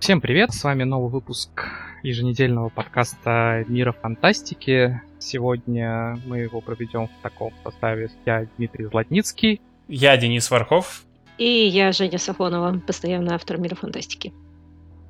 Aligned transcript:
Всем 0.00 0.20
привет, 0.20 0.52
с 0.52 0.64
вами 0.64 0.82
новый 0.82 1.10
выпуск 1.10 1.68
еженедельного 2.02 2.68
подкаста 2.68 3.64
Мира 3.68 3.92
Фантастики. 3.92 5.00
Сегодня 5.18 6.18
мы 6.26 6.38
его 6.38 6.60
проведем 6.60 7.06
в 7.06 7.22
таком 7.22 7.52
составе. 7.62 8.10
Я 8.26 8.46
Дмитрий 8.56 8.86
Златницкий. 8.86 9.60
Я 9.86 10.16
Денис 10.16 10.50
Варков. 10.50 11.04
И 11.38 11.44
я 11.44 11.92
Женя 11.92 12.18
Сафонова, 12.18 12.80
постоянный 12.86 13.34
автор 13.34 13.58
Мира 13.58 13.76
Фантастики. 13.76 14.32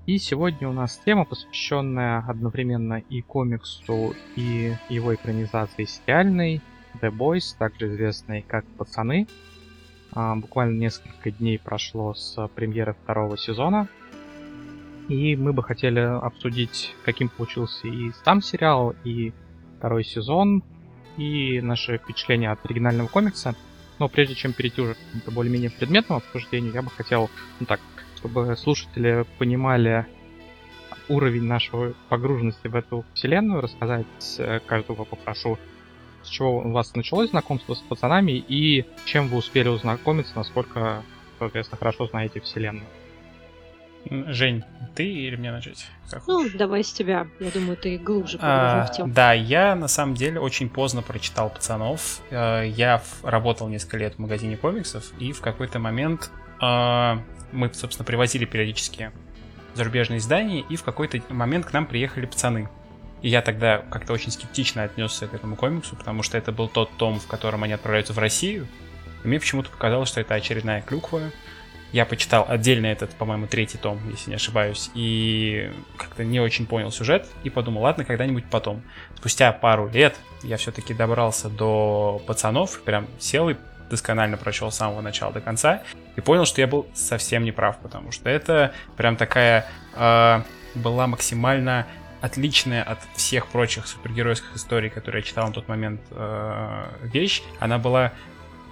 И 0.07 0.19
сегодня 0.19 0.69
у 0.69 0.73
нас 0.73 1.01
тема, 1.05 1.25
посвященная 1.25 2.25
одновременно 2.29 3.03
и 3.09 3.23
комиксу, 3.23 4.15
и 4.37 4.75
его 4.89 5.15
экранизации 5.15 5.85
сериальной, 5.85 6.61
The 7.01 7.11
Boys, 7.11 7.57
также 7.59 7.87
известной 7.87 8.43
как 8.43 8.67
«Пацаны». 8.77 9.29
А, 10.13 10.35
буквально 10.35 10.79
несколько 10.79 11.31
дней 11.31 11.59
прошло 11.59 12.15
с 12.15 12.49
премьеры 12.55 12.95
второго 12.95 13.37
сезона, 13.37 13.89
и 15.09 15.37
мы 15.37 15.53
бы 15.53 15.63
хотели 15.63 16.01
обсудить, 16.01 16.95
каким 17.05 17.29
получился 17.29 17.89
и 17.89 18.13
сам 18.25 18.43
сериал, 18.43 18.95
и 19.05 19.33
второй 19.79 20.05
сезон, 20.05 20.63
и 21.17 21.61
наши 21.61 21.99
впечатления 21.99 22.51
от 22.51 22.65
оригинального 22.65 23.09
комикса. 23.09 23.55
Но 23.99 24.09
прежде 24.09 24.35
чем 24.35 24.53
перейти 24.53 24.81
уже 24.81 24.95
к 24.95 25.31
более-менее 25.31 25.71
предметному 25.71 26.19
обсуждению, 26.19 26.73
я 26.73 26.83
бы 26.83 26.91
хотел, 26.91 27.29
ну 27.59 27.67
так, 27.67 27.81
чтобы 28.17 28.57
слушатели 28.57 29.27
понимали 29.39 30.07
уровень 31.09 31.45
нашего 31.45 31.93
погруженности 32.09 32.69
в 32.69 32.77
эту 32.77 33.05
вселенную, 33.15 33.61
рассказать 33.61 34.07
э, 34.39 34.61
каждого 34.61 35.05
попрошу, 35.05 35.59
с 36.23 36.29
чего 36.29 36.59
у 36.59 36.71
вас 36.71 36.95
началось 36.95 37.31
знакомство 37.31 37.75
с 37.75 37.79
пацанами 37.79 38.33
и 38.33 38.87
чем 39.05 39.29
вы 39.29 39.39
успели 39.39 39.69
узнакомиться, 39.69 40.37
насколько, 40.37 41.03
соответственно, 41.39 41.79
хорошо 41.79 42.07
знаете 42.07 42.41
вселенную. 42.41 42.87
Жень, 44.09 44.65
ты 44.95 45.05
или 45.05 45.37
мне 45.37 45.53
начать? 45.53 45.87
Как 46.09 46.27
ну, 46.27 46.39
хочешь? 46.39 46.55
давай 46.55 46.83
с 46.83 46.93
тебя. 46.93 47.27
Я 47.39 47.51
думаю, 47.51 47.77
ты 47.77 47.99
глубже 47.99 48.39
а, 48.41 48.87
в 48.87 48.93
тему. 48.93 49.13
Да, 49.13 49.35
я 49.35 49.75
на 49.75 49.89
самом 49.89 50.15
деле 50.15 50.41
очень 50.41 50.71
поздно 50.71 51.03
прочитал 51.03 51.51
пацанов. 51.51 52.21
Э, 52.31 52.67
я 52.67 53.03
работал 53.23 53.69
несколько 53.69 53.99
лет 53.99 54.15
в 54.15 54.19
магазине 54.19 54.57
комиксов, 54.57 55.13
и 55.19 55.33
в 55.33 55.43
какой-то 55.43 55.79
момент 55.79 56.31
э, 56.63 57.17
мы, 57.53 57.73
собственно, 57.75 58.07
привозили 58.07 58.47
периодически 58.47 59.13
зарубежные 59.75 60.19
издания, 60.19 60.61
и 60.61 60.77
в 60.77 60.83
какой-то 60.83 61.21
момент 61.29 61.67
к 61.67 61.73
нам 61.73 61.87
приехали 61.87 62.25
пацаны. 62.25 62.69
И 63.23 63.29
я 63.29 63.43
тогда 63.43 63.79
как-то 63.91 64.13
очень 64.13 64.31
скептично 64.31 64.83
отнесся 64.83 65.27
к 65.27 65.35
этому 65.35 65.57
комиксу, 65.57 65.97
потому 65.97 66.23
что 66.23 66.39
это 66.39 66.53
был 66.53 66.69
тот 66.69 66.91
том, 66.97 67.21
в 67.21 67.27
котором 67.27 67.63
они 67.65 67.75
отправляются 67.75 68.13
в 68.13 68.19
Россию. 68.19 68.67
И 69.25 69.29
мне 69.29 69.39
почему-то 69.39 69.71
показалось, 69.71 70.09
что 70.09 70.21
это 70.21 70.35
очередная 70.35 70.81
клюква, 70.83 71.31
я 71.93 72.07
почитал 72.07 72.47
отдельно 72.49 72.87
этот, 72.87 73.11
по-моему, 73.11 73.47
третий 73.47 73.77
том, 73.77 73.99
если 74.11 74.31
не 74.31 74.37
ошибаюсь, 74.37 74.91
и 74.95 75.73
как-то 75.97 76.23
не 76.23 76.39
очень 76.39 76.67
понял 76.67 76.93
сюжет, 76.93 77.27
и 77.43 77.51
подумал, 77.51 77.83
ладно, 77.83 78.05
когда-нибудь 78.05 78.45
потом. 78.49 78.83
Спустя 79.17 79.53
пару 79.53 79.89
лет 79.89 80.15
я 80.43 80.57
все-таки 80.57 80.95
добрался 80.95 81.49
до 81.49 82.23
пацанов, 82.27 82.81
прям 82.83 83.09
сел 83.19 83.51
и 83.51 83.57
досконально 83.91 84.37
прочел 84.37 84.71
с 84.71 84.77
самого 84.77 85.01
начала 85.01 85.33
до 85.33 85.41
конца, 85.41 85.83
и 86.15 86.21
понял, 86.21 86.45
что 86.45 86.61
я 86.61 86.69
был 86.69 86.87
совсем 86.95 87.43
не 87.43 87.51
прав, 87.51 87.79
потому 87.79 88.13
что 88.13 88.31
это 88.31 88.73
прям 88.97 89.17
такая 89.17 89.67
э, 89.97 90.43
была 90.77 91.09
максимально 91.09 91.87
отличная 92.21 92.83
от 92.83 92.99
всех 93.15 93.47
прочих 93.47 93.87
супергеройских 93.87 94.55
историй, 94.57 94.91
которые 94.91 95.21
я 95.21 95.27
читал 95.27 95.47
на 95.47 95.53
тот 95.53 95.69
момент 95.69 96.01
э, 96.11 96.87
вещь. 97.03 97.43
Она 97.59 97.79
была 97.79 98.13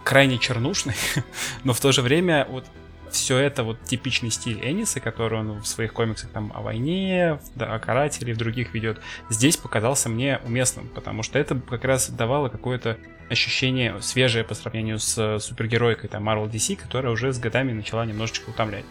крайне 0.04 0.38
чернушной, 0.38 0.94
но 1.64 1.72
в 1.72 1.80
то 1.80 1.92
же 1.92 2.02
время 2.02 2.46
вот 2.48 2.64
все 3.10 3.38
это 3.38 3.62
вот 3.62 3.82
типичный 3.84 4.30
стиль 4.30 4.58
Эниса, 4.62 5.00
который 5.00 5.38
он 5.38 5.60
в 5.60 5.66
своих 5.66 5.92
комиксах 5.92 6.30
там 6.30 6.52
о 6.54 6.60
войне, 6.60 7.40
да, 7.54 7.74
о 7.74 7.78
карателе 7.78 8.32
и 8.32 8.34
в 8.34 8.38
других 8.38 8.74
ведет, 8.74 9.00
здесь 9.30 9.56
показался 9.56 10.08
мне 10.08 10.40
уместным, 10.44 10.88
потому 10.88 11.22
что 11.22 11.38
это 11.38 11.54
как 11.54 11.84
раз 11.84 12.10
давало 12.10 12.48
какое-то 12.48 12.98
ощущение 13.30 14.00
свежее 14.00 14.44
по 14.44 14.54
сравнению 14.54 14.98
с 14.98 15.38
супергеройкой 15.40 16.08
там 16.08 16.28
Marvel 16.28 16.50
DC, 16.50 16.76
которая 16.76 17.12
уже 17.12 17.32
с 17.32 17.38
годами 17.38 17.72
начала 17.72 18.04
немножечко 18.06 18.50
утомлять. 18.50 18.84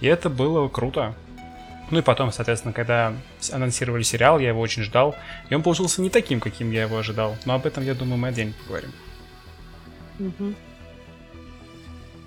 И 0.00 0.06
это 0.06 0.28
было 0.28 0.68
круто. 0.68 1.14
Ну 1.90 1.98
и 1.98 2.02
потом, 2.02 2.32
соответственно, 2.32 2.72
когда 2.72 3.14
анонсировали 3.52 4.02
сериал, 4.02 4.38
я 4.38 4.48
его 4.48 4.60
очень 4.60 4.82
ждал. 4.82 5.14
И 5.50 5.54
он 5.54 5.62
получился 5.62 6.00
не 6.02 6.10
таким, 6.10 6.40
каким 6.40 6.70
я 6.70 6.82
его 6.82 6.96
ожидал. 6.96 7.36
Но 7.44 7.54
об 7.54 7.66
этом, 7.66 7.84
я 7.84 7.94
думаю, 7.94 8.18
мы 8.18 8.28
отдельно 8.28 8.54
поговорим. 8.62 8.90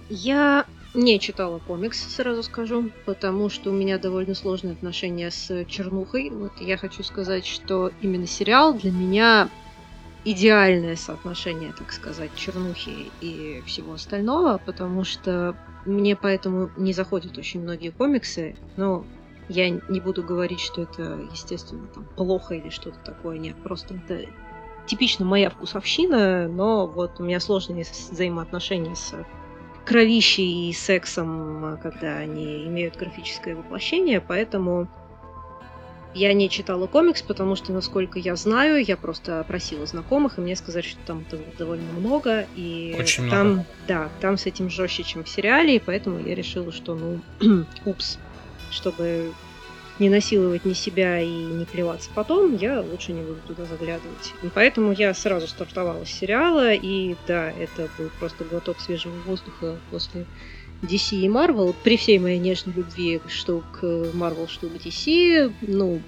Я 0.09 0.65
не 0.93 1.19
читала 1.19 1.59
комикс, 1.59 1.99
сразу 2.15 2.43
скажу, 2.43 2.91
потому 3.05 3.49
что 3.49 3.71
у 3.71 3.73
меня 3.73 3.97
довольно 3.97 4.35
сложные 4.35 4.73
отношения 4.73 5.31
с 5.31 5.65
чернухой. 5.65 6.29
Вот 6.29 6.53
я 6.59 6.77
хочу 6.77 7.03
сказать, 7.03 7.45
что 7.45 7.91
именно 8.01 8.27
сериал 8.27 8.73
для 8.73 8.91
меня 8.91 9.49
идеальное 10.23 10.95
соотношение, 10.95 11.73
так 11.77 11.91
сказать, 11.91 12.31
чернухи 12.35 13.11
и 13.21 13.61
всего 13.65 13.93
остального, 13.93 14.59
потому 14.65 15.03
что 15.03 15.55
мне 15.85 16.15
поэтому 16.15 16.69
не 16.77 16.93
заходят 16.93 17.37
очень 17.37 17.61
многие 17.61 17.91
комиксы. 17.91 18.55
Но 18.75 19.05
я 19.49 19.69
не 19.69 19.99
буду 19.99 20.23
говорить, 20.23 20.59
что 20.59 20.81
это, 20.81 21.19
естественно, 21.31 21.87
там, 21.87 22.05
плохо 22.15 22.55
или 22.55 22.69
что-то 22.69 22.99
такое. 22.99 23.37
Нет, 23.37 23.55
просто 23.63 23.95
это 23.95 24.25
типично 24.85 25.25
моя 25.25 25.49
вкусовщина, 25.49 26.47
но 26.47 26.87
вот 26.87 27.19
у 27.19 27.23
меня 27.23 27.39
сложные 27.39 27.85
взаимоотношения 28.11 28.95
с 28.95 29.13
кровищей 29.85 30.69
и 30.69 30.73
сексом, 30.73 31.79
когда 31.81 32.17
они 32.17 32.65
имеют 32.65 32.97
графическое 32.97 33.55
воплощение, 33.55 34.19
поэтому 34.19 34.89
я 36.13 36.33
не 36.33 36.49
читала 36.49 36.87
комикс, 36.87 37.21
потому 37.21 37.55
что, 37.55 37.71
насколько 37.71 38.17
я 38.17 38.35
знаю, 38.35 38.83
я 38.83 38.97
просто 38.97 39.45
просила 39.47 39.85
знакомых, 39.85 40.37
и 40.37 40.41
мне 40.41 40.55
сказали, 40.55 40.83
что 40.83 40.99
там 41.05 41.23
довольно 41.57 41.91
много, 41.93 42.47
и 42.55 42.95
Очень 42.97 43.29
там, 43.29 43.47
много. 43.47 43.65
да, 43.87 44.09
там 44.19 44.37
с 44.37 44.45
этим 44.45 44.69
жестче, 44.69 45.03
чем 45.03 45.23
в 45.23 45.29
сериале, 45.29 45.75
и 45.75 45.79
поэтому 45.79 46.19
я 46.19 46.33
решила, 46.33 46.71
что, 46.71 46.95
ну, 46.95 47.65
упс, 47.85 48.17
чтобы 48.71 49.33
не 49.99 50.09
насиловать 50.09 50.65
ни 50.65 50.73
себя 50.73 51.19
и 51.19 51.29
не 51.29 51.65
плеваться 51.65 52.09
потом, 52.13 52.55
я 52.55 52.81
лучше 52.81 53.13
не 53.13 53.21
буду 53.21 53.39
туда 53.47 53.65
заглядывать. 53.65 54.33
И 54.43 54.47
поэтому 54.53 54.91
я 54.91 55.13
сразу 55.13 55.47
стартовала 55.47 56.05
с 56.05 56.09
сериала, 56.09 56.73
и 56.73 57.15
да, 57.27 57.51
это 57.51 57.89
был 57.97 58.09
просто 58.19 58.43
глоток 58.43 58.79
свежего 58.79 59.15
воздуха 59.25 59.77
после 59.89 60.25
DC 60.83 61.15
и 61.15 61.27
Marvel. 61.27 61.73
При 61.83 61.97
всей 61.97 62.19
моей 62.19 62.37
нежной 62.37 62.75
любви 62.75 63.21
что 63.27 63.63
к 63.71 63.83
Marvel, 63.83 64.47
что 64.47 64.67
к 64.67 64.73
DC, 64.73 65.51
ну, 65.61 66.01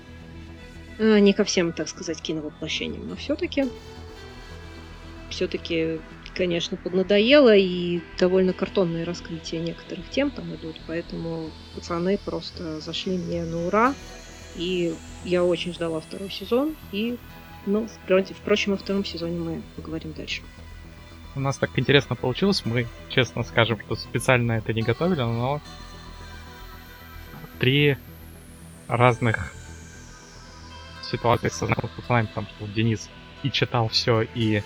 э, 0.99 1.19
не 1.19 1.33
ко 1.33 1.43
всем, 1.43 1.73
так 1.73 1.89
сказать, 1.89 2.21
киновоплощениям, 2.21 3.07
но 3.07 3.15
все-таки 3.15 3.65
все-таки 5.29 5.99
конечно, 6.39 6.77
поднадоело, 6.77 7.53
и 7.53 7.99
довольно 8.17 8.53
картонные 8.53 9.03
раскрытия 9.03 9.59
некоторых 9.59 10.09
тем 10.09 10.31
там 10.31 10.55
идут, 10.55 10.79
поэтому 10.87 11.51
пацаны 11.75 12.17
просто 12.17 12.79
зашли 12.79 13.17
мне 13.17 13.43
на 13.43 13.67
ура, 13.67 13.93
и 14.55 14.95
я 15.25 15.43
очень 15.43 15.73
ждала 15.73 15.99
второй 15.99 16.31
сезон, 16.31 16.77
и, 16.93 17.17
ну, 17.65 17.89
впрочем, 18.41 18.73
о 18.73 18.77
втором 18.77 19.03
сезоне 19.03 19.37
мы 19.37 19.61
поговорим 19.75 20.13
дальше. 20.13 20.41
У 21.35 21.41
нас 21.41 21.57
так 21.57 21.77
интересно 21.77 22.15
получилось, 22.15 22.65
мы, 22.65 22.87
честно 23.09 23.43
скажем, 23.43 23.77
что 23.81 23.97
специально 23.97 24.53
это 24.53 24.71
не 24.71 24.81
готовили, 24.81 25.19
но 25.19 25.59
три 27.59 27.97
разных 28.87 29.53
ситуации 31.03 31.49
со 31.49 31.65
пацанами, 31.65 32.27
потому 32.27 32.47
что 32.47 32.65
Денис 32.67 33.09
и 33.43 33.51
читал 33.51 33.89
все, 33.89 34.21
и 34.21 34.63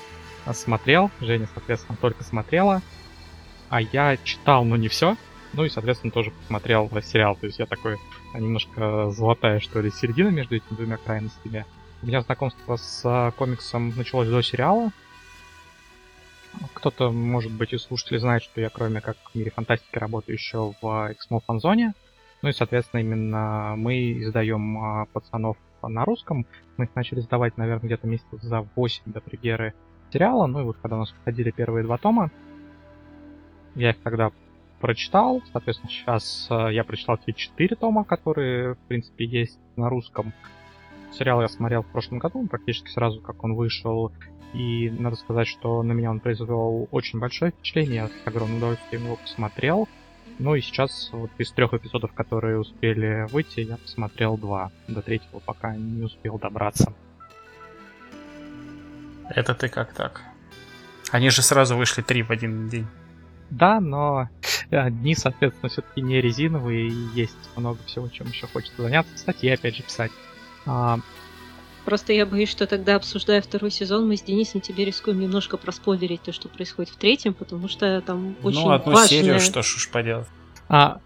смотрел, 0.52 1.10
Женя, 1.22 1.48
соответственно, 1.54 1.98
только 2.00 2.24
смотрела, 2.24 2.82
а 3.70 3.82
я 3.82 4.18
читал, 4.18 4.66
но 4.66 4.76
не 4.76 4.88
все, 4.88 5.16
ну 5.54 5.64
и, 5.64 5.70
соответственно, 5.70 6.12
тоже 6.12 6.32
посмотрел 6.32 6.90
сериал, 7.02 7.36
то 7.36 7.46
есть 7.46 7.60
я 7.60 7.66
такой 7.66 7.98
немножко 8.34 9.10
золотая, 9.12 9.60
что 9.60 9.82
ли, 9.82 9.92
середина 9.92 10.30
между 10.30 10.56
этими 10.56 10.76
двумя 10.76 10.98
крайностями. 10.98 11.66
У 12.02 12.08
меня 12.08 12.22
знакомство 12.22 12.76
с 12.76 13.02
а, 13.06 13.32
комиксом 13.32 13.94
началось 13.96 14.28
до 14.28 14.42
сериала. 14.42 14.92
Кто-то, 16.74 17.12
может 17.12 17.52
быть, 17.52 17.74
из 17.74 17.84
слушателей 17.84 18.20
знает, 18.20 18.44
что 18.44 18.60
я, 18.60 18.70
кроме 18.70 19.00
как 19.00 19.16
в 19.32 19.36
мире 19.36 19.52
фантастики, 19.52 19.98
работаю 19.98 20.36
еще 20.36 20.74
в 20.82 21.12
Эксмо 21.12 21.40
фанзоне. 21.40 21.94
Ну 22.42 22.50
и, 22.50 22.54
соответственно, 22.54 23.00
именно 23.00 23.76
мы 23.78 24.22
издаем 24.24 24.78
а, 24.78 25.06
пацанов 25.06 25.58
на 25.82 26.04
русском. 26.04 26.46
Мы 26.78 26.86
их 26.86 26.96
начали 26.96 27.22
сдавать, 27.22 27.58
наверное, 27.58 27.86
где-то 27.86 28.08
месяцев 28.08 28.42
за 28.42 28.68
8 28.76 29.04
до 29.06 29.22
премьеры 29.22 29.74
сериала. 30.14 30.46
Ну 30.46 30.62
и 30.62 30.64
вот 30.64 30.78
когда 30.82 30.98
у 30.98 31.00
нас 31.00 31.14
выходили 31.20 31.52
первые 31.52 31.84
два 31.84 31.98
тома, 31.98 32.32
я 33.76 33.90
их 33.90 33.98
тогда 34.02 34.32
прочитал. 34.80 35.42
Соответственно, 35.52 35.92
сейчас 35.92 36.48
э, 36.50 36.74
я 36.74 36.84
прочитал 36.84 37.18
те 37.18 37.34
четыре 37.34 37.76
тома, 37.76 38.04
которые, 38.04 38.76
в 38.76 38.80
принципе, 38.88 39.26
есть 39.26 39.60
на 39.76 39.90
русском. 39.90 40.34
Сериал 41.12 41.42
я 41.42 41.48
смотрел 41.48 41.84
в 41.84 41.88
прошлом 41.88 42.20
году, 42.20 42.46
практически 42.48 42.90
сразу, 42.90 43.22
как 43.22 43.44
он 43.44 43.56
вышел. 43.56 44.12
и 44.54 44.90
надо 44.90 45.16
сказать, 45.16 45.48
что 45.48 45.82
на 45.84 45.94
меня 45.94 46.12
он 46.12 46.20
произвел 46.20 46.88
очень 46.92 47.20
большое 47.20 47.52
впечатление, 47.52 47.96
я 47.96 48.08
с 48.08 48.12
огромным 48.28 48.58
удовольствием 48.58 49.06
его 49.06 49.16
посмотрел. 49.16 49.88
Ну 50.40 50.56
и 50.56 50.62
сейчас 50.62 51.10
вот 51.14 51.30
из 51.38 51.52
трех 51.52 51.74
эпизодов, 51.74 52.14
которые 52.14 52.60
успели 52.60 53.28
выйти, 53.32 53.62
я 53.62 53.78
посмотрел 53.78 54.38
два. 54.38 54.72
До 54.88 55.02
третьего 55.02 55.40
пока 55.40 55.76
не 55.76 56.04
успел 56.04 56.40
добраться. 56.40 56.94
Это 59.30 59.56
ты 59.56 59.70
как 59.70 59.94
так? 59.94 60.22
Они 61.12 61.30
же 61.30 61.42
сразу 61.42 61.76
вышли 61.76 62.02
три 62.02 62.24
в 62.24 62.32
один 62.32 62.70
день. 62.70 62.88
Да, 63.50 63.80
но 63.80 64.30
э, 64.72 64.90
дни, 64.90 65.16
соответственно, 65.16 65.70
все-таки 65.70 66.02
не 66.02 66.22
резиновые, 66.22 66.88
и 66.88 67.08
есть 67.14 67.36
много 67.56 67.80
всего, 67.86 68.08
чем 68.10 68.28
еще 68.28 68.48
хочется 68.48 68.82
заняться. 68.82 69.14
Кстати, 69.14 69.46
и 69.46 69.50
опять 69.50 69.76
же 69.76 69.84
писать. 69.84 70.12
А, 70.66 71.00
Просто 71.86 72.14
я 72.14 72.26
боюсь, 72.26 72.50
что 72.50 72.66
тогда, 72.66 72.96
обсуждая 72.96 73.42
второй 73.42 73.70
сезон, 73.70 74.08
мы 74.08 74.16
с 74.16 74.22
Денисом 74.22 74.62
тебе 74.62 74.86
рискуем 74.86 75.20
немножко 75.20 75.58
проспойлерить 75.58 76.22
то, 76.22 76.32
что 76.32 76.48
происходит 76.48 76.92
в 76.92 76.96
третьем, 76.96 77.34
потому 77.34 77.68
что 77.68 78.02
там 78.02 78.36
очень 78.42 78.62
ну, 78.62 78.72
одну 78.72 78.94
важное... 78.94 79.08
серию, 79.08 79.40
что 79.40 79.62
ж 79.62 79.76
уж 79.76 79.90
поделать. 79.90 80.28
а, 80.70 81.02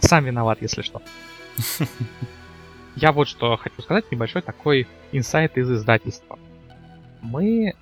сам 0.00 0.24
виноват, 0.24 0.62
если 0.62 0.80
что. 0.82 1.02
Я 2.96 3.12
вот 3.12 3.28
что 3.28 3.56
хочу 3.56 3.82
сказать, 3.82 4.10
небольшой 4.10 4.40
такой 4.40 4.88
инсайт 5.12 5.58
из 5.58 5.70
издательства. 5.70 6.38
Мы, 7.22 7.74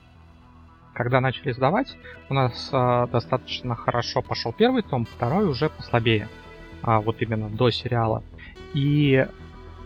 когда 0.92 1.20
начали 1.20 1.50
издавать, 1.50 1.96
у 2.28 2.34
нас 2.34 2.69
а, 2.72 3.06
достаточно 3.06 3.75
хорошо 3.75 4.22
пошел 4.22 4.52
первый 4.52 4.82
том, 4.82 5.06
второй 5.06 5.46
уже 5.46 5.70
послабее. 5.70 6.28
А, 6.82 7.00
вот 7.00 7.20
именно 7.20 7.48
до 7.48 7.70
сериала. 7.70 8.22
И 8.75 9.26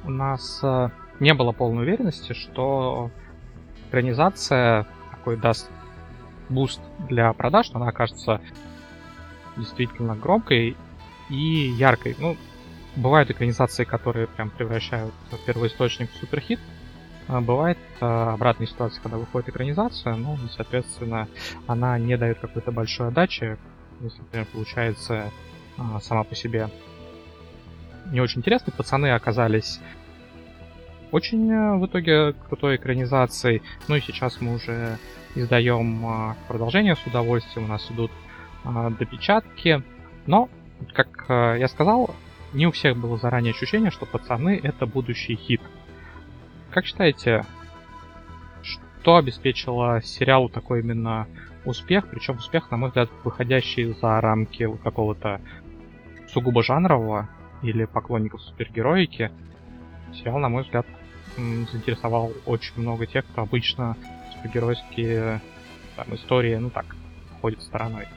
у 0.05 0.11
нас 0.11 0.61
а, 0.63 0.91
не 1.21 1.33
было 1.35 1.53
полной 1.53 1.85
уверенности, 1.85 2.33
что 2.33 3.11
экранизация 3.89 4.87
такой 5.13 5.37
даст 5.37 5.71
буст 6.49 6.81
для 7.09 7.33
продаж, 7.33 7.67
что 7.67 7.77
она 7.77 7.89
окажется 7.89 8.41
действительно 9.57 10.17
громкой 10.17 10.77
и 11.31 11.35
яркой. 11.79 12.17
Ну, 12.19 12.37
бывают 12.97 13.31
экранизации, 13.31 13.85
которые 13.85 14.27
прям 14.27 14.51
превращают 14.51 15.15
первоисточник 15.47 16.11
в 16.11 16.17
суперхит. 16.17 16.61
А 17.27 17.41
бывает 17.41 17.79
а, 18.01 18.35
обратная 18.35 18.67
ситуация, 18.67 19.03
когда 19.03 19.17
выходит 19.17 19.49
экранизация, 19.49 20.15
ну, 20.15 20.35
и, 20.35 20.49
соответственно, 20.55 21.29
она 21.67 21.99
не 21.99 22.17
дает 22.19 22.39
какой-то 22.39 22.71
большой 22.71 23.09
отдачи, 23.09 23.57
если, 24.01 24.19
например, 24.19 24.47
получается 24.53 25.31
а, 25.79 26.01
сама 26.01 26.25
по 26.25 26.35
себе 26.35 26.69
не 28.13 28.21
очень 28.21 28.41
интересной. 28.41 28.75
Пацаны 28.77 29.13
оказались 29.13 29.81
очень 31.11 31.51
э, 31.51 31.77
в 31.79 31.87
итоге 31.87 32.35
крутой 32.49 32.77
экранизацией. 32.77 33.63
Ну 33.89 33.97
и 33.97 34.01
сейчас 34.01 34.43
мы 34.43 34.57
уже 34.57 34.99
издаем 35.35 36.37
продолжение 36.47 36.97
с 36.97 37.07
удовольствием. 37.07 37.67
У 37.67 37.69
нас 37.69 37.91
идут 37.91 38.11
допечатки. 38.99 39.83
Но, 40.27 40.49
как 40.93 41.25
а, 41.29 41.55
я 41.57 41.69
сказал, 41.69 42.15
не 42.53 42.67
у 42.67 42.71
всех 42.71 42.97
было 42.97 43.17
заранее 43.17 43.53
ощущение, 43.53 43.91
что 43.91 44.07
пацаны 44.07 44.61
это 44.63 44.87
будущий 44.87 45.35
хит. 45.35 45.61
Как 46.75 46.87
считаете, 46.87 47.45
что 48.63 49.15
обеспечило 49.15 50.03
сериалу 50.03 50.49
такой 50.49 50.81
именно 50.81 51.29
успех? 51.65 52.09
Причем 52.09 52.39
успех, 52.39 52.69
на 52.73 52.77
мой 52.77 52.89
взгляд, 52.89 53.09
выходящий 53.23 53.93
за 53.93 54.21
рамки 54.21 54.69
какого-то 54.83 55.41
сугубо 56.33 56.65
жанрового 56.65 57.29
или 57.63 57.85
поклонников 57.85 58.43
супергероики. 58.43 59.31
Сериал, 60.15 60.41
на 60.41 60.49
мой 60.49 60.65
взгляд, 60.65 60.85
заинтересовал 61.37 62.33
очень 62.45 62.73
много 62.77 63.07
тех, 63.07 63.25
кто 63.25 63.43
обычно 63.43 63.97
супергеройские 64.33 65.41
там, 65.95 66.13
истории, 66.13 66.57
ну 66.57 66.71
так, 66.71 66.87
ходит 67.41 67.63
стороной. 67.63 68.09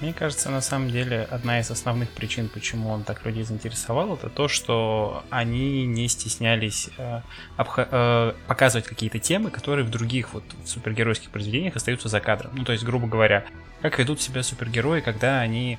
Мне 0.00 0.14
кажется, 0.14 0.50
на 0.50 0.62
самом 0.62 0.90
деле, 0.90 1.28
одна 1.30 1.60
из 1.60 1.70
основных 1.70 2.08
причин, 2.10 2.48
почему 2.48 2.88
он 2.90 3.04
так 3.04 3.24
людей 3.26 3.44
заинтересовал, 3.44 4.14
это 4.14 4.30
то, 4.30 4.48
что 4.48 5.24
они 5.28 5.84
не 5.84 6.08
стеснялись 6.08 6.88
э, 6.96 7.20
обха- 7.58 7.88
э, 7.90 8.32
показывать 8.46 8.86
какие-то 8.86 9.18
темы, 9.18 9.50
которые 9.50 9.84
в 9.84 9.90
других 9.90 10.32
вот 10.32 10.44
в 10.64 10.66
супергеройских 10.66 11.30
произведениях 11.30 11.76
остаются 11.76 12.08
за 12.08 12.20
кадром. 12.20 12.52
Ну, 12.54 12.64
то 12.64 12.72
есть, 12.72 12.82
грубо 12.82 13.06
говоря, 13.06 13.44
как 13.82 13.98
ведут 13.98 14.22
себя 14.22 14.42
супергерои, 14.42 15.00
когда 15.00 15.40
они 15.40 15.78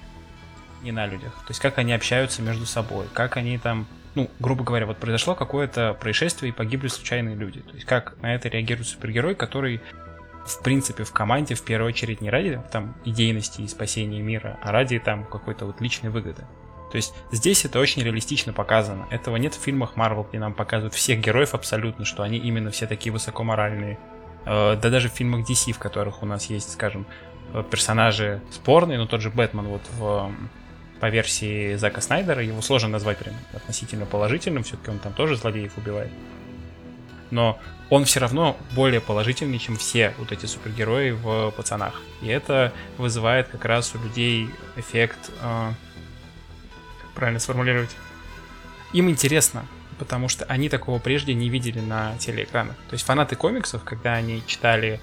не 0.84 0.92
на 0.92 1.08
людях. 1.08 1.34
То 1.34 1.50
есть, 1.50 1.60
как 1.60 1.80
они 1.80 1.94
общаются 1.94 2.44
между 2.44 2.68
собой, 2.68 3.08
как 3.14 3.38
они 3.38 3.58
там 3.58 3.88
ну, 4.14 4.30
грубо 4.40 4.64
говоря, 4.64 4.86
вот 4.86 4.98
произошло 4.98 5.36
какое-то 5.36 5.96
происшествие 6.00 6.52
и 6.52 6.54
погибли 6.54 6.90
случайные 6.90 7.36
люди. 7.36 7.62
То 7.62 7.74
есть 7.74 7.86
как 7.86 8.16
на 8.22 8.36
это 8.36 8.50
реагирует 8.50 8.88
супергерой, 8.88 9.36
который 9.36 9.80
в 10.46 10.62
принципе 10.62 11.04
в 11.04 11.12
команде 11.12 11.56
в 11.56 11.62
первую 11.62 11.90
очередь 11.90 12.22
не 12.22 12.30
ради 12.30 12.62
там 12.72 12.96
идейности 13.06 13.62
и 13.62 13.68
спасения 13.68 14.22
мира, 14.22 14.60
а 14.62 14.72
ради 14.72 15.00
там 15.00 15.26
какой-то 15.26 15.66
вот 15.66 15.82
личной 15.82 16.10
выгоды. 16.10 16.46
То 16.92 16.98
есть 16.98 17.14
здесь 17.32 17.64
это 17.64 17.80
очень 17.80 18.04
реалистично 18.04 18.52
показано. 18.52 19.08
Этого 19.12 19.38
нет 19.38 19.54
в 19.54 19.62
фильмах 19.62 19.94
Marvel, 19.96 20.28
где 20.28 20.40
нам 20.40 20.54
показывают 20.54 20.94
всех 20.94 21.20
героев 21.20 21.54
абсолютно, 21.54 22.04
что 22.04 22.24
они 22.24 22.38
именно 22.38 22.70
все 22.70 22.86
такие 22.86 23.14
высокоморальные. 23.14 23.98
Э, 24.46 24.76
да 24.76 24.90
даже 24.90 25.10
в 25.10 25.14
фильмах 25.14 25.50
DC, 25.50 25.72
в 25.72 25.80
которых 25.80 26.22
у 26.22 26.26
нас 26.26 26.50
есть, 26.50 26.74
скажем, 26.74 27.06
э, 27.54 27.64
персонажи 27.70 28.42
спорные, 28.52 28.98
но 28.98 29.08
тот 29.08 29.22
же 29.22 29.30
Бэтмен 29.30 29.68
вот 29.68 29.84
в 29.98 30.32
по 31.00 31.10
версии 31.10 31.76
Зака 31.78 32.00
Снайдера, 32.00 32.44
его 32.44 32.62
сложно 32.62 32.90
назвать 32.90 33.18
прям 33.18 33.34
относительно 33.54 34.06
положительным, 34.06 34.62
все-таки 34.62 34.92
он 34.92 35.00
там 35.00 35.14
тоже 35.14 35.36
злодеев 35.36 35.76
убивает. 35.76 36.12
Но 37.32 37.60
он 37.90 38.06
все 38.06 38.20
равно 38.20 38.58
более 38.74 39.02
положительный, 39.02 39.58
чем 39.58 39.76
все 39.76 40.14
вот 40.18 40.32
эти 40.32 40.46
супергерои 40.46 41.12
в 41.12 41.52
пацанах. 41.52 42.02
И 42.22 42.28
это 42.28 42.72
вызывает 42.98 43.48
как 43.48 43.66
раз 43.66 43.94
у 43.96 44.00
людей 44.00 44.50
эффект... 44.76 45.32
Э, 45.42 45.72
как 47.02 47.12
правильно 47.12 47.40
сформулировать? 47.40 47.96
Им 48.94 49.10
интересно, 49.10 49.66
потому 49.98 50.28
что 50.28 50.46
они 50.46 50.70
такого 50.70 51.00
прежде 51.00 51.34
не 51.34 51.50
видели 51.50 51.80
на 51.80 52.18
телеэкранах. 52.18 52.76
То 52.90 52.94
есть 52.94 53.06
фанаты 53.06 53.36
комиксов, 53.36 53.84
когда 53.84 54.14
они 54.14 54.44
читали 54.48 55.00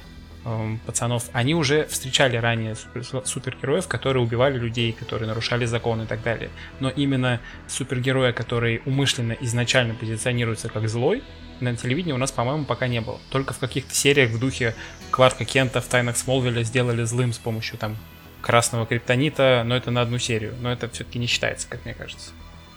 Эм, 0.49 0.79
пацанов, 0.87 1.25
они 1.35 1.55
уже 1.55 1.85
встречали 1.87 2.37
ранее 2.39 2.75
супер, 2.75 3.05
супергероев, 3.27 3.87
которые 3.87 4.23
убивали 4.23 4.57
людей, 4.57 4.93
которые 4.93 5.29
нарушали 5.29 5.67
законы 5.67 6.05
и 6.05 6.07
так 6.07 6.23
далее. 6.23 6.49
Но 6.81 6.89
именно 6.89 7.39
супергероя, 7.67 8.33
который 8.33 8.81
умышленно 8.87 9.37
изначально 9.41 9.95
позиционируется 9.95 10.71
как 10.71 10.89
злой, 10.89 11.23
на 11.61 11.77
телевидении 11.77 12.15
у 12.15 12.19
нас, 12.19 12.33
по-моему, 12.33 12.65
пока 12.65 12.89
не 12.89 13.03
было. 13.03 13.19
Только 13.31 13.53
в 13.53 13.59
каких-то 13.59 13.95
сериях 13.95 14.31
в 14.31 14.39
духе 14.39 14.75
Кларка 15.11 15.45
Кента 15.45 15.83
в 15.83 15.87
«Тайнах 15.87 16.17
Смолвиля» 16.17 16.63
сделали 16.63 17.03
злым 17.03 17.35
с 17.35 17.39
помощью 17.39 17.77
там 17.77 17.97
красного 18.41 18.87
криптонита, 18.87 19.65
но 19.67 19.77
это 19.77 19.91
на 19.91 20.01
одну 20.01 20.19
серию. 20.19 20.55
Но 20.63 20.73
это 20.73 20.89
все-таки 20.89 21.19
не 21.19 21.27
считается, 21.27 21.69
как 21.69 21.85
мне 21.85 21.93
кажется. 21.93 22.31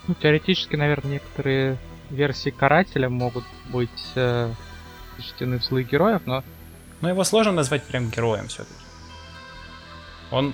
Ну, 0.08 0.16
теоретически, 0.16 0.76
наверное, 0.76 1.14
некоторые 1.14 1.78
версии 2.10 2.50
Карателя 2.50 3.08
могут 3.08 3.46
быть 3.70 3.90
э, 4.16 4.52
в 5.40 5.64
злых 5.64 5.90
героев, 5.90 6.24
но 6.26 6.44
но 7.02 7.10
его 7.10 7.24
сложно 7.24 7.52
назвать 7.52 7.84
прям 7.84 8.10
героем 8.10 8.48
все-таки. 8.48 8.74
Он 10.32 10.54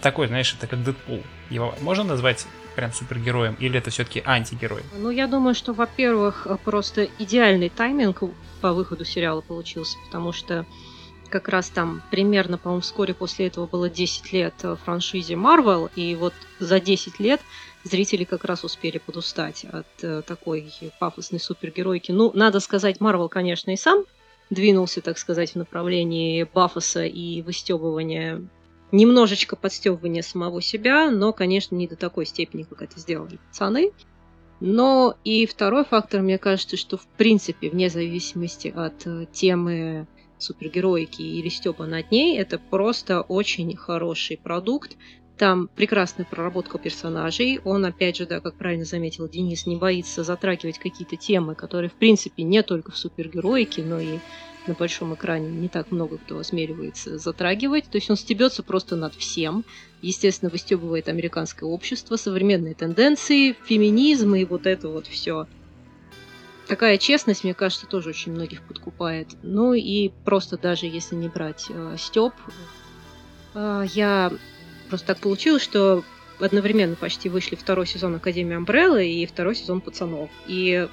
такой, 0.00 0.26
знаешь, 0.28 0.54
это 0.54 0.66
как 0.66 0.82
Дэдпул. 0.82 1.22
Его 1.50 1.74
можно 1.80 2.04
назвать 2.04 2.46
прям 2.74 2.92
супергероем, 2.92 3.56
или 3.58 3.78
это 3.78 3.90
все-таки 3.90 4.22
антигерой? 4.24 4.82
Ну, 4.96 5.10
я 5.10 5.26
думаю, 5.26 5.54
что, 5.54 5.72
во-первых, 5.72 6.46
просто 6.64 7.08
идеальный 7.18 7.68
тайминг 7.68 8.22
по 8.60 8.72
выходу 8.72 9.04
сериала 9.04 9.40
получился, 9.40 9.98
потому 10.06 10.32
что 10.32 10.64
как 11.28 11.48
раз 11.48 11.68
там 11.68 12.02
примерно, 12.10 12.56
по-моему, 12.56 12.80
вскоре 12.80 13.14
после 13.14 13.48
этого 13.48 13.66
было 13.66 13.90
10 13.90 14.32
лет 14.32 14.54
франшизе 14.84 15.34
Marvel, 15.34 15.90
и 15.94 16.14
вот 16.14 16.34
за 16.58 16.80
10 16.80 17.20
лет 17.20 17.40
зрители 17.84 18.24
как 18.24 18.44
раз 18.44 18.64
успели 18.64 18.98
подустать 18.98 19.64
от 19.64 19.86
э, 20.02 20.22
такой 20.22 20.72
пафосной 20.98 21.40
супергеройки. 21.40 22.12
Ну, 22.12 22.30
надо 22.34 22.60
сказать, 22.60 22.98
Marvel, 22.98 23.28
конечно, 23.28 23.70
и 23.70 23.76
сам 23.76 24.04
двинулся, 24.50 25.00
так 25.00 25.18
сказать, 25.18 25.52
в 25.52 25.56
направлении 25.56 26.44
бафоса 26.44 27.04
и 27.04 27.42
выстебывания 27.42 28.42
немножечко 28.90 29.56
подстебывания 29.56 30.22
самого 30.22 30.62
себя, 30.62 31.10
но, 31.10 31.32
конечно, 31.32 31.74
не 31.74 31.86
до 31.86 31.96
такой 31.96 32.26
степени, 32.26 32.62
как 32.62 32.82
это 32.82 32.98
сделали 32.98 33.38
пацаны. 33.48 33.92
Но 34.60 35.16
и 35.24 35.46
второй 35.46 35.84
фактор, 35.84 36.22
мне 36.22 36.38
кажется, 36.38 36.76
что 36.76 36.96
в 36.96 37.06
принципе, 37.06 37.70
вне 37.70 37.90
зависимости 37.90 38.72
от 38.74 39.06
э, 39.06 39.26
темы 39.30 40.08
супергероики 40.38 41.22
или 41.22 41.48
стеба 41.48 41.86
над 41.86 42.10
ней, 42.10 42.38
это 42.38 42.58
просто 42.58 43.20
очень 43.20 43.76
хороший 43.76 44.36
продукт, 44.36 44.96
там 45.38 45.68
прекрасная 45.68 46.26
проработка 46.26 46.78
персонажей. 46.78 47.60
Он, 47.64 47.84
опять 47.84 48.16
же, 48.16 48.26
да, 48.26 48.40
как 48.40 48.54
правильно 48.56 48.84
заметил 48.84 49.28
Денис, 49.28 49.66
не 49.66 49.76
боится 49.76 50.24
затрагивать 50.24 50.78
какие-то 50.78 51.16
темы, 51.16 51.54
которые, 51.54 51.88
в 51.88 51.94
принципе, 51.94 52.42
не 52.42 52.62
только 52.62 52.90
в 52.90 52.98
супергероике, 52.98 53.82
но 53.82 54.00
и 54.00 54.18
на 54.66 54.74
большом 54.74 55.14
экране 55.14 55.48
не 55.48 55.68
так 55.68 55.90
много 55.90 56.18
кто 56.18 56.38
осмеливается 56.38 57.18
затрагивать. 57.18 57.84
То 57.84 57.96
есть 57.96 58.10
он 58.10 58.16
стебется 58.16 58.62
просто 58.62 58.96
над 58.96 59.14
всем. 59.14 59.64
Естественно, 60.02 60.50
выстебывает 60.50 61.08
американское 61.08 61.68
общество, 61.68 62.16
современные 62.16 62.74
тенденции, 62.74 63.56
феминизм 63.64 64.34
и 64.34 64.44
вот 64.44 64.66
это 64.66 64.88
вот 64.88 65.06
все. 65.06 65.46
такая 66.66 66.98
честность, 66.98 67.44
мне 67.44 67.54
кажется, 67.54 67.86
тоже 67.86 68.10
очень 68.10 68.32
многих 68.32 68.62
подкупает. 68.62 69.28
Ну 69.42 69.72
и 69.72 70.10
просто 70.24 70.58
даже 70.58 70.86
если 70.86 71.14
не 71.14 71.28
брать 71.28 71.66
э, 71.70 71.96
Степ, 71.96 72.34
э, 73.54 73.84
я 73.94 74.30
просто 74.88 75.08
так 75.08 75.18
получилось, 75.18 75.62
что 75.62 76.02
одновременно 76.40 76.96
почти 76.96 77.28
вышли 77.28 77.56
второй 77.56 77.86
сезон 77.86 78.16
Академии 78.16 78.56
Амбреллы 78.56 79.06
и 79.06 79.26
второй 79.26 79.54
сезон 79.54 79.80
Пацанов. 79.80 80.30
И 80.46 80.88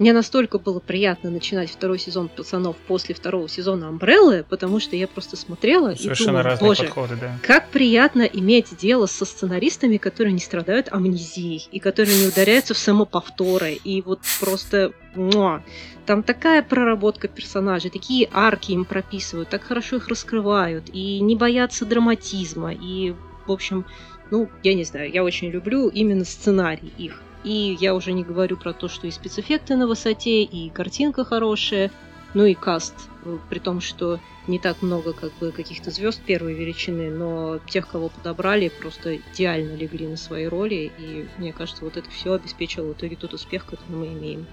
мне 0.00 0.14
настолько 0.14 0.58
было 0.58 0.80
приятно 0.80 1.28
начинать 1.30 1.70
второй 1.70 1.98
сезон 1.98 2.30
пацанов 2.30 2.74
после 2.88 3.14
второго 3.14 3.50
сезона 3.50 3.88
Амбреллы, 3.88 4.46
потому 4.48 4.80
что 4.80 4.96
я 4.96 5.06
просто 5.06 5.36
смотрела 5.36 5.94
Совершенно 5.94 6.12
и 6.12 6.26
думала, 6.28 6.42
разные 6.42 6.68
боже, 6.68 6.84
подходы, 6.84 7.16
да. 7.20 7.38
как 7.42 7.68
приятно 7.68 8.22
иметь 8.22 8.74
дело 8.78 9.04
со 9.04 9.26
сценаристами, 9.26 9.98
которые 9.98 10.32
не 10.32 10.40
страдают 10.40 10.88
амнезией 10.90 11.68
и 11.70 11.80
которые 11.80 12.18
не 12.18 12.28
ударяются 12.28 12.72
в 12.72 12.78
самоповторы. 12.78 13.74
И 13.74 14.00
вот 14.00 14.20
просто... 14.40 14.92
Муа, 15.14 15.62
там 16.06 16.22
такая 16.22 16.62
проработка 16.62 17.28
персонажей, 17.28 17.90
такие 17.90 18.30
арки 18.32 18.72
им 18.72 18.86
прописывают, 18.86 19.50
так 19.50 19.62
хорошо 19.64 19.96
их 19.96 20.08
раскрывают, 20.08 20.84
и 20.94 21.20
не 21.20 21.36
боятся 21.36 21.84
драматизма, 21.84 22.72
и, 22.72 23.14
в 23.46 23.52
общем, 23.52 23.84
ну, 24.30 24.48
я 24.62 24.74
не 24.74 24.84
знаю, 24.84 25.10
я 25.12 25.22
очень 25.22 25.50
люблю 25.50 25.88
именно 25.88 26.24
сценарий 26.24 26.92
их. 26.96 27.20
И 27.44 27.76
я 27.80 27.94
уже 27.94 28.12
не 28.12 28.22
говорю 28.22 28.56
про 28.56 28.72
то, 28.72 28.88
что 28.88 29.06
и 29.06 29.10
спецэффекты 29.10 29.76
на 29.76 29.86
высоте, 29.86 30.42
и 30.42 30.68
картинка 30.70 31.24
хорошая, 31.24 31.90
ну 32.34 32.44
и 32.44 32.54
каст, 32.54 32.94
э, 33.24 33.38
при 33.48 33.58
том, 33.58 33.80
что 33.80 34.20
не 34.46 34.58
так 34.58 34.82
много 34.82 35.12
как 35.12 35.32
бы 35.38 35.52
каких-то 35.52 35.90
звезд 35.90 36.20
первой 36.22 36.54
величины, 36.54 37.10
но 37.10 37.58
тех, 37.66 37.88
кого 37.88 38.08
подобрали, 38.08 38.68
просто 38.68 39.16
идеально 39.16 39.74
легли 39.74 40.06
на 40.06 40.16
свои 40.16 40.46
роли, 40.46 40.92
и 40.98 41.26
мне 41.38 41.52
кажется, 41.52 41.84
вот 41.84 41.96
это 41.96 42.10
все 42.10 42.34
обеспечило 42.34 42.86
в 42.86 42.92
итоге 42.92 43.16
тот 43.16 43.32
успех, 43.32 43.64
который 43.64 43.96
мы 43.96 44.06
имеем. 44.08 44.46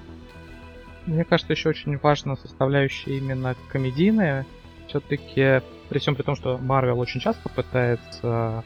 Мне 1.06 1.24
кажется, 1.24 1.54
еще 1.54 1.70
очень 1.70 1.98
важна 1.98 2.36
составляющая 2.36 3.18
именно 3.18 3.56
комедийная. 3.70 4.46
Все-таки, 4.88 5.62
при 5.90 6.00
всем 6.00 6.16
при 6.16 6.24
том, 6.24 6.36
что 6.36 6.58
Марвел 6.58 7.00
очень 7.00 7.22
часто 7.22 7.48
пытается 7.50 8.64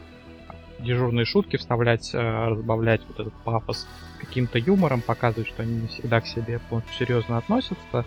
дежурные 0.81 1.25
шутки 1.25 1.57
вставлять, 1.57 2.13
э, 2.13 2.47
разбавлять 2.47 3.01
вот 3.07 3.19
этот 3.19 3.33
пафос 3.43 3.87
каким-то 4.19 4.59
юмором, 4.59 5.01
показывать, 5.01 5.47
что 5.47 5.63
они 5.63 5.81
не 5.81 5.87
всегда 5.87 6.21
к 6.21 6.27
себе 6.27 6.59
полностью 6.69 6.95
серьезно 6.95 7.37
относятся. 7.37 8.05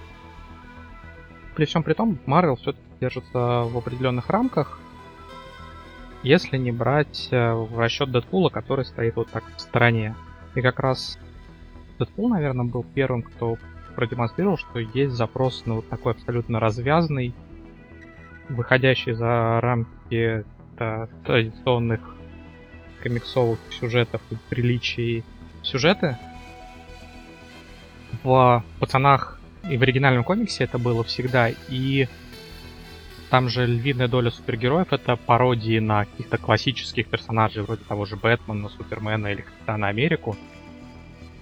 При 1.56 1.66
всем 1.66 1.82
при 1.82 1.94
том, 1.94 2.18
Марвел 2.26 2.56
все-таки 2.56 2.84
держится 3.00 3.62
в 3.64 3.76
определенных 3.76 4.28
рамках, 4.28 4.80
если 6.22 6.56
не 6.56 6.72
брать 6.72 7.28
э, 7.30 7.52
в 7.52 7.78
расчет 7.78 8.10
Дэдпула, 8.10 8.50
который 8.50 8.84
стоит 8.84 9.16
вот 9.16 9.30
так 9.30 9.44
в 9.56 9.60
стороне. 9.60 10.14
И 10.54 10.60
как 10.60 10.80
раз 10.80 11.18
Дэдпул, 11.98 12.28
наверное, 12.28 12.66
был 12.66 12.84
первым, 12.94 13.22
кто 13.22 13.56
продемонстрировал, 13.94 14.58
что 14.58 14.80
есть 14.80 15.14
запрос 15.14 15.66
на 15.66 15.74
вот 15.74 15.88
такой 15.88 16.12
абсолютно 16.12 16.58
развязный, 16.58 17.34
выходящий 18.48 19.12
за 19.12 19.60
рамки 19.60 20.44
традиционных 21.24 22.00
комиксовых 23.04 23.58
сюжетов 23.78 24.22
и 24.30 24.36
приличий 24.48 25.24
сюжеты. 25.62 26.16
В 28.22 28.64
пацанах 28.80 29.40
и 29.68 29.76
в 29.76 29.82
оригинальном 29.82 30.24
комиксе 30.24 30.64
это 30.64 30.78
было 30.78 31.04
всегда, 31.04 31.50
и 31.68 32.08
там 33.30 33.48
же 33.48 33.66
львиная 33.66 34.08
доля 34.08 34.30
супергероев 34.30 34.92
это 34.92 35.16
пародии 35.16 35.78
на 35.78 36.06
каких-то 36.06 36.38
классических 36.38 37.06
персонажей, 37.08 37.62
вроде 37.62 37.82
того 37.84 38.06
же 38.06 38.16
Бэтмена, 38.16 38.68
Супермена 38.68 39.28
или 39.28 39.42
Капитана 39.42 39.88
Америку. 39.88 40.36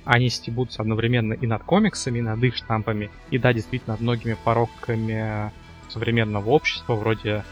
Они 0.05 0.31
стебутся 0.31 0.83
одновременно 0.83 1.35
и 1.35 1.47
над 1.47 1.63
комиксами, 1.63 2.19
и 2.19 2.23
над 2.23 2.43
их 2.43 2.57
штампами, 2.57 3.11
и 3.31 3.39
да, 3.39 3.53
действительно, 3.53 3.95
над 3.95 4.01
многими 4.01 4.37
пороками 4.45 5.53
современного 5.89 6.51
общества, 6.51 6.95
вроде 6.95 7.45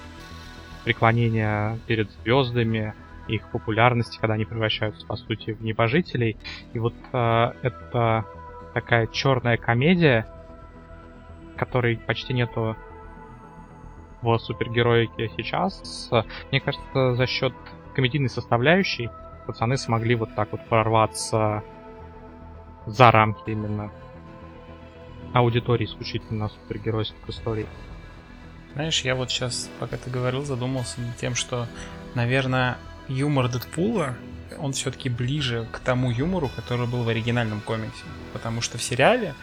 преклонения 0.84 1.78
перед 1.86 2.10
звездами, 2.22 2.94
их 3.30 3.50
популярности, 3.50 4.18
когда 4.18 4.34
они 4.34 4.44
превращаются, 4.44 5.06
по 5.06 5.16
сути, 5.16 5.52
в 5.52 5.62
небожителей. 5.62 6.36
И 6.72 6.78
вот 6.78 6.94
э, 7.12 7.52
это 7.62 8.26
такая 8.74 9.06
черная 9.06 9.56
комедия, 9.56 10.26
которой 11.56 11.96
почти 11.98 12.32
нету 12.32 12.76
в 14.22 14.38
супергероике 14.38 15.30
сейчас. 15.36 16.10
Мне 16.50 16.60
кажется, 16.60 17.14
за 17.14 17.26
счет 17.26 17.54
комедийной 17.94 18.28
составляющей 18.28 19.10
пацаны 19.46 19.76
смогли 19.76 20.14
вот 20.14 20.34
так 20.34 20.52
вот 20.52 20.66
прорваться 20.68 21.62
за 22.86 23.10
рамки 23.10 23.50
именно 23.50 23.90
аудитории 25.32 25.84
исключительно 25.84 26.48
супергеройских 26.48 27.28
историй. 27.28 27.66
Знаешь, 28.74 29.00
я 29.02 29.14
вот 29.14 29.30
сейчас, 29.30 29.70
пока 29.80 29.96
ты 29.96 30.10
говорил, 30.10 30.44
задумался 30.44 31.00
над 31.00 31.16
тем, 31.16 31.34
что, 31.34 31.66
наверное, 32.14 32.78
юмор 33.10 33.48
Дэдпула, 33.48 34.16
он 34.58 34.72
все-таки 34.72 35.08
ближе 35.08 35.66
к 35.72 35.78
тому 35.80 36.10
юмору, 36.10 36.48
который 36.54 36.86
был 36.86 37.02
в 37.02 37.08
оригинальном 37.08 37.60
комиксе. 37.60 38.04
Потому 38.32 38.60
что 38.60 38.78
в 38.78 38.82
сериале 38.82 39.34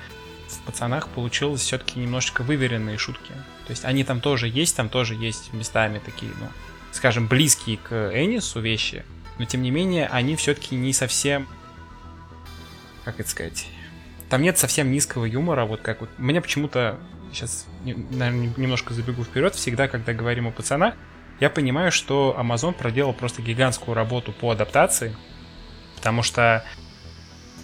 в 0.48 0.60
пацанах 0.62 1.10
получилось 1.10 1.62
все-таки 1.62 2.00
немножечко 2.00 2.44
выверенные 2.44 2.98
шутки. 2.98 3.32
То 3.66 3.72
есть 3.72 3.84
они 3.86 4.04
там 4.04 4.22
тоже 4.22 4.48
есть, 4.48 4.76
там 4.76 4.90
тоже 4.90 5.16
есть 5.16 5.54
местами 5.54 6.02
такие, 6.04 6.32
ну, 6.40 6.48
скажем, 6.92 7.28
близкие 7.28 7.78
к 7.78 8.12
Энису 8.14 8.62
вещи, 8.62 9.04
но 9.38 9.46
тем 9.46 9.62
не 9.62 9.72
менее 9.72 10.08
они 10.08 10.36
все-таки 10.36 10.76
не 10.76 10.94
совсем, 10.94 11.48
как 13.04 13.20
это 13.20 13.30
сказать, 13.30 13.68
там 14.30 14.42
нет 14.42 14.58
совсем 14.58 14.92
низкого 14.92 15.26
юмора, 15.26 15.66
вот 15.66 15.82
как 15.82 16.02
вот. 16.02 16.10
Меня 16.18 16.42
почему-то 16.42 16.98
сейчас, 17.34 17.66
наверное, 17.84 18.54
немножко 18.56 18.94
забегу 18.94 19.24
вперед, 19.24 19.54
всегда, 19.56 19.88
когда 19.88 20.14
говорим 20.14 20.48
о 20.48 20.52
пацанах, 20.52 20.96
я 21.40 21.50
понимаю, 21.50 21.92
что 21.92 22.36
Amazon 22.40 22.74
проделал 22.74 23.14
просто 23.14 23.42
гигантскую 23.42 23.96
работу 23.96 24.32
по 24.32 24.52
адаптации, 24.52 25.16
потому 25.96 26.24
что 26.24 26.64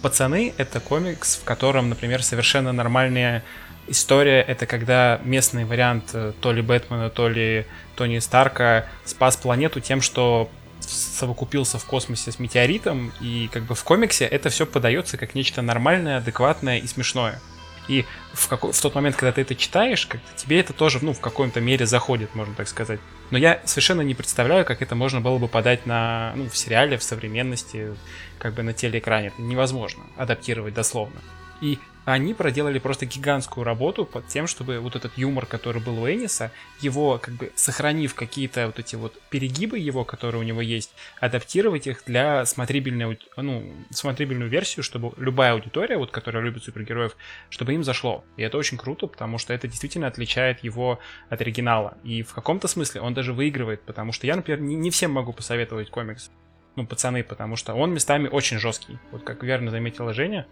«Пацаны»— 0.02 0.52
это 0.58 0.80
комикс, 0.80 1.36
в 1.36 1.44
котором, 1.44 1.88
например, 1.88 2.22
совершенно 2.22 2.72
нормальная 2.72 3.42
история— 3.86 4.40
это 4.48 4.66
когда 4.66 5.20
местный 5.24 5.64
вариант 5.64 6.10
э, 6.12 6.32
то 6.40 6.52
ли 6.52 6.62
Бэтмена, 6.62 7.10
то 7.10 7.28
ли 7.28 7.66
Тони 7.96 8.18
Старка 8.18 8.86
спас 9.04 9.36
планету 9.36 9.80
тем, 9.80 10.00
что 10.00 10.50
совокупился 10.80 11.78
в 11.78 11.84
космосе 11.84 12.32
с 12.32 12.38
метеоритом, 12.38 13.12
и 13.20 13.48
как 13.52 13.64
бы 13.64 13.74
в 13.74 13.84
комиксе 13.84 14.24
это 14.24 14.50
все 14.50 14.66
подается 14.66 15.16
как 15.16 15.34
нечто 15.34 15.62
нормальное, 15.62 16.18
адекватное 16.18 16.78
и 16.78 16.86
смешное. 16.86 17.40
И 17.88 18.04
в, 18.32 18.48
какой, 18.48 18.72
в 18.72 18.80
тот 18.80 18.94
момент, 18.94 19.16
когда 19.16 19.32
ты 19.32 19.42
это 19.42 19.54
читаешь, 19.54 20.06
как 20.06 20.20
тебе 20.36 20.60
это 20.60 20.72
тоже, 20.72 20.98
ну, 21.02 21.12
в 21.12 21.20
каком-то 21.20 21.60
мере 21.60 21.86
заходит, 21.86 22.34
можно 22.34 22.54
так 22.54 22.68
сказать. 22.68 23.00
Но 23.34 23.38
я 23.38 23.60
совершенно 23.64 24.02
не 24.02 24.14
представляю, 24.14 24.64
как 24.64 24.80
это 24.80 24.94
можно 24.94 25.20
было 25.20 25.38
бы 25.38 25.48
подать 25.48 25.86
на, 25.86 26.32
ну, 26.36 26.48
в 26.48 26.56
сериале, 26.56 26.96
в 26.96 27.02
современности, 27.02 27.92
как 28.38 28.54
бы 28.54 28.62
на 28.62 28.72
телеэкране. 28.72 29.26
Это 29.26 29.42
невозможно 29.42 30.04
адаптировать 30.16 30.72
дословно. 30.72 31.20
И 31.60 31.78
они 32.04 32.34
проделали 32.34 32.78
просто 32.78 33.06
гигантскую 33.06 33.64
работу 33.64 34.04
под 34.04 34.26
тем, 34.28 34.46
чтобы 34.46 34.78
вот 34.78 34.94
этот 34.94 35.16
юмор, 35.16 35.46
который 35.46 35.80
был 35.80 36.02
у 36.02 36.08
Эниса, 36.08 36.52
его 36.80 37.18
как 37.18 37.34
бы 37.34 37.52
сохранив 37.54 38.14
какие-то 38.14 38.66
вот 38.66 38.78
эти 38.78 38.96
вот 38.96 39.18
перегибы 39.30 39.78
его, 39.78 40.04
которые 40.04 40.40
у 40.40 40.44
него 40.44 40.60
есть, 40.60 40.94
адаптировать 41.18 41.86
их 41.86 42.02
для 42.06 42.44
смотрибельной, 42.44 43.18
ну, 43.36 43.72
смотрибельную 43.90 44.50
версию, 44.50 44.82
чтобы 44.82 45.12
любая 45.16 45.52
аудитория, 45.52 45.96
вот, 45.96 46.10
которая 46.10 46.42
любит 46.42 46.64
супергероев, 46.64 47.16
чтобы 47.48 47.72
им 47.72 47.82
зашло. 47.82 48.24
И 48.36 48.42
это 48.42 48.58
очень 48.58 48.76
круто, 48.76 49.06
потому 49.06 49.38
что 49.38 49.54
это 49.54 49.66
действительно 49.66 50.06
отличает 50.06 50.62
его 50.62 50.98
от 51.30 51.40
оригинала. 51.40 51.96
И 52.04 52.22
в 52.22 52.34
каком-то 52.34 52.68
смысле 52.68 53.00
он 53.00 53.14
даже 53.14 53.32
выигрывает, 53.32 53.82
потому 53.82 54.12
что 54.12 54.26
я, 54.26 54.36
например, 54.36 54.60
не, 54.60 54.74
не 54.74 54.90
всем 54.90 55.10
могу 55.10 55.32
посоветовать 55.32 55.88
комикс 55.90 56.30
ну, 56.76 56.86
пацаны, 56.86 57.22
потому 57.22 57.56
что 57.56 57.74
он 57.74 57.94
местами 57.94 58.28
очень 58.28 58.58
жесткий. 58.58 58.98
Вот 59.12 59.22
как 59.22 59.42
верно 59.42 59.70
заметила 59.70 60.12
Женя, 60.12 60.46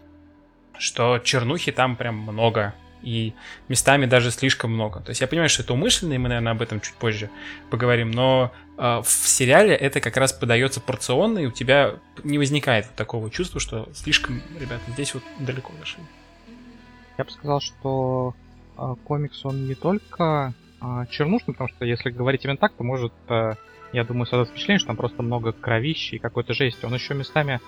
что 0.77 1.19
чернухи 1.19 1.71
там 1.71 1.95
прям 1.95 2.15
много. 2.15 2.73
И 3.01 3.33
местами 3.67 4.05
даже 4.05 4.31
слишком 4.31 4.73
много. 4.73 5.01
То 5.01 5.09
есть 5.09 5.19
я 5.19 5.27
понимаю, 5.27 5.49
что 5.49 5.61
это 5.61 5.73
умышленно, 5.73 6.13
и 6.13 6.17
мы, 6.17 6.29
наверное, 6.29 6.53
об 6.53 6.61
этом 6.61 6.79
чуть 6.79 6.93
позже 6.95 7.29
поговорим, 7.69 8.11
но 8.11 8.53
э, 8.77 9.01
в 9.03 9.09
сериале 9.09 9.75
это 9.75 9.99
как 9.99 10.15
раз 10.15 10.31
подается 10.31 10.79
порционно, 10.79 11.39
и 11.39 11.45
у 11.45 11.51
тебя 11.51 11.95
не 12.23 12.37
возникает 12.37 12.89
такого 12.95 13.29
чувства, 13.29 13.59
что 13.59 13.89
слишком, 13.93 14.41
ребята, 14.57 14.83
здесь 14.87 15.13
вот 15.13 15.23
далеко 15.39 15.73
зашли. 15.79 16.01
Я 17.17 17.25
бы 17.25 17.31
сказал, 17.31 17.59
что 17.59 18.35
э, 18.77 18.95
комикс, 19.03 19.43
он 19.45 19.67
не 19.67 19.75
только 19.75 20.53
э, 20.81 21.05
чернушный, 21.09 21.53
потому 21.53 21.69
что 21.69 21.83
если 21.83 22.09
говорить 22.09 22.45
именно 22.45 22.57
так, 22.57 22.73
то 22.73 22.83
может, 22.83 23.13
э, 23.27 23.55
я 23.91 24.03
думаю, 24.05 24.25
создать 24.25 24.49
впечатление, 24.49 24.79
что 24.79 24.87
там 24.87 24.97
просто 24.97 25.21
много 25.21 25.51
кровищи 25.51 26.15
и 26.15 26.19
какой-то 26.19 26.53
жести. 26.53 26.85
Он 26.85 26.93
еще 26.93 27.13
местами 27.13 27.59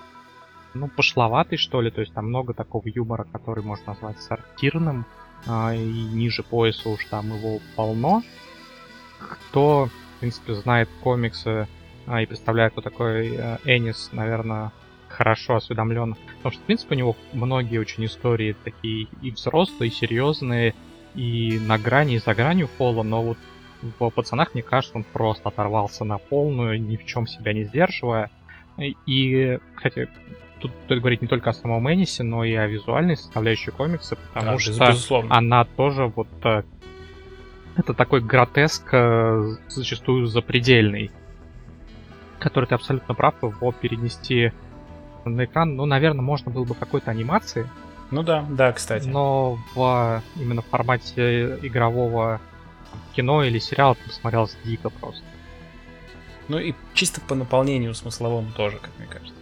ну, 0.75 0.89
пошловатый, 0.89 1.57
что 1.57 1.81
ли, 1.81 1.89
то 1.89 2.01
есть 2.01 2.13
там 2.13 2.27
много 2.27 2.53
такого 2.53 2.83
юмора, 2.87 3.25
который 3.31 3.63
можно 3.63 3.93
назвать 3.93 4.21
сортирным, 4.21 5.05
а, 5.47 5.73
и 5.73 5.79
ниже 5.79 6.43
пояса 6.43 6.89
уж 6.89 7.05
там 7.05 7.35
его 7.35 7.59
полно. 7.75 8.21
Кто, 9.19 9.85
в 9.85 10.19
принципе, 10.19 10.53
знает 10.53 10.89
комиксы 11.01 11.67
а, 12.05 12.21
и 12.21 12.25
представляет, 12.25 12.73
кто 12.73 12.81
такой 12.81 13.37
а, 13.37 13.59
Энис, 13.63 14.09
наверное, 14.11 14.71
хорошо 15.07 15.55
осведомлен. 15.55 16.15
Потому 16.37 16.51
что, 16.51 16.61
в 16.61 16.65
принципе, 16.65 16.95
у 16.95 16.97
него 16.97 17.15
многие 17.31 17.79
очень 17.79 18.05
истории 18.05 18.55
такие 18.63 19.07
и 19.21 19.31
взрослые, 19.31 19.89
и 19.89 19.93
серьезные, 19.93 20.75
и 21.15 21.57
на 21.59 21.77
грани, 21.77 22.15
и 22.15 22.19
за 22.19 22.35
гранью 22.35 22.67
пола, 22.67 23.03
но 23.03 23.23
вот 23.23 23.37
в 23.99 24.09
пацанах, 24.09 24.53
мне 24.53 24.63
кажется, 24.63 24.97
он 24.97 25.03
просто 25.03 25.49
оторвался 25.49 26.03
на 26.03 26.17
полную, 26.17 26.81
ни 26.81 26.97
в 26.97 27.05
чем 27.05 27.27
себя 27.27 27.53
не 27.53 27.63
сдерживая. 27.63 28.29
И, 28.77 29.59
кстати, 29.75 30.09
тут 30.59 30.71
стоит 30.85 30.99
говорить 31.01 31.21
не 31.21 31.27
только 31.27 31.49
о 31.49 31.53
самом 31.53 31.91
Энисе, 31.91 32.23
но 32.23 32.43
и 32.43 32.53
о 32.53 32.67
визуальной 32.67 33.17
составляющей 33.17 33.71
комикса, 33.71 34.15
потому 34.33 34.53
Да, 34.53 34.59
что 34.59 34.87
безусловно. 34.89 35.35
она 35.35 35.65
тоже 35.65 36.05
вот 36.07 36.27
э, 36.43 36.63
это 37.75 37.93
такой 37.93 38.21
гротеск, 38.21 38.87
э, 38.93 39.55
зачастую 39.67 40.27
запредельный, 40.27 41.11
который 42.39 42.65
ты 42.65 42.75
абсолютно 42.75 43.13
прав, 43.15 43.35
его 43.43 43.71
перенести 43.71 44.51
на 45.25 45.45
экран, 45.45 45.75
ну, 45.75 45.85
наверное, 45.85 46.21
можно 46.21 46.51
было 46.51 46.63
бы 46.65 46.75
какой-то 46.75 47.11
анимации, 47.11 47.67
Ну 48.11 48.21
да, 48.23 48.45
да, 48.49 48.71
кстати. 48.71 49.07
но 49.07 49.57
в 49.73 50.21
именно 50.35 50.61
в 50.61 50.65
формате 50.67 51.57
игрового 51.63 52.39
кино 53.15 53.43
или 53.43 53.59
сериала 53.59 53.95
там 53.95 54.09
смотрелось 54.11 54.55
дико 54.63 54.89
просто. 54.89 55.23
Ну 56.47 56.59
и 56.59 56.75
чисто 56.93 57.21
по 57.21 57.33
наполнению 57.33 57.95
смысловому 57.95 58.51
тоже, 58.55 58.77
как 58.77 58.91
мне 58.99 59.07
кажется. 59.07 59.33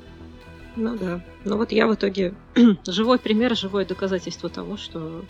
Ну 0.76 0.98
да. 0.98 1.22
Ну 1.46 1.58
вот 1.58 1.72
я 1.72 1.88
в 1.88 1.96
итоге 1.96 2.34
живой 2.88 3.20
пример, 3.20 3.56
живое 3.56 3.86
доказательство 3.86 4.50
того, 4.50 4.78
что 4.78 5.24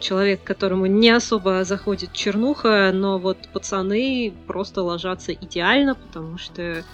человек, 0.00 0.42
которому 0.42 0.86
не 0.86 1.10
особо 1.10 1.64
заходит 1.64 2.12
чернуха, 2.12 2.90
но 2.94 3.18
вот 3.18 3.48
пацаны 3.52 4.32
просто 4.46 4.82
ложатся 4.82 5.32
идеально, 5.32 5.94
потому 5.94 6.38
что 6.38 6.84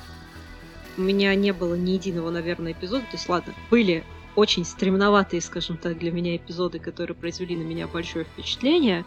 у 0.97 1.01
меня 1.01 1.35
не 1.35 1.53
было 1.53 1.75
ни 1.75 1.93
единого, 1.93 2.31
наверное, 2.31 2.73
эпизода. 2.73 3.03
То 3.03 3.17
есть, 3.17 3.29
ладно, 3.29 3.55
были 3.71 4.05
очень 4.35 4.65
стремноватые, 4.65 5.41
скажем 5.41 5.77
так, 5.77 5.99
для 5.99 6.11
меня 6.11 6.37
эпизоды, 6.37 6.79
которые 6.79 7.15
произвели 7.15 7.57
на 7.57 7.63
меня 7.63 7.87
большое 7.87 8.25
впечатление. 8.25 9.05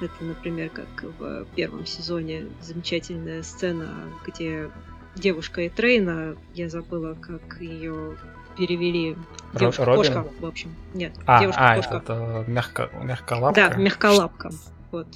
Это, 0.00 0.24
например, 0.24 0.70
как 0.70 1.04
в 1.18 1.46
первом 1.54 1.86
сезоне 1.86 2.46
замечательная 2.60 3.42
сцена, 3.42 3.88
где 4.26 4.70
девушка 5.16 5.66
Этрейна, 5.66 6.36
я 6.54 6.68
забыла, 6.68 7.14
как 7.14 7.60
ее 7.60 8.16
перевели. 8.56 9.16
Девушка-кошка, 9.58 10.14
Робин? 10.14 10.32
в 10.40 10.46
общем. 10.46 10.74
Нет, 10.94 11.14
А, 11.26 11.38
а, 11.38 11.40
девушка-кошка. 11.40 11.96
это 11.96 12.44
мягко, 12.48 12.90
мягколапка. 13.02 13.70
Да, 13.70 13.76
мягколапка. 13.76 14.50
Вот, 14.90 15.08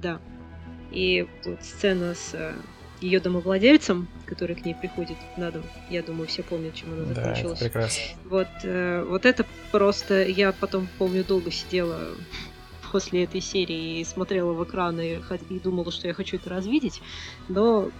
да. 0.00 0.20
И 0.90 1.26
вот 1.44 1.62
сцена 1.62 2.14
с 2.14 2.34
э, 2.34 2.52
ее 3.00 3.18
домовладельцем, 3.18 4.08
который 4.26 4.54
к 4.56 4.64
ней 4.64 4.74
приходит 4.74 5.16
на 5.38 5.50
дом. 5.50 5.62
Я 5.88 6.02
думаю, 6.02 6.28
все 6.28 6.42
помнят, 6.42 6.74
чем 6.74 6.92
она 6.92 7.04
Да, 7.04 7.10
это 7.12 7.20
закончилась. 7.24 7.58
прекрасно. 7.60 8.02
Вот, 8.28 8.48
э, 8.64 9.04
вот 9.08 9.24
это 9.24 9.46
просто... 9.70 10.22
Я 10.26 10.52
потом, 10.52 10.86
помню, 10.98 11.24
долго 11.24 11.50
сидела 11.50 11.98
после 12.90 13.24
этой 13.24 13.40
серии 13.40 14.00
и 14.00 14.04
смотрела 14.04 14.52
в 14.52 14.62
экран 14.64 15.00
и, 15.00 15.18
и 15.48 15.58
думала, 15.58 15.90
что 15.90 16.08
я 16.08 16.12
хочу 16.14 16.36
это 16.36 16.50
развидеть, 16.50 17.00
но 17.48 17.90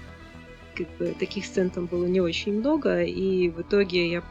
как 0.76 0.88
бы, 0.99 1.14
таких 1.19 1.47
сцен 1.47 1.71
там 1.71 1.87
было 1.87 2.07
не 2.07 2.21
очень 2.21 2.59
много, 2.59 3.02
и 3.02 3.50
в 3.50 3.61
итоге 3.62 4.11
я, 4.11 4.23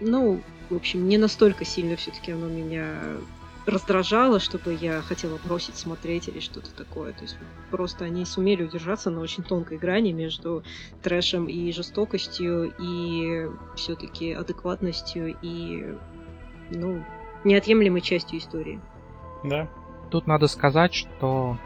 ну, 0.00 0.42
в 0.70 0.74
общем, 0.74 1.08
не 1.08 1.18
настолько 1.18 1.64
сильно 1.64 1.96
все-таки 1.96 2.32
оно 2.32 2.48
меня 2.48 2.98
раздражало, 3.66 4.38
чтобы 4.38 4.74
я 4.74 5.02
хотела 5.02 5.38
бросить 5.44 5.76
смотреть 5.76 6.28
или 6.28 6.38
что-то 6.40 6.72
такое. 6.74 7.12
То 7.12 7.22
есть 7.22 7.36
просто 7.70 8.04
они 8.04 8.24
сумели 8.24 8.62
удержаться 8.62 9.10
на 9.10 9.20
очень 9.20 9.42
тонкой 9.42 9.78
грани 9.78 10.12
между 10.12 10.62
трэшем 11.02 11.46
и 11.46 11.72
жестокостью, 11.72 12.72
и 12.78 13.48
все-таки 13.74 14.32
адекватностью 14.32 15.36
и, 15.42 15.94
ну, 16.70 17.04
неотъемлемой 17.44 18.00
частью 18.00 18.38
истории. 18.38 18.80
Да. 19.44 19.68
Тут 20.10 20.26
надо 20.28 20.46
сказать, 20.46 20.94
что 20.94 21.58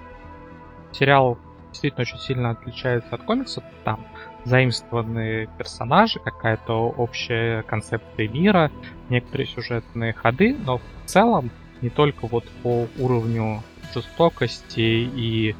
сериал 0.92 1.38
действительно 1.70 2.02
очень 2.02 2.18
сильно 2.18 2.50
отличается 2.50 3.14
от 3.14 3.22
комиксов. 3.22 3.64
Там 3.84 4.04
заимствованы 4.44 5.48
персонажи, 5.58 6.18
какая-то 6.18 6.88
общая 6.90 7.62
концепция 7.62 8.28
мира, 8.28 8.70
некоторые 9.08 9.46
сюжетные 9.46 10.12
ходы, 10.12 10.56
но 10.64 10.78
в 10.78 10.82
целом 11.06 11.50
не 11.80 11.90
только 11.90 12.26
вот 12.26 12.48
по 12.62 12.86
уровню 12.98 13.62
жестокости 13.94 14.80
и 14.80 15.54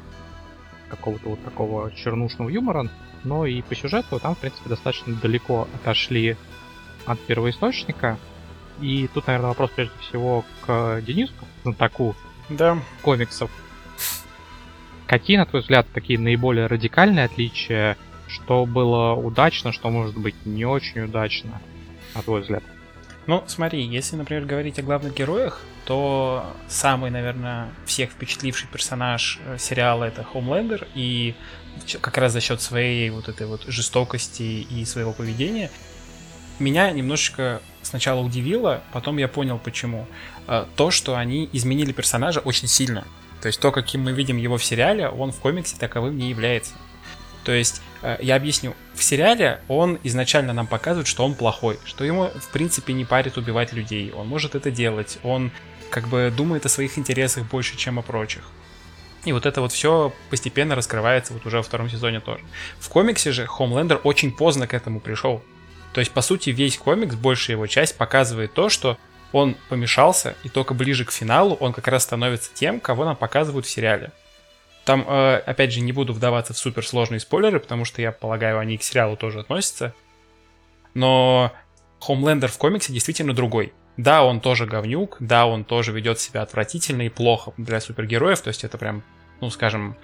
какого-то 0.89 1.29
вот 1.29 1.43
такого 1.43 1.91
чернушного 1.91 2.49
юмора, 2.49 2.89
но 3.23 3.45
и 3.45 3.61
по 3.61 3.75
сюжету 3.75 4.19
там, 4.19 4.35
в 4.35 4.39
принципе, 4.39 4.69
достаточно 4.69 5.13
далеко 5.15 5.67
отошли 5.75 6.37
от 7.05 7.19
первоисточника. 7.19 8.17
И 8.81 9.07
тут, 9.13 9.27
наверное, 9.27 9.49
вопрос 9.49 9.71
прежде 9.75 9.93
всего 9.99 10.43
к 10.65 11.01
Денису, 11.01 11.33
знатоку 11.63 12.15
Да. 12.49 12.77
комиксов. 13.01 13.51
Какие, 15.11 15.35
на 15.35 15.45
твой 15.45 15.61
взгляд, 15.61 15.87
такие 15.93 16.17
наиболее 16.17 16.67
радикальные 16.67 17.25
отличия? 17.25 17.97
Что 18.29 18.65
было 18.65 19.11
удачно, 19.11 19.73
что 19.73 19.89
может 19.89 20.17
быть 20.17 20.45
не 20.45 20.63
очень 20.63 21.01
удачно, 21.01 21.61
на 22.15 22.21
твой 22.21 22.39
взгляд? 22.39 22.63
Ну, 23.27 23.43
смотри, 23.45 23.83
если, 23.83 24.15
например, 24.15 24.45
говорить 24.45 24.79
о 24.79 24.83
главных 24.83 25.13
героях, 25.13 25.65
то 25.83 26.45
самый, 26.69 27.11
наверное, 27.11 27.67
всех 27.85 28.11
впечатливший 28.11 28.69
персонаж 28.71 29.41
э, 29.45 29.57
сериала 29.59 30.05
это 30.05 30.23
Хомлендер, 30.23 30.87
и 30.95 31.35
как 31.99 32.17
раз 32.17 32.31
за 32.31 32.39
счет 32.39 32.61
своей 32.61 33.09
вот 33.09 33.27
этой 33.27 33.47
вот 33.47 33.65
жестокости 33.67 34.43
и 34.43 34.85
своего 34.85 35.11
поведения 35.11 35.71
меня 36.59 36.89
немножечко 36.89 37.61
сначала 37.81 38.21
удивило, 38.21 38.81
потом 38.93 39.17
я 39.17 39.27
понял 39.27 39.59
почему. 39.61 40.07
Э, 40.47 40.63
То, 40.77 40.89
что 40.89 41.17
они 41.17 41.49
изменили 41.51 41.91
персонажа 41.91 42.39
очень 42.39 42.69
сильно. 42.69 43.03
То 43.41 43.47
есть 43.47 43.59
то, 43.59 43.71
каким 43.71 44.03
мы 44.03 44.11
видим 44.11 44.37
его 44.37 44.57
в 44.57 44.63
сериале, 44.63 45.09
он 45.09 45.31
в 45.31 45.39
комиксе 45.39 45.75
таковым 45.77 46.17
не 46.17 46.29
является. 46.29 46.73
То 47.43 47.51
есть, 47.51 47.81
э, 48.03 48.17
я 48.21 48.35
объясню, 48.35 48.75
в 48.93 49.03
сериале 49.03 49.61
он 49.67 49.97
изначально 50.03 50.53
нам 50.53 50.67
показывает, 50.67 51.07
что 51.07 51.25
он 51.25 51.33
плохой, 51.33 51.79
что 51.85 52.03
ему, 52.03 52.27
в 52.27 52.49
принципе, 52.49 52.93
не 52.93 53.03
парит 53.03 53.37
убивать 53.37 53.73
людей, 53.73 54.11
он 54.11 54.27
может 54.27 54.53
это 54.53 54.69
делать, 54.69 55.17
он 55.23 55.51
как 55.89 56.07
бы 56.07 56.31
думает 56.35 56.65
о 56.65 56.69
своих 56.69 56.99
интересах 56.99 57.45
больше, 57.45 57.77
чем 57.77 57.97
о 57.97 58.03
прочих. 58.03 58.43
И 59.25 59.33
вот 59.33 59.45
это 59.45 59.61
вот 59.61 59.71
все 59.71 60.13
постепенно 60.29 60.75
раскрывается 60.75 61.33
вот 61.33 61.45
уже 61.45 61.57
во 61.57 61.63
втором 61.63 61.89
сезоне 61.89 62.19
тоже. 62.19 62.43
В 62.79 62.89
комиксе 62.89 63.31
же 63.31 63.45
Хомлендер 63.45 63.99
очень 64.03 64.31
поздно 64.31 64.67
к 64.67 64.73
этому 64.73 64.99
пришел. 64.99 65.43
То 65.93 65.99
есть, 65.99 66.11
по 66.11 66.21
сути, 66.21 66.51
весь 66.51 66.77
комикс, 66.77 67.15
большая 67.15 67.55
его 67.57 67.67
часть, 67.67 67.97
показывает 67.97 68.53
то, 68.53 68.69
что 68.69 68.97
он 69.31 69.55
помешался, 69.69 70.35
и 70.43 70.49
только 70.49 70.73
ближе 70.73 71.05
к 71.05 71.11
финалу 71.11 71.55
он 71.55 71.73
как 71.73 71.87
раз 71.87 72.03
становится 72.03 72.51
тем, 72.53 72.79
кого 72.79 73.05
нам 73.05 73.15
показывают 73.15 73.65
в 73.65 73.69
сериале. 73.69 74.11
Там, 74.85 75.05
э, 75.07 75.37
опять 75.45 75.71
же, 75.71 75.81
не 75.81 75.91
буду 75.91 76.13
вдаваться 76.13 76.53
в 76.53 76.57
суперсложные 76.57 77.19
спойлеры, 77.19 77.59
потому 77.59 77.85
что 77.85 78.01
я 78.01 78.11
полагаю, 78.11 78.59
они 78.59 78.77
к 78.77 78.83
сериалу 78.83 79.15
тоже 79.15 79.39
относятся. 79.39 79.93
Но 80.93 81.51
Хомлендер 81.99 82.49
в 82.49 82.57
комиксе 82.57 82.91
действительно 82.91 83.33
другой. 83.33 83.73
Да, 83.97 84.23
он 84.23 84.39
тоже 84.39 84.65
говнюк, 84.65 85.17
да, 85.19 85.45
он 85.45 85.63
тоже 85.63 85.91
ведет 85.91 86.19
себя 86.19 86.41
отвратительно 86.41 87.03
и 87.03 87.09
плохо 87.09 87.53
для 87.57 87.79
супергероев, 87.79 88.41
то 88.41 88.47
есть 88.47 88.63
это 88.63 88.77
прям, 88.77 89.03
ну, 89.41 89.49
скажем, 89.49 89.95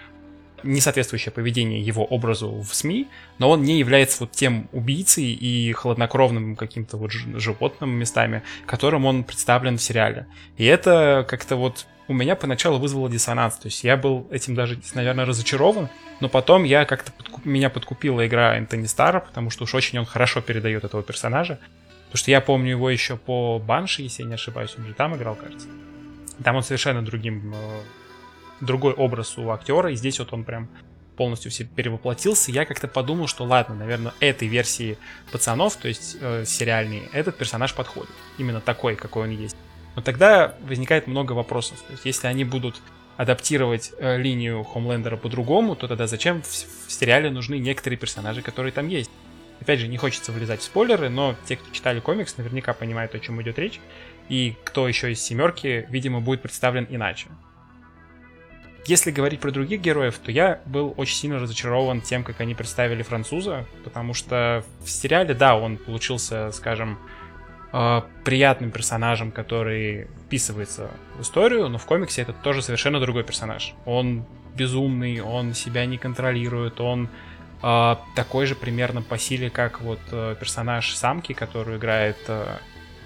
несоответствующее 0.63 1.31
поведение 1.31 1.81
его 1.81 2.03
образу 2.03 2.49
в 2.61 2.73
СМИ, 2.73 3.07
но 3.37 3.49
он 3.49 3.63
не 3.63 3.79
является 3.79 4.21
вот 4.21 4.31
тем 4.31 4.69
убийцей 4.71 5.25
и 5.25 5.71
хладнокровным 5.73 6.55
каким-то 6.55 6.97
вот 6.97 7.11
животным 7.11 7.91
местами, 7.91 8.43
которым 8.65 9.05
он 9.05 9.23
представлен 9.23 9.77
в 9.77 9.81
сериале. 9.81 10.27
И 10.57 10.65
это 10.65 11.25
как-то 11.27 11.55
вот 11.55 11.85
у 12.07 12.13
меня 12.13 12.35
поначалу 12.35 12.79
вызвало 12.79 13.09
диссонанс. 13.09 13.57
То 13.57 13.67
есть 13.67 13.83
я 13.83 13.97
был 13.97 14.27
этим 14.31 14.55
даже, 14.55 14.79
наверное, 14.93 15.25
разочарован, 15.25 15.89
но 16.19 16.29
потом 16.29 16.63
я 16.63 16.85
как-то 16.85 17.11
подку- 17.11 17.41
меня 17.43 17.69
подкупила 17.69 18.25
игра 18.25 18.57
Энтони 18.57 18.85
Стара, 18.85 19.19
потому 19.19 19.49
что 19.49 19.65
уж 19.65 19.75
очень 19.75 19.99
он 19.99 20.05
хорошо 20.05 20.41
передает 20.41 20.83
этого 20.83 21.03
персонажа. 21.03 21.59
Потому 22.05 22.19
что 22.19 22.31
я 22.31 22.39
помню 22.39 22.71
его 22.71 22.89
еще 22.89 23.17
по 23.17 23.59
Банши, 23.59 24.03
если 24.03 24.23
я 24.23 24.29
не 24.29 24.35
ошибаюсь, 24.35 24.73
он 24.77 24.85
же 24.85 24.93
там 24.93 25.15
играл, 25.17 25.35
кажется. 25.35 25.67
Там 26.43 26.55
он 26.55 26.63
совершенно 26.63 27.03
другим, 27.03 27.53
э, 27.53 27.79
другой 28.61 28.93
образ 28.93 29.37
у 29.37 29.49
актера, 29.51 29.91
и 29.91 29.95
здесь 29.95 30.19
вот 30.19 30.33
он 30.33 30.43
прям 30.43 30.69
полностью 31.17 31.51
все 31.51 31.65
перевоплотился. 31.65 32.51
Я 32.51 32.65
как-то 32.65 32.87
подумал, 32.87 33.27
что 33.27 33.43
ладно, 33.43 33.75
наверное, 33.75 34.13
этой 34.19 34.47
версии 34.47 34.97
пацанов, 35.31 35.75
то 35.75 35.87
есть 35.87 36.17
э, 36.21 36.45
сериальной, 36.45 37.09
этот 37.11 37.37
персонаж 37.37 37.73
подходит. 37.73 38.13
Именно 38.37 38.61
такой, 38.61 38.95
какой 38.95 39.23
он 39.23 39.31
есть. 39.31 39.57
Но 39.95 40.01
тогда 40.01 40.55
возникает 40.61 41.07
много 41.07 41.33
вопросов. 41.33 41.81
То 41.81 41.93
есть, 41.93 42.05
если 42.05 42.27
они 42.27 42.45
будут 42.45 42.81
адаптировать 43.17 43.91
э, 43.97 44.17
линию 44.17 44.63
Хомлендера 44.63 45.17
по-другому, 45.17 45.75
то 45.75 45.87
тогда 45.87 46.05
зачем 46.05 46.43
в, 46.43 46.47
в 46.47 46.91
сериале 46.91 47.31
нужны 47.31 47.57
некоторые 47.57 47.97
персонажи, 47.97 48.43
которые 48.43 48.71
там 48.71 48.87
есть? 48.87 49.09
Опять 49.59 49.79
же, 49.79 49.87
не 49.87 49.97
хочется 49.97 50.31
влезать 50.31 50.61
в 50.61 50.63
спойлеры, 50.63 51.09
но 51.09 51.35
те, 51.47 51.55
кто 51.55 51.73
читали 51.73 51.99
комикс, 51.99 52.37
наверняка 52.37 52.73
понимают, 52.73 53.15
о 53.15 53.19
чем 53.19 53.41
идет 53.41 53.57
речь. 53.57 53.79
И 54.29 54.55
кто 54.63 54.87
еще 54.87 55.11
из 55.11 55.21
семерки, 55.21 55.87
видимо, 55.89 56.21
будет 56.21 56.43
представлен 56.43 56.85
иначе. 56.91 57.29
Если 58.87 59.11
говорить 59.11 59.41
про 59.41 59.51
других 59.51 59.81
героев, 59.81 60.17
то 60.17 60.31
я 60.31 60.61
был 60.65 60.93
очень 60.95 61.17
сильно 61.17 61.39
разочарован 61.39 61.99
тем, 61.99 62.23
как 62.23 62.39
они 62.39 62.55
представили 62.55 63.03
француза, 63.03 63.65
потому 63.83 64.13
что 64.13 64.63
в 64.79 64.89
сериале, 64.89 65.33
да, 65.33 65.57
он 65.57 65.75
получился, 65.75 66.51
скажем, 66.53 66.97
э, 67.73 68.01
приятным 68.23 68.71
персонажем, 68.71 69.31
который 69.31 70.07
вписывается 70.25 70.89
в 71.17 71.21
историю, 71.21 71.67
но 71.67 71.77
в 71.77 71.85
комиксе 71.85 72.21
это 72.21 72.31
тоже 72.31 72.61
совершенно 72.61 73.01
другой 73.01 73.25
персонаж. 73.25 73.73
Он 73.85 74.25
безумный, 74.55 75.19
он 75.19 75.53
себя 75.53 75.85
не 75.85 75.97
контролирует, 75.97 76.79
он 76.79 77.09
э, 77.61 77.95
такой 78.15 78.45
же 78.45 78.55
примерно 78.55 79.01
по 79.01 79.17
силе, 79.17 79.49
как 79.49 79.81
вот 79.81 79.99
э, 80.13 80.37
персонаж 80.39 80.95
самки, 80.95 81.33
которую 81.33 81.77
играет 81.77 82.17
э, 82.29 82.55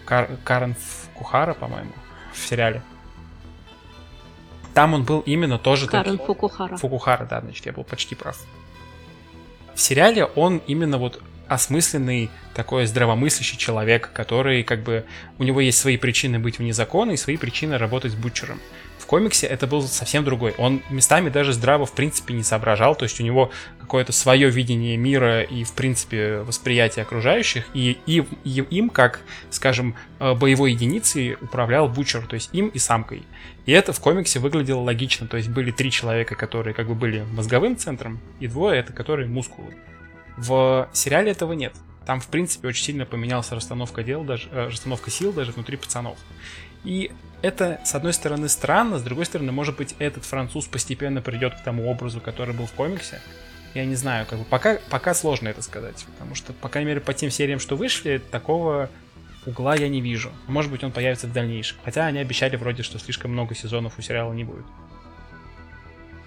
Кар 0.06 0.30
Карен 0.44 0.76
Кухара, 1.15 1.56
по-моему, 1.56 1.91
в 2.34 2.38
сериале. 2.38 2.84
Там 4.74 4.94
он 4.94 5.04
был 5.04 5.20
именно 5.22 5.58
тоже 5.58 5.88
Карен 5.88 6.14
таки- 6.18 6.26
Фукухара. 6.26 6.78
Фукухара, 6.78 7.26
да, 7.26 7.42
значит, 7.42 7.66
я 7.66 7.74
был 7.74 7.84
почти 7.84 8.16
прав. 8.16 8.38
В 9.76 9.82
сериале 9.82 10.26
он 10.26 10.62
именно 10.68 10.98
вот 10.98 11.22
осмысленный, 11.48 12.30
такой 12.54 12.86
здравомыслящий 12.86 13.58
человек, 13.58 14.12
который 14.14 14.64
как 14.64 14.84
бы... 14.84 15.06
У 15.38 15.44
него 15.44 15.60
есть 15.60 15.80
свои 15.80 15.98
причины 15.98 16.40
быть 16.40 16.60
вне 16.60 16.72
закона 16.74 17.12
и 17.12 17.18
свои 17.18 17.36
причины 17.36 17.78
работать 17.78 18.14
с 18.14 18.16
Бутчером. 18.16 18.60
Комиксе 19.12 19.45
это 19.45 19.67
был 19.67 19.82
совсем 19.82 20.24
другой. 20.24 20.56
Он 20.58 20.82
местами 20.89 21.28
даже 21.28 21.52
здраво 21.52 21.86
в 21.86 21.91
принципе 21.91 22.34
не 22.34 22.43
соображал, 22.43 22.95
то 22.95 23.04
есть 23.04 23.19
у 23.19 23.24
него 23.26 23.52
какое-то 23.78 24.13
свое 24.13 24.50
видение 24.50 24.95
мира 24.95 25.41
и 25.41 25.65
в 25.65 25.74
принципе 25.74 26.38
восприятие 26.38 27.04
окружающих, 27.04 27.65
и, 27.74 27.97
и, 28.06 28.24
и 28.45 28.63
им 28.69 28.89
как, 28.89 29.19
скажем, 29.50 29.95
э, 30.21 30.34
боевой 30.34 30.71
единицей 30.71 31.34
управлял 31.41 31.89
Бутчер, 31.89 32.26
то 32.26 32.36
есть 32.36 32.52
им 32.54 32.69
и 32.69 32.80
самкой. 32.80 33.24
И 33.65 33.74
это 33.74 33.91
в 33.91 34.00
комиксе 34.00 34.39
выглядело 34.39 34.80
логично, 34.80 35.28
то 35.28 35.36
есть 35.36 35.50
были 35.50 35.71
три 35.71 35.91
человека, 35.91 36.36
которые 36.36 36.74
как 36.74 36.88
бы 36.88 36.95
были 36.95 37.26
мозговым 37.34 37.76
центром, 37.76 38.21
и 38.39 38.47
двое 38.47 38.80
это 38.80 38.93
которые 38.93 39.28
мускулы. 39.28 39.76
В 40.38 40.89
сериале 40.93 41.32
этого 41.32 41.52
нет. 41.52 41.74
Там, 42.06 42.21
в 42.21 42.28
принципе, 42.28 42.69
очень 42.69 42.86
сильно 42.86 43.06
поменялась 43.06 43.52
расстановка 43.52 44.04
дел, 44.04 44.24
даже 44.24 44.47
э, 44.52 44.67
расстановка 44.67 45.12
сил 45.12 45.34
даже 45.34 45.52
внутри 45.52 45.76
пацанов. 45.76 46.17
И 46.84 47.12
это, 47.41 47.80
с 47.84 47.96
одной 47.96 48.13
стороны, 48.13 48.50
странно, 48.50 49.00
с 49.00 49.04
другой 49.04 49.26
стороны, 49.26 49.52
может 49.52 49.78
быть, 49.78 49.96
этот 50.00 50.26
француз 50.26 50.65
постепенно 50.65 51.22
придет 51.22 51.56
к 51.56 51.63
тому 51.63 51.89
образу, 51.89 52.22
который 52.22 52.56
был 52.56 52.65
в 52.65 52.74
комиксе. 52.74 53.22
Я 53.74 53.86
не 53.86 53.96
знаю, 53.96 54.26
как 54.26 54.39
бы 54.39 54.46
пока, 54.46 54.80
пока 54.89 55.13
сложно 55.13 55.48
это 55.48 55.62
сказать, 55.62 56.06
потому 56.13 56.36
что, 56.36 56.54
по 56.54 56.70
крайней 56.70 56.89
мере, 56.89 57.02
по 57.02 57.13
тем 57.13 57.32
сериям, 57.32 57.60
что 57.60 57.76
вышли, 57.76 58.22
такого 58.32 58.89
угла 59.46 59.76
я 59.76 59.89
не 59.89 60.02
вижу. 60.02 60.32
Может 60.48 60.72
быть, 60.72 60.84
он 60.84 60.91
появится 60.91 61.28
в 61.28 61.34
дальнейшем. 61.34 61.78
Хотя 61.84 62.06
они 62.06 62.20
обещали 62.20 62.56
вроде, 62.56 62.84
что 62.84 63.00
слишком 63.00 63.32
много 63.32 63.56
сезонов 63.56 63.98
у 63.98 64.02
сериала 64.02 64.34
не 64.34 64.44
будет. 64.44 64.65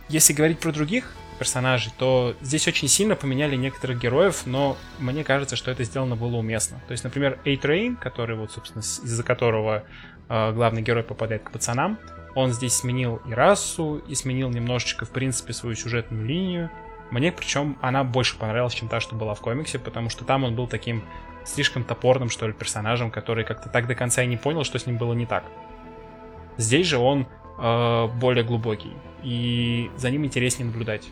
Если 0.09 0.33
говорить 0.33 0.59
про 0.59 0.73
других 0.73 1.15
персонажей, 1.39 1.93
то 1.99 2.37
здесь 2.41 2.69
очень 2.69 2.89
сильно 2.89 3.17
поменяли 3.17 3.57
некоторых 3.57 4.01
героев, 4.01 4.43
но 4.47 4.77
мне 4.99 5.25
кажется, 5.25 5.57
что 5.57 5.71
это 5.71 5.85
сделано 5.85 6.17
было 6.17 6.37
уместно. 6.37 6.81
То 6.87 6.93
есть, 6.93 7.05
например, 7.05 7.39
A-Train, 7.45 7.97
который 7.97 8.37
вот, 8.37 8.53
собственно, 8.53 8.83
из-за 8.83 9.23
которого 9.23 9.85
главный 10.29 10.83
герой 10.83 11.03
попадает 11.03 11.43
к 11.43 11.51
пацанам, 11.51 11.99
он 12.35 12.53
здесь 12.53 12.75
сменил 12.75 13.21
и 13.27 13.33
расу, 13.33 14.03
и 14.09 14.15
сменил 14.15 14.51
немножечко, 14.51 15.05
в 15.05 15.11
принципе, 15.11 15.53
свою 15.53 15.77
сюжетную 15.77 16.27
линию. 16.27 16.71
Мне, 17.11 17.31
причем, 17.31 17.79
она 17.81 18.03
больше 18.03 18.37
понравилась, 18.37 18.75
чем 18.75 18.89
та, 18.89 18.99
что 19.01 19.15
была 19.15 19.35
в 19.35 19.41
комиксе, 19.41 19.79
потому 19.79 20.11
что 20.11 20.25
там 20.25 20.43
он 20.45 20.57
был 20.57 20.67
таким 20.67 21.05
слишком 21.45 21.85
топорным, 21.85 22.31
что 22.31 22.47
ли, 22.47 22.53
персонажем, 22.53 23.11
который 23.11 23.45
как-то 23.45 23.69
так 23.69 23.87
до 23.87 23.95
конца 23.95 24.23
и 24.23 24.27
не 24.27 24.37
понял, 24.37 24.65
что 24.65 24.79
с 24.79 24.87
ним 24.87 24.97
было 24.97 25.13
не 25.13 25.27
так. 25.27 25.45
Здесь 26.57 26.87
же 26.87 26.99
он 26.99 27.27
э, 27.59 28.07
более 28.17 28.43
глубокий, 28.43 28.93
и 29.23 29.91
за 29.97 30.11
ним 30.11 30.25
интереснее 30.25 30.67
наблюдать. 30.67 31.07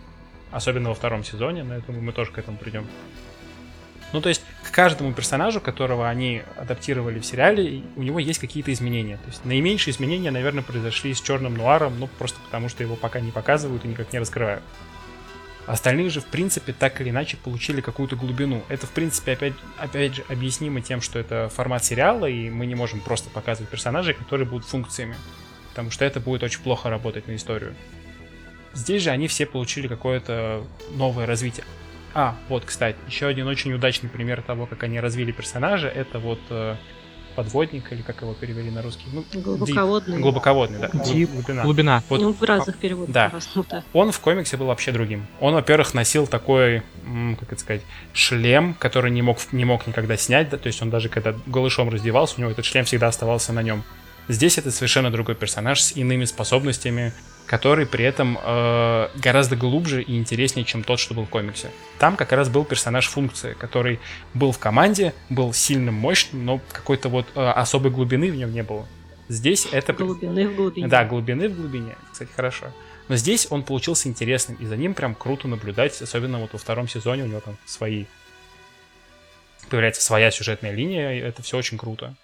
Особенно 0.50 0.88
во 0.88 0.94
втором 0.94 1.22
сезоне, 1.22 1.62
но 1.62 1.74
я 1.74 1.80
думаю, 1.80 2.02
мы 2.02 2.12
тоже 2.12 2.32
к 2.32 2.38
этому 2.38 2.56
придем. 2.56 2.86
Ну, 4.12 4.20
то 4.20 4.28
есть, 4.28 4.42
к 4.62 4.70
каждому 4.70 5.12
персонажу, 5.12 5.60
которого 5.60 6.08
они 6.08 6.42
адаптировали 6.56 7.18
в 7.18 7.26
сериале, 7.26 7.82
у 7.96 8.02
него 8.02 8.18
есть 8.18 8.38
какие-то 8.38 8.72
изменения. 8.72 9.16
То 9.16 9.28
есть, 9.28 9.44
наименьшие 9.44 9.92
изменения, 9.92 10.30
наверное, 10.30 10.62
произошли 10.62 11.14
с 11.14 11.20
Черным 11.20 11.54
Нуаром, 11.54 11.98
ну, 11.98 12.08
просто 12.18 12.38
потому 12.44 12.68
что 12.68 12.82
его 12.82 12.96
пока 12.96 13.20
не 13.20 13.30
показывают 13.30 13.84
и 13.84 13.88
никак 13.88 14.12
не 14.12 14.18
раскрывают. 14.18 14.62
Остальные 15.66 16.10
же, 16.10 16.20
в 16.20 16.26
принципе, 16.26 16.72
так 16.72 17.00
или 17.00 17.10
иначе 17.10 17.36
получили 17.36 17.80
какую-то 17.80 18.16
глубину. 18.16 18.64
Это, 18.68 18.86
в 18.86 18.90
принципе, 18.90 19.32
опять, 19.32 19.54
опять 19.78 20.16
же, 20.16 20.24
объяснимо 20.28 20.80
тем, 20.80 21.00
что 21.00 21.18
это 21.18 21.48
формат 21.54 21.84
сериала, 21.84 22.26
и 22.26 22.50
мы 22.50 22.66
не 22.66 22.74
можем 22.74 23.00
просто 23.00 23.30
показывать 23.30 23.70
персонажей, 23.70 24.14
которые 24.14 24.46
будут 24.46 24.66
функциями. 24.66 25.14
Потому 25.70 25.90
что 25.90 26.04
это 26.04 26.18
будет 26.18 26.42
очень 26.42 26.60
плохо 26.60 26.90
работать 26.90 27.28
на 27.28 27.36
историю. 27.36 27.74
Здесь 28.74 29.02
же 29.02 29.10
они 29.10 29.28
все 29.28 29.46
получили 29.46 29.86
какое-то 29.86 30.66
новое 30.94 31.26
развитие. 31.26 31.64
А, 32.14 32.36
вот, 32.48 32.64
кстати, 32.64 32.98
еще 33.06 33.26
один 33.26 33.46
очень 33.46 33.72
удачный 33.72 34.08
пример 34.08 34.42
того, 34.42 34.66
как 34.66 34.82
они 34.82 35.00
развили 35.00 35.32
персонажа, 35.32 35.88
это 35.88 36.18
вот 36.18 36.40
э, 36.50 36.76
подводник, 37.34 37.90
или 37.92 38.02
как 38.02 38.20
его 38.22 38.34
перевели 38.34 38.70
на 38.70 38.82
русский? 38.82 39.04
Ну, 39.12 39.24
Глубоководный. 39.32 40.18
deep. 40.18 40.20
Глубоководный, 40.20 40.78
да. 40.78 40.88
Deep. 40.88 41.32
Глубина. 41.32 41.62
Глубина. 41.62 42.02
Вот 42.08 42.20
Ну, 42.20 42.32
в 42.32 42.42
разных 42.42 42.76
переводах 42.78 43.14
да. 43.14 43.28
по-разному, 43.28 43.66
да. 43.68 43.84
он 43.92 44.12
в 44.12 44.20
комиксе 44.20 44.56
был 44.56 44.66
вообще 44.66 44.92
другим. 44.92 45.26
Он, 45.40 45.54
во-первых, 45.54 45.94
носил 45.94 46.26
такой, 46.26 46.82
как 47.40 47.52
это 47.52 47.60
сказать, 47.60 47.82
шлем, 48.12 48.74
который 48.74 49.10
не 49.10 49.22
мог, 49.22 49.38
не 49.52 49.64
мог 49.64 49.86
никогда 49.86 50.16
снять, 50.16 50.50
да, 50.50 50.58
то 50.58 50.66
есть 50.66 50.82
он 50.82 50.90
даже 50.90 51.08
когда 51.08 51.34
голышом 51.46 51.88
раздевался, 51.88 52.34
у 52.38 52.40
него 52.40 52.50
этот 52.50 52.64
шлем 52.64 52.84
всегда 52.84 53.08
оставался 53.08 53.52
на 53.52 53.62
нем. 53.62 53.82
Здесь 54.28 54.56
это 54.58 54.70
совершенно 54.70 55.10
другой 55.10 55.34
персонаж 55.34 55.80
с 55.80 55.96
иными 55.96 56.24
способностями, 56.26 57.12
который 57.46 57.86
при 57.86 58.04
этом 58.04 58.38
э, 58.42 59.08
гораздо 59.16 59.56
глубже 59.56 60.02
и 60.02 60.16
интереснее, 60.16 60.64
чем 60.64 60.82
тот, 60.82 61.00
что 61.00 61.14
был 61.14 61.24
в 61.24 61.28
комиксе. 61.28 61.70
Там 61.98 62.16
как 62.16 62.32
раз 62.32 62.48
был 62.48 62.64
персонаж 62.64 63.08
функции, 63.08 63.54
который 63.54 64.00
был 64.34 64.52
в 64.52 64.58
команде, 64.58 65.12
был 65.28 65.52
сильным, 65.52 65.94
мощным, 65.94 66.44
но 66.44 66.60
какой-то 66.72 67.08
вот 67.08 67.26
э, 67.34 67.40
особой 67.40 67.90
глубины 67.90 68.30
в 68.30 68.36
нем 68.36 68.52
не 68.52 68.62
было. 68.62 68.86
Здесь 69.28 69.68
это... 69.70 69.92
Глубины 69.92 70.48
в 70.48 70.56
глубине. 70.56 70.88
Да, 70.88 71.04
глубины 71.04 71.48
в 71.48 71.56
глубине, 71.56 71.96
кстати, 72.10 72.30
хорошо. 72.34 72.66
Но 73.08 73.16
здесь 73.16 73.46
он 73.50 73.62
получился 73.62 74.08
интересным, 74.08 74.56
и 74.56 74.66
за 74.66 74.76
ним 74.76 74.94
прям 74.94 75.14
круто 75.14 75.48
наблюдать, 75.48 76.00
особенно 76.00 76.38
вот 76.38 76.52
во 76.52 76.58
втором 76.58 76.88
сезоне 76.88 77.24
у 77.24 77.26
него 77.26 77.40
там 77.40 77.56
свои... 77.66 78.06
Появляется 79.68 80.02
своя 80.02 80.30
сюжетная 80.30 80.72
линия, 80.72 81.14
и 81.14 81.18
это 81.18 81.42
все 81.42 81.56
очень 81.56 81.78
круто. 81.78 82.14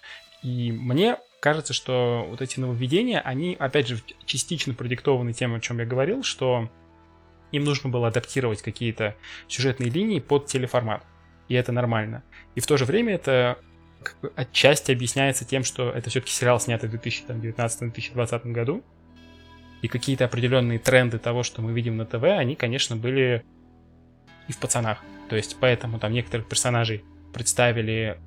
И 0.43 0.71
мне 0.71 1.17
кажется, 1.39 1.73
что 1.73 2.25
вот 2.29 2.41
эти 2.41 2.59
нововведения, 2.59 3.19
они, 3.19 3.55
опять 3.59 3.87
же, 3.87 4.01
частично 4.25 4.73
продиктованы 4.73 5.33
тем, 5.33 5.55
о 5.55 5.59
чем 5.59 5.79
я 5.79 5.85
говорил, 5.85 6.23
что 6.23 6.69
им 7.51 7.63
нужно 7.63 7.89
было 7.89 8.09
адаптировать 8.09 8.61
какие-то 8.61 9.15
сюжетные 9.47 9.89
линии 9.89 10.19
под 10.19 10.45
телеформат. 10.45 11.03
И 11.47 11.55
это 11.55 11.71
нормально. 11.71 12.23
И 12.55 12.59
в 12.59 12.67
то 12.67 12.77
же 12.77 12.85
время 12.85 13.15
это 13.15 13.57
отчасти 14.35 14.91
объясняется 14.91 15.45
тем, 15.45 15.63
что 15.63 15.89
это 15.89 16.09
все-таки 16.09 16.31
сериал, 16.31 16.59
снятый 16.59 16.89
в 16.89 16.93
2019-2020 16.93 18.51
году. 18.51 18.83
И 19.81 19.87
какие-то 19.87 20.25
определенные 20.25 20.77
тренды 20.77 21.19
того, 21.19 21.43
что 21.43 21.61
мы 21.61 21.71
видим 21.71 21.97
на 21.97 22.05
ТВ, 22.05 22.23
они, 22.23 22.55
конечно, 22.55 22.95
были 22.95 23.45
и 24.47 24.51
в 24.51 24.57
пацанах. 24.59 24.99
То 25.29 25.35
есть 25.35 25.57
поэтому 25.59 25.99
там 25.99 26.11
некоторых 26.11 26.47
персонажей 26.47 27.03
представили 27.33 28.19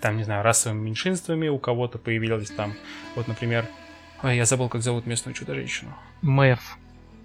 там, 0.00 0.16
не 0.16 0.24
знаю, 0.24 0.42
расовыми 0.42 0.86
меньшинствами, 0.86 1.48
у 1.48 1.58
кого-то 1.58 1.98
появились 1.98 2.50
там, 2.50 2.74
вот, 3.14 3.28
например, 3.28 3.66
ой, 4.22 4.36
я 4.36 4.44
забыл, 4.44 4.68
как 4.68 4.82
зовут 4.82 5.06
местную 5.06 5.34
чудо-женщину. 5.34 5.94
Мэв. 6.22 6.60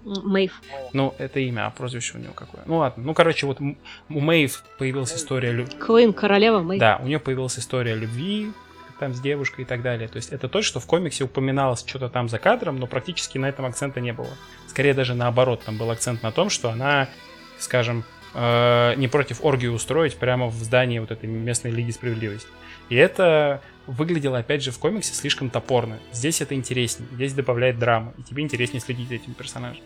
М, 0.04 0.12
Мэйв. 0.24 0.60
Ну, 0.92 1.14
это 1.18 1.40
имя, 1.40 1.66
а 1.66 1.70
прозвище 1.70 2.18
у 2.18 2.20
него 2.20 2.32
какое? 2.32 2.62
Ну 2.66 2.78
ладно, 2.78 3.04
ну, 3.04 3.14
короче, 3.14 3.46
вот 3.46 3.60
у 3.60 4.20
Мэйв 4.20 4.64
появилась 4.78 5.14
история 5.14 5.52
любви. 5.52 5.76
Квин, 5.78 6.12
королева 6.12 6.60
Мэйв. 6.60 6.80
Да, 6.80 6.98
у 7.02 7.06
нее 7.06 7.18
появилась 7.20 7.58
история 7.58 7.94
любви 7.94 8.52
там 8.98 9.14
с 9.14 9.20
девушкой 9.20 9.62
и 9.62 9.64
так 9.64 9.82
далее. 9.82 10.06
То 10.06 10.16
есть 10.16 10.30
это 10.32 10.48
то, 10.48 10.62
что 10.62 10.78
в 10.78 10.86
комиксе 10.86 11.24
упоминалось 11.24 11.84
что-то 11.84 12.08
там 12.08 12.28
за 12.28 12.38
кадром, 12.38 12.78
но 12.78 12.86
практически 12.86 13.36
на 13.36 13.48
этом 13.48 13.64
акцента 13.64 14.00
не 14.00 14.12
было. 14.12 14.28
Скорее 14.68 14.94
даже 14.94 15.14
наоборот, 15.14 15.62
там 15.64 15.76
был 15.76 15.90
акцент 15.90 16.22
на 16.22 16.30
том, 16.30 16.50
что 16.50 16.70
она, 16.70 17.08
скажем, 17.58 18.04
э, 18.34 18.94
не 18.96 19.08
против 19.08 19.44
оргию 19.44 19.72
устроить 19.72 20.16
прямо 20.16 20.46
в 20.46 20.54
здании 20.54 21.00
вот 21.00 21.10
этой 21.10 21.28
местной 21.28 21.72
Лиги 21.72 21.90
Справедливости. 21.90 22.48
И 22.92 22.94
это 22.94 23.62
выглядело, 23.86 24.36
опять 24.36 24.62
же, 24.62 24.70
в 24.70 24.78
комиксе 24.78 25.14
слишком 25.14 25.48
топорно. 25.48 25.98
Здесь 26.12 26.42
это 26.42 26.54
интереснее, 26.54 27.08
здесь 27.14 27.32
добавляет 27.32 27.78
драмы, 27.78 28.12
и 28.18 28.22
тебе 28.22 28.42
интереснее 28.42 28.82
следить 28.82 29.08
за 29.08 29.14
этим 29.14 29.32
персонажем. 29.32 29.82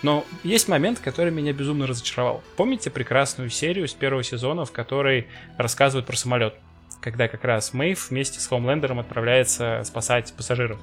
Но 0.00 0.24
есть 0.42 0.66
момент, 0.66 0.98
который 0.98 1.30
меня 1.30 1.52
безумно 1.52 1.86
разочаровал. 1.86 2.42
Помните 2.56 2.88
прекрасную 2.88 3.50
серию 3.50 3.86
с 3.86 3.92
первого 3.92 4.22
сезона, 4.22 4.64
в 4.64 4.72
которой 4.72 5.26
рассказывают 5.58 6.06
про 6.06 6.16
самолет? 6.16 6.54
Когда 7.02 7.28
как 7.28 7.44
раз 7.44 7.74
Мэйв 7.74 8.08
вместе 8.08 8.40
с 8.40 8.46
Хоумлендером 8.46 8.98
отправляется 8.98 9.82
спасать 9.84 10.32
пассажиров. 10.34 10.80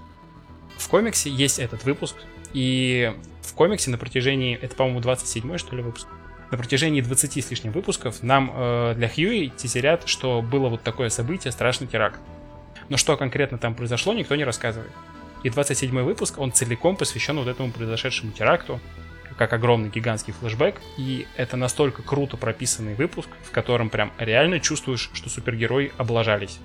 В 0.78 0.88
комиксе 0.88 1.32
есть 1.32 1.58
этот 1.58 1.84
выпуск, 1.84 2.16
и 2.54 3.12
в 3.42 3.56
комиксе 3.56 3.90
на 3.90 3.98
протяжении, 3.98 4.56
это, 4.56 4.76
по-моему, 4.76 5.00
27-й, 5.00 5.58
что 5.58 5.76
ли, 5.76 5.82
выпуск, 5.82 6.08
на 6.52 6.58
протяжении 6.58 7.02
20 7.02 7.46
с 7.46 7.52
лишним 7.52 7.72
выпусков 7.72 8.24
нам 8.24 8.52
э, 8.54 8.94
для 8.96 9.08
Хьюи 9.08 9.52
тизерят, 9.56 10.08
что 10.08 10.42
было 10.42 10.70
вот 10.70 10.82
такое 10.82 11.10
событие, 11.10 11.52
страшный 11.52 11.88
теракт. 11.88 12.20
Но 12.90 12.98
что 12.98 13.18
конкретно 13.18 13.58
там 13.58 13.76
произошло, 13.76 14.14
никто 14.14 14.36
не 14.36 14.44
рассказывает. 14.44 14.92
И 15.44 15.50
27 15.50 16.02
выпуск, 16.02 16.38
он 16.38 16.52
целиком 16.52 16.96
посвящен 16.96 17.38
вот 17.38 17.48
этому 17.48 17.72
произошедшему 17.72 18.32
теракту, 18.32 18.80
как 19.38 19.54
огромный 19.54 19.90
гигантский 19.90 20.34
флешбэк, 20.34 20.82
и 20.98 21.26
это 21.38 21.56
настолько 21.56 22.02
круто 22.02 22.36
прописанный 22.36 22.96
выпуск, 22.96 23.30
в 23.44 23.52
котором 23.52 23.90
прям 23.90 24.12
реально 24.18 24.60
чувствуешь, 24.60 25.10
что 25.14 25.30
супергерои 25.30 25.94
облажались. 25.98 26.60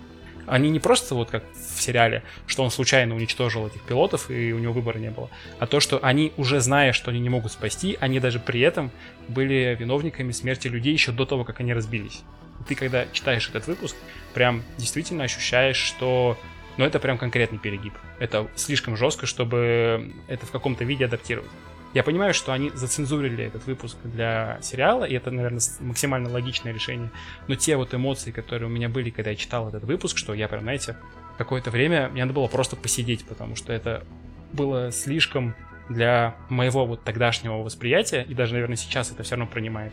Они 0.46 0.70
не 0.70 0.80
просто 0.80 1.14
вот 1.14 1.30
как 1.30 1.44
в 1.54 1.80
сериале, 1.80 2.22
что 2.46 2.62
он 2.62 2.70
случайно 2.70 3.14
уничтожил 3.14 3.66
этих 3.66 3.82
пилотов 3.82 4.30
и 4.30 4.52
у 4.52 4.58
него 4.58 4.72
выбора 4.72 4.98
не 4.98 5.10
было, 5.10 5.30
а 5.58 5.66
то, 5.66 5.80
что 5.80 5.98
они 6.02 6.32
уже 6.36 6.60
зная, 6.60 6.92
что 6.92 7.10
они 7.10 7.20
не 7.20 7.28
могут 7.28 7.52
спасти, 7.52 7.96
они 8.00 8.20
даже 8.20 8.38
при 8.38 8.60
этом 8.60 8.90
были 9.28 9.76
виновниками 9.78 10.32
смерти 10.32 10.68
людей 10.68 10.92
еще 10.92 11.12
до 11.12 11.24
того, 11.24 11.44
как 11.44 11.60
они 11.60 11.72
разбились. 11.72 12.22
И 12.60 12.64
ты 12.64 12.74
когда 12.74 13.06
читаешь 13.12 13.48
этот 13.48 13.66
выпуск, 13.66 13.96
прям 14.32 14.62
действительно 14.78 15.24
ощущаешь, 15.24 15.76
что 15.76 16.38
ну 16.76 16.84
это 16.84 16.98
прям 16.98 17.18
конкретный 17.18 17.58
перегиб. 17.58 17.94
Это 18.18 18.48
слишком 18.56 18.96
жестко, 18.96 19.26
чтобы 19.26 20.12
это 20.28 20.46
в 20.46 20.50
каком-то 20.50 20.84
виде 20.84 21.04
адаптировать. 21.04 21.50
Я 21.94 22.02
понимаю, 22.02 22.34
что 22.34 22.52
они 22.52 22.70
зацензурили 22.74 23.44
этот 23.44 23.66
выпуск 23.66 23.96
для 24.02 24.58
сериала, 24.62 25.04
и 25.04 25.14
это, 25.14 25.30
наверное, 25.30 25.60
максимально 25.78 26.28
логичное 26.28 26.72
решение. 26.72 27.12
Но 27.46 27.54
те 27.54 27.76
вот 27.76 27.94
эмоции, 27.94 28.32
которые 28.32 28.68
у 28.68 28.70
меня 28.70 28.88
были, 28.88 29.10
когда 29.10 29.30
я 29.30 29.36
читал 29.36 29.68
этот 29.68 29.84
выпуск, 29.84 30.18
что 30.18 30.34
я 30.34 30.48
прям, 30.48 30.62
знаете, 30.62 30.96
какое-то 31.38 31.70
время 31.70 32.08
мне 32.08 32.24
надо 32.24 32.34
было 32.34 32.48
просто 32.48 32.74
посидеть, 32.74 33.24
потому 33.24 33.54
что 33.54 33.72
это 33.72 34.04
было 34.52 34.90
слишком 34.90 35.54
для 35.88 36.34
моего 36.48 36.84
вот 36.84 37.04
тогдашнего 37.04 37.58
восприятия, 37.58 38.24
и 38.28 38.34
даже, 38.34 38.54
наверное, 38.54 38.76
сейчас 38.76 39.12
это 39.12 39.22
все 39.22 39.36
равно 39.36 39.50
принимает. 39.50 39.92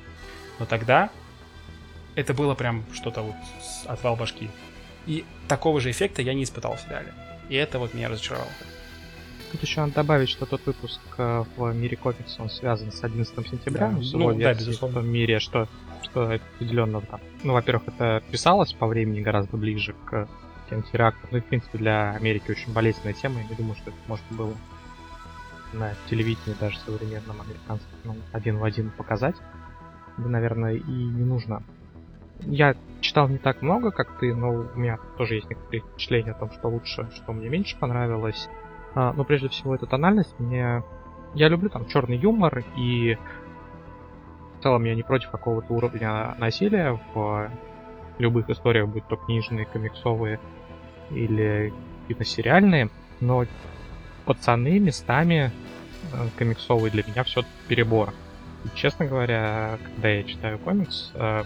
Но 0.58 0.66
тогда 0.66 1.12
это 2.16 2.34
было 2.34 2.56
прям 2.56 2.84
что-то 2.94 3.22
вот 3.22 3.36
отвал 3.86 4.16
башки. 4.16 4.50
И 5.06 5.24
такого 5.48 5.80
же 5.80 5.92
эффекта 5.92 6.24
я 6.24 6.34
не 6.34 6.44
испытал 6.44 6.78
в 6.78 6.82
сериале. 6.82 7.14
И 7.50 7.56
это 7.56 7.78
вот 7.78 7.94
меня 7.94 8.10
разочаровало. 8.10 8.50
Тут 9.52 9.62
еще 9.64 9.82
надо 9.82 9.96
добавить, 9.96 10.30
что 10.30 10.46
тот 10.46 10.66
выпуск 10.66 11.02
э, 11.18 11.44
в 11.58 11.74
мире 11.74 11.98
комикса, 11.98 12.42
он 12.42 12.50
связан 12.50 12.92
с 12.92 13.04
11 13.04 13.48
сентября, 13.48 13.88
Да, 13.88 13.92
ну, 13.92 14.02
с 14.02 14.14
ну, 14.14 14.20
его 14.20 14.32
да, 14.32 14.38
версией 14.38 14.68
безусловно. 14.68 15.00
в 15.00 15.04
том 15.04 15.12
мире, 15.12 15.40
что, 15.40 15.68
что 16.04 16.32
определенно 16.32 17.02
там. 17.02 17.20
Ну, 17.44 17.54
во-первых, 17.54 17.88
это 17.88 18.24
писалось 18.32 18.72
по 18.74 18.88
времени 18.88 19.20
гораздо 19.20 19.58
ближе 19.58 19.94
к 20.06 20.30
тем 20.70 20.84
терактам. 20.84 21.30
Ну, 21.32 21.38
и, 21.40 21.42
в 21.42 21.46
принципе, 21.46 21.78
для 21.78 22.12
Америки 22.12 22.50
очень 22.50 22.72
болезненная 22.72 23.14
тема. 23.14 23.42
Я 23.42 23.48
не 23.50 23.56
думаю, 23.56 23.76
что 23.76 23.90
это 23.90 24.00
можно 24.08 24.26
было 24.32 24.54
на 25.74 25.94
телевидении 26.10 26.56
даже 26.60 26.80
современном 26.80 27.42
американском 27.42 27.90
ну, 28.06 28.16
один 28.32 28.58
в 28.58 28.64
один 28.64 28.90
показать. 28.92 29.36
Да, 30.18 30.30
наверное, 30.30 30.76
и 30.76 30.92
не 30.92 31.24
нужно. 31.24 31.62
Я 32.42 32.76
читал 33.02 33.28
не 33.28 33.38
так 33.38 33.62
много, 33.62 33.92
как 33.92 34.18
ты, 34.20 34.34
но 34.34 34.50
у 34.50 34.80
меня 34.80 34.98
тоже 35.18 35.36
есть 35.36 35.50
некоторые 35.50 35.82
впечатления 35.82 36.32
о 36.32 36.40
том, 36.40 36.52
что 36.52 36.70
лучше, 36.70 37.10
что 37.16 37.34
мне 37.34 37.50
меньше 37.50 37.78
понравилось. 37.78 38.50
Но 38.96 39.24
прежде 39.24 39.50
всего 39.50 39.76
эта 39.76 39.86
тональность 39.86 40.34
мне... 40.40 40.84
Я 41.34 41.48
люблю 41.48 41.70
там 41.70 41.88
черный 41.88 42.18
юмор, 42.18 42.64
и 42.76 43.18
в 44.60 44.64
целом 44.64 44.84
я 44.84 44.96
не 44.96 45.04
против 45.04 45.30
какого-то 45.30 45.74
уровня 45.74 46.36
насилия 46.38 47.00
в 47.14 47.50
любых 48.20 48.50
историях, 48.50 48.88
будь 48.88 49.08
то 49.08 49.16
книжные, 49.16 49.66
комиксовые 49.66 50.40
или 51.10 51.74
какие-то 52.02 52.26
сериальные, 52.26 52.90
но 53.20 53.46
пацаны 54.26 54.80
местами 54.80 55.52
э, 56.14 56.28
комиксовые 56.38 56.92
для 56.92 57.04
меня 57.04 57.24
все 57.24 57.44
перебор. 57.68 58.14
И, 58.66 58.70
честно 58.76 59.06
говоря, 59.06 59.80
когда 59.96 60.10
я 60.10 60.24
читаю 60.24 60.60
комикс, 60.60 61.12
э, 61.16 61.44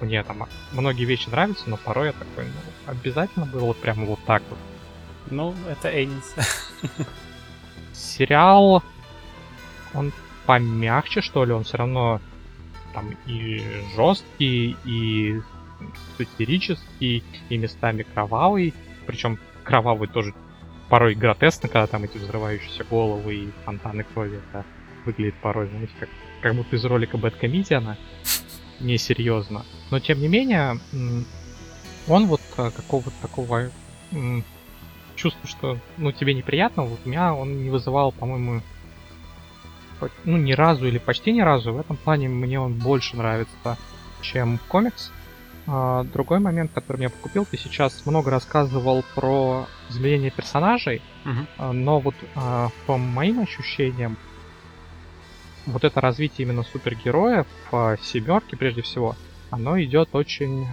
мне 0.00 0.22
там 0.22 0.44
многие 0.72 1.04
вещи 1.04 1.28
нравятся, 1.28 1.68
но 1.68 1.76
порой 1.76 2.08
я 2.08 2.12
такой, 2.12 2.44
ну, 2.44 2.90
обязательно 2.90 3.46
было 3.46 3.66
вот 3.66 3.76
прямо 3.76 4.04
вот 4.06 4.18
так 4.26 4.42
вот. 4.48 4.58
Ну, 5.30 5.54
это 5.68 5.88
Энис. 6.04 6.34
Сериал, 7.92 8.82
он 9.94 10.12
помягче, 10.46 11.20
что 11.20 11.44
ли, 11.44 11.52
он 11.52 11.64
все 11.64 11.78
равно 11.78 12.20
там 12.94 13.10
и 13.26 13.62
жесткий, 13.96 14.76
и 14.84 15.40
сатирический, 16.16 17.24
и 17.48 17.58
местами 17.58 18.02
кровавый. 18.02 18.74
Причем 19.06 19.38
кровавый 19.64 20.08
тоже 20.08 20.34
порой 20.88 21.14
гротескно, 21.14 21.68
когда 21.68 21.86
там 21.86 22.04
эти 22.04 22.18
взрывающиеся 22.18 22.84
головы 22.84 23.34
и 23.34 23.50
фонтаны 23.64 24.04
крови. 24.04 24.40
Это 24.50 24.64
выглядит 25.04 25.34
порой, 25.42 25.68
знаете, 25.68 25.92
как, 25.98 26.08
как 26.42 26.54
будто 26.54 26.76
из 26.76 26.84
ролика 26.84 27.18
Бэткомедиана. 27.18 27.98
Несерьезно. 28.80 29.64
Но 29.90 30.00
тем 30.00 30.20
не 30.20 30.28
менее, 30.28 30.78
он 32.08 32.26
вот 32.26 32.42
а, 32.56 32.70
какого-то 32.70 33.10
такого 33.22 33.70
м, 35.16 35.22
чувства, 35.22 35.48
что 35.48 35.78
ну 35.96 36.12
тебе 36.12 36.34
неприятно, 36.34 36.84
вот 36.84 37.00
у 37.04 37.08
меня 37.08 37.34
он 37.34 37.62
не 37.62 37.70
вызывал, 37.70 38.12
по-моему, 38.12 38.62
по- 40.00 40.10
ну 40.24 40.36
ни 40.36 40.52
разу 40.52 40.86
или 40.86 40.98
почти 40.98 41.32
ни 41.32 41.40
разу. 41.40 41.72
В 41.72 41.80
этом 41.80 41.96
плане 41.96 42.28
мне 42.28 42.60
он 42.60 42.74
больше 42.74 43.16
нравится, 43.16 43.76
чем 44.22 44.58
комикс. 44.68 45.12
А, 45.68 46.04
другой 46.04 46.38
момент, 46.38 46.70
который 46.72 46.98
меня 46.98 47.10
покупил, 47.10 47.44
ты 47.44 47.56
сейчас 47.56 48.06
много 48.06 48.30
рассказывал 48.30 49.04
про 49.16 49.66
изменение 49.90 50.30
персонажей, 50.30 51.02
а, 51.58 51.72
но 51.72 51.98
вот 52.00 52.14
а, 52.36 52.68
по 52.86 52.96
моим 52.96 53.40
ощущениям, 53.40 54.16
вот 55.66 55.82
это 55.82 56.00
развитие 56.00 56.46
именно 56.46 56.62
супергероев 56.62 57.46
в 57.72 57.98
семерке, 58.00 58.56
прежде 58.56 58.82
всего, 58.82 59.16
оно 59.50 59.82
идет 59.82 60.10
очень 60.12 60.68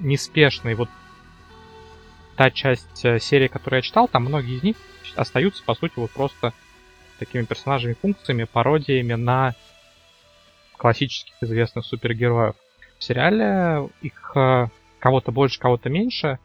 неспешно. 0.00 0.70
И 0.70 0.74
вот 0.74 0.88
та 2.36 2.50
часть 2.50 3.04
э, 3.04 3.18
серии, 3.18 3.48
которую 3.48 3.78
я 3.78 3.82
читал, 3.82 4.08
там 4.08 4.24
многие 4.24 4.56
из 4.56 4.62
них 4.62 4.76
остаются, 5.16 5.62
по 5.64 5.74
сути, 5.74 5.92
вот 5.96 6.10
просто 6.10 6.52
такими 7.18 7.44
персонажами, 7.44 7.96
функциями, 8.00 8.44
пародиями 8.44 9.14
на 9.14 9.54
классических 10.76 11.34
известных 11.40 11.84
супергероев. 11.84 12.56
В 12.98 13.04
сериале 13.04 13.88
их 14.02 14.32
э, 14.36 14.68
кого-то 14.98 15.32
больше, 15.32 15.60
кого-то 15.60 15.88
меньше, 15.90 16.38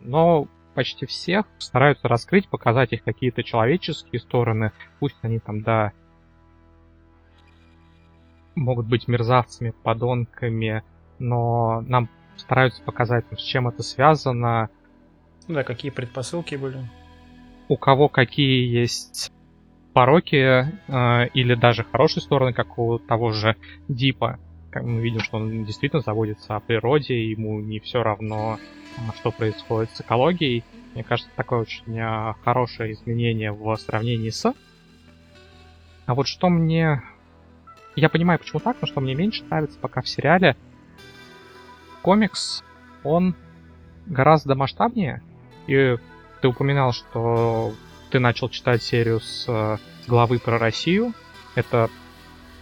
но 0.00 0.46
почти 0.74 1.06
всех 1.06 1.46
стараются 1.58 2.08
раскрыть, 2.08 2.48
показать 2.48 2.92
их 2.92 3.02
какие-то 3.02 3.42
человеческие 3.42 4.20
стороны, 4.20 4.72
пусть 4.98 5.16
они 5.22 5.40
там, 5.40 5.62
да, 5.62 5.92
могут 8.54 8.86
быть 8.86 9.08
мерзавцами, 9.08 9.74
подонками, 9.82 10.82
но 11.18 11.82
нам 11.82 12.08
стараются 12.36 12.82
показать, 12.82 13.24
с 13.36 13.42
чем 13.42 13.68
это 13.68 13.82
связано, 13.82 14.70
Ну 15.50 15.56
да, 15.56 15.64
какие 15.64 15.90
предпосылки 15.90 16.54
были. 16.54 16.78
у 17.66 17.76
кого 17.76 18.08
какие 18.08 18.72
есть 18.72 19.32
пороки 19.92 20.36
э, 20.36 21.28
или 21.34 21.56
даже 21.56 21.82
хорошие 21.82 22.22
стороны, 22.22 22.52
как 22.52 22.78
у 22.78 23.00
того 23.00 23.32
же 23.32 23.56
Дипа. 23.88 24.38
Мы 24.72 25.00
видим, 25.00 25.18
что 25.18 25.38
он 25.38 25.64
действительно 25.64 26.02
заботится 26.02 26.54
о 26.54 26.60
природе, 26.60 27.28
ему 27.28 27.58
не 27.58 27.80
все 27.80 28.04
равно, 28.04 28.60
а, 28.96 29.12
что 29.16 29.32
происходит 29.32 29.90
с 29.90 30.02
экологией. 30.02 30.62
Мне 30.94 31.02
кажется, 31.02 31.32
такое 31.34 31.62
очень 31.62 31.98
а, 31.98 32.36
хорошее 32.44 32.92
изменение 32.92 33.50
в 33.50 33.76
сравнении 33.78 34.30
с. 34.30 34.54
А 36.06 36.14
вот 36.14 36.28
что 36.28 36.48
мне... 36.48 37.02
Я 37.96 38.08
понимаю, 38.08 38.38
почему 38.38 38.60
так, 38.60 38.76
но 38.80 38.86
что 38.86 39.00
мне 39.00 39.16
меньше 39.16 39.42
нравится 39.50 39.80
пока 39.80 40.00
в 40.00 40.08
сериале. 40.08 40.56
Комикс, 42.02 42.62
он 43.02 43.34
гораздо 44.06 44.54
масштабнее. 44.54 45.24
И 45.66 45.96
ты 46.40 46.48
упоминал, 46.48 46.92
что 46.92 47.72
ты 48.10 48.18
начал 48.18 48.48
читать 48.48 48.82
серию 48.82 49.20
с 49.20 49.44
э, 49.48 49.78
главы 50.06 50.38
про 50.38 50.58
Россию. 50.58 51.12
Это, 51.54 51.90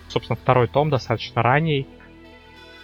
собственно, 0.09 0.37
второй 0.37 0.69
том, 0.69 0.91
достаточно 0.91 1.43
ранний. 1.43 1.87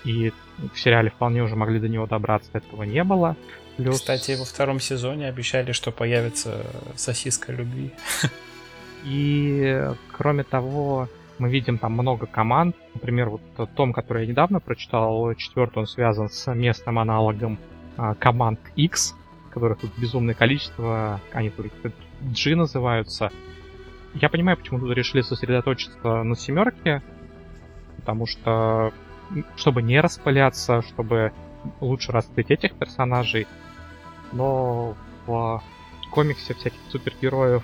И 0.04 0.32
в 0.72 0.78
сериале 0.78 1.10
вполне 1.10 1.42
уже 1.42 1.56
могли 1.56 1.80
до 1.80 1.88
него 1.88 2.06
добраться, 2.06 2.50
этого 2.52 2.84
не 2.84 3.02
было. 3.04 3.36
Плюс... 3.76 4.00
Кстати, 4.00 4.36
во 4.38 4.44
втором 4.44 4.80
сезоне 4.80 5.28
обещали, 5.28 5.72
что 5.72 5.90
появится 5.90 6.64
сосиска 6.96 7.52
любви. 7.52 7.90
И 9.04 9.90
кроме 10.12 10.44
того, 10.44 11.08
мы 11.38 11.50
видим 11.50 11.78
там 11.78 11.92
много 11.92 12.26
команд. 12.26 12.76
Например, 12.94 13.28
вот 13.28 13.40
том, 13.74 13.92
который 13.92 14.22
я 14.24 14.28
недавно 14.30 14.60
прочитал, 14.60 15.34
четвертый, 15.34 15.80
он 15.80 15.86
связан 15.86 16.30
с 16.30 16.52
местным 16.54 16.98
аналогом 16.98 17.58
а, 17.96 18.14
команд 18.14 18.60
X, 18.76 19.14
которых 19.54 19.78
тут 19.78 19.96
безумное 19.96 20.34
количество, 20.34 21.20
они 21.32 21.50
тут 21.50 21.66
G 22.20 22.54
называются. 22.56 23.30
Я 24.14 24.28
понимаю, 24.28 24.58
почему 24.58 24.78
тут 24.80 24.90
решили 24.92 25.22
сосредоточиться 25.22 26.22
на 26.22 26.36
семерке, 26.36 27.02
потому 27.96 28.26
что 28.26 28.92
чтобы 29.56 29.82
не 29.82 30.00
распыляться, 30.00 30.82
чтобы 30.82 31.32
лучше 31.80 32.12
раскрыть 32.12 32.50
этих 32.50 32.74
персонажей, 32.74 33.46
но 34.32 34.94
в 35.26 35.62
комиксе 36.10 36.54
всяких 36.54 36.78
супергероев 36.90 37.62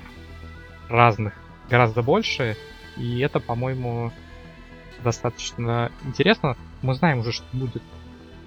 разных 0.88 1.34
гораздо 1.68 2.02
больше, 2.02 2.56
и 2.96 3.20
это, 3.20 3.40
по-моему, 3.40 4.10
достаточно 5.04 5.92
интересно. 6.04 6.56
Мы 6.82 6.94
знаем 6.94 7.18
уже, 7.18 7.32
что 7.32 7.44
будет 7.52 7.82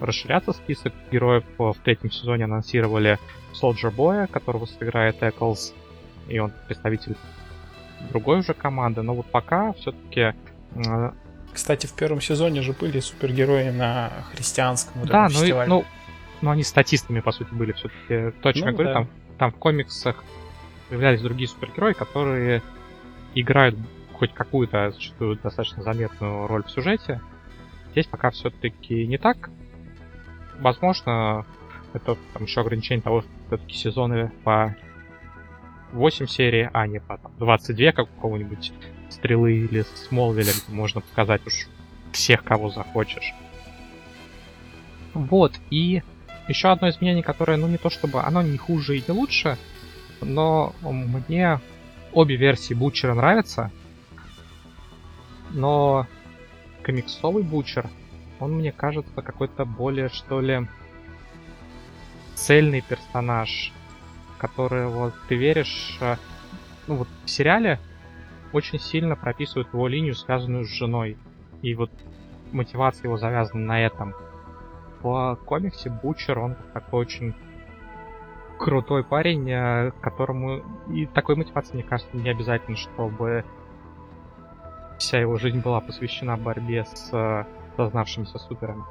расширяться 0.00 0.52
список 0.52 0.92
героев. 1.10 1.44
В 1.58 1.76
третьем 1.84 2.10
сезоне 2.10 2.44
анонсировали 2.44 3.18
Soldier 3.52 3.94
Boy, 3.94 4.26
которого 4.26 4.66
сыграет 4.66 5.22
Эклс, 5.22 5.74
и 6.28 6.38
он 6.38 6.52
представитель 6.66 7.16
другой 8.10 8.40
уже 8.40 8.54
команды, 8.54 9.02
но 9.02 9.14
вот 9.14 9.26
пока 9.26 9.72
все-таки 9.74 10.34
кстати, 11.54 11.86
в 11.86 11.92
первом 11.92 12.20
сезоне 12.20 12.62
же 12.62 12.72
были 12.72 12.98
супергерои 12.98 13.70
на 13.70 14.10
христианском 14.32 15.00
вот 15.00 15.08
да, 15.08 15.24
ну, 15.24 15.28
фестивале. 15.28 15.68
ну, 15.68 15.84
ну, 16.42 16.50
они 16.50 16.64
статистами, 16.64 17.20
по 17.20 17.30
сути, 17.30 17.54
были 17.54 17.72
все-таки. 17.72 18.36
Точно 18.40 18.66
Ну, 18.66 18.72
говорю, 18.72 18.88
да. 18.88 18.94
там, 18.94 19.08
там 19.38 19.52
в 19.52 19.56
комиксах 19.56 20.24
появлялись 20.88 21.22
другие 21.22 21.48
супергерои, 21.48 21.92
которые 21.92 22.60
играют 23.36 23.76
хоть 24.12 24.34
какую-то 24.34 24.90
зачастую 24.90 25.36
достаточно 25.36 25.82
заметную 25.84 26.48
роль 26.48 26.64
в 26.64 26.70
сюжете. 26.70 27.20
Здесь 27.92 28.06
пока 28.06 28.30
все-таки 28.30 29.06
не 29.06 29.16
так. 29.16 29.48
Возможно, 30.60 31.44
это 31.92 32.16
там 32.32 32.44
еще 32.44 32.60
ограничение 32.60 33.02
того, 33.02 33.22
что 33.22 33.30
все-таки 33.46 33.74
сезоны 33.74 34.32
по 34.44 34.76
8 35.92 36.26
серий, 36.26 36.68
а 36.72 36.86
не 36.86 37.00
по 37.00 37.18
там, 37.18 37.32
22, 37.38 37.92
как 37.92 38.08
у 38.16 38.20
кого-нибудь 38.20 38.72
стрелы 39.10 39.52
или 39.52 39.82
Смолвиля, 39.94 40.52
где 40.52 40.74
можно 40.74 41.00
показать 41.00 41.46
уж 41.46 41.68
всех, 42.12 42.42
кого 42.44 42.70
захочешь. 42.70 43.32
Вот, 45.12 45.52
и 45.70 46.02
еще 46.48 46.68
одно 46.68 46.88
изменение, 46.88 47.22
которое, 47.22 47.56
ну 47.56 47.68
не 47.68 47.78
то 47.78 47.90
чтобы 47.90 48.22
оно 48.22 48.42
не 48.42 48.58
хуже 48.58 48.98
и 48.98 49.04
не 49.06 49.14
лучше, 49.14 49.56
но 50.20 50.74
мне 50.82 51.60
обе 52.12 52.36
версии 52.36 52.74
Бучера 52.74 53.14
нравятся, 53.14 53.70
но 55.50 56.06
комиксовый 56.82 57.44
Бучер, 57.44 57.88
он 58.40 58.52
мне 58.52 58.72
кажется 58.72 59.22
какой-то 59.22 59.64
более, 59.64 60.08
что 60.08 60.40
ли, 60.40 60.66
цельный 62.34 62.82
персонаж, 62.82 63.72
который 64.38 64.86
вот 64.88 65.14
ты 65.28 65.36
веришь, 65.36 65.96
э, 66.00 66.16
ну 66.86 66.96
вот 66.96 67.08
в 67.24 67.30
сериале 67.30 67.78
очень 68.52 68.78
сильно 68.78 69.16
прописывают 69.16 69.72
его 69.72 69.88
линию, 69.88 70.14
связанную 70.14 70.64
с 70.64 70.68
женой. 70.68 71.16
И 71.62 71.74
вот 71.74 71.90
мотивация 72.52 73.04
его 73.04 73.16
завязана 73.16 73.64
на 73.64 73.80
этом. 73.80 74.14
В 75.00 75.38
комиксе 75.44 75.90
Бучер, 75.90 76.38
он 76.38 76.56
такой 76.72 77.00
очень 77.00 77.34
крутой 78.58 79.04
парень, 79.04 79.50
э, 79.50 79.92
которому 80.00 80.62
и 80.88 81.06
такой 81.06 81.36
мотивации, 81.36 81.74
мне 81.74 81.82
кажется, 81.82 82.16
не 82.16 82.30
обязательно, 82.30 82.76
чтобы 82.76 83.44
вся 84.98 85.20
его 85.20 85.36
жизнь 85.36 85.60
была 85.60 85.80
посвящена 85.80 86.36
борьбе 86.36 86.84
с 86.84 87.46
сознавшимися 87.76 88.38
суперами. 88.38 88.84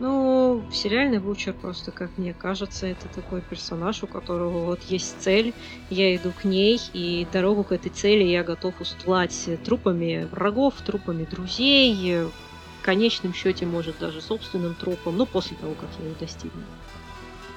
Ну, 0.00 0.62
сериальный 0.72 1.18
Бучер 1.18 1.54
просто, 1.54 1.92
как 1.92 2.18
мне 2.18 2.34
кажется, 2.34 2.86
это 2.86 3.08
такой 3.08 3.40
персонаж, 3.40 4.02
у 4.02 4.06
которого 4.08 4.64
вот 4.64 4.82
есть 4.82 5.20
цель, 5.20 5.54
я 5.88 6.16
иду 6.16 6.32
к 6.32 6.44
ней, 6.44 6.80
и 6.92 7.26
дорогу 7.32 7.62
к 7.62 7.70
этой 7.70 7.90
цели 7.90 8.24
я 8.24 8.42
готов 8.42 8.80
устлать 8.80 9.48
трупами 9.64 10.26
врагов, 10.32 10.74
трупами 10.84 11.24
друзей, 11.24 12.24
в 12.24 12.84
конечном 12.84 13.32
счете, 13.32 13.66
может, 13.66 13.98
даже 13.98 14.20
собственным 14.20 14.74
трупом, 14.74 15.16
ну, 15.16 15.26
после 15.26 15.56
того, 15.56 15.74
как 15.74 15.88
я 16.00 16.06
его 16.06 16.16
достигну. 16.18 16.62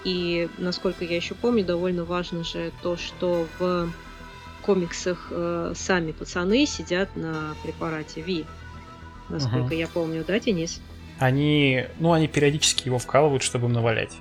И, 0.03 0.47
насколько 0.59 1.03
я 1.03 1.15
еще 1.15 1.33
помню, 1.33 1.65
довольно 1.65 2.05
важно 2.05 2.43
же 2.43 2.71
то, 2.83 2.97
что 2.97 3.47
в 3.57 3.89
комиксах 4.61 5.27
э, 5.31 5.73
сами 5.75 6.11
пацаны 6.11 6.65
сидят 6.65 7.15
на 7.15 7.55
препарате 7.63 8.21
Ви. 8.21 8.45
Насколько 9.29 9.73
Мгм. 9.73 9.77
я 9.77 9.87
помню, 9.87 10.23
да, 10.25 10.39
Денис? 10.39 10.81
Они, 11.19 11.85
ну, 11.99 12.13
они 12.13 12.27
периодически 12.27 12.87
его 12.87 12.99
вкалывают, 12.99 13.43
чтобы 13.43 13.67
им 13.67 13.73
навалять. 13.73 14.17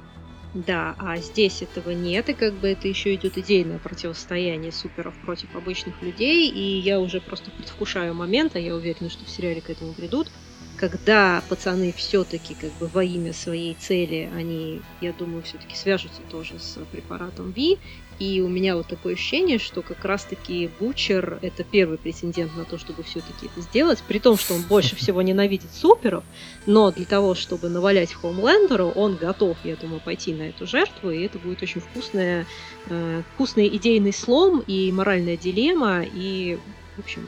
Да, 0.54 0.94
а 0.98 1.18
здесь 1.18 1.60
этого 1.60 1.90
нет, 1.90 2.30
и 2.30 2.32
как 2.32 2.54
бы 2.54 2.68
это 2.68 2.88
еще 2.88 3.14
идет 3.14 3.36
идейное 3.36 3.78
противостояние 3.78 4.72
суперов 4.72 5.14
против 5.18 5.54
обычных 5.54 6.00
людей, 6.00 6.48
и 6.48 6.78
я 6.78 6.98
уже 6.98 7.20
просто 7.20 7.50
предвкушаю 7.50 8.14
момент, 8.14 8.56
а 8.56 8.58
я 8.58 8.74
уверена, 8.74 9.10
что 9.10 9.26
в 9.26 9.28
сериале 9.28 9.60
к 9.60 9.68
этому 9.68 9.92
придут, 9.92 10.30
когда 10.78 11.42
пацаны 11.48 11.92
все-таки 11.92 12.54
как 12.54 12.72
бы 12.74 12.86
во 12.86 13.04
имя 13.04 13.34
своей 13.34 13.74
цели, 13.74 14.30
они, 14.34 14.80
я 15.02 15.12
думаю, 15.12 15.42
все-таки 15.42 15.76
свяжутся 15.76 16.22
тоже 16.22 16.58
с 16.58 16.78
препаратом 16.90 17.50
Ви, 17.52 17.78
и 18.18 18.40
у 18.40 18.48
меня 18.48 18.76
вот 18.76 18.86
такое 18.86 19.14
ощущение, 19.14 19.58
что 19.58 19.82
как 19.82 20.04
раз-таки 20.04 20.70
Бучер 20.80 21.38
это 21.42 21.64
первый 21.64 21.98
претендент 21.98 22.56
на 22.56 22.64
то, 22.64 22.78
чтобы 22.78 23.02
все-таки 23.02 23.46
это 23.46 23.60
сделать, 23.60 24.02
при 24.06 24.18
том, 24.18 24.36
что 24.36 24.54
он 24.54 24.62
больше 24.62 24.96
всего 24.96 25.22
ненавидит 25.22 25.72
суперов, 25.72 26.24
но 26.66 26.90
для 26.90 27.04
того, 27.04 27.34
чтобы 27.34 27.68
навалять 27.68 28.12
Хоумлендеру, 28.12 28.88
он 28.88 29.16
готов, 29.16 29.56
я 29.64 29.76
думаю, 29.76 30.00
пойти 30.00 30.34
на 30.34 30.42
эту 30.42 30.66
жертву, 30.66 31.10
и 31.10 31.24
это 31.24 31.38
будет 31.38 31.62
очень 31.62 31.80
вкусная, 31.80 32.46
э, 32.88 33.22
вкусный 33.34 33.68
идейный 33.68 34.12
слом 34.12 34.62
и 34.66 34.90
моральная 34.92 35.36
дилемма, 35.36 36.02
и, 36.04 36.58
в 36.96 37.00
общем, 37.00 37.26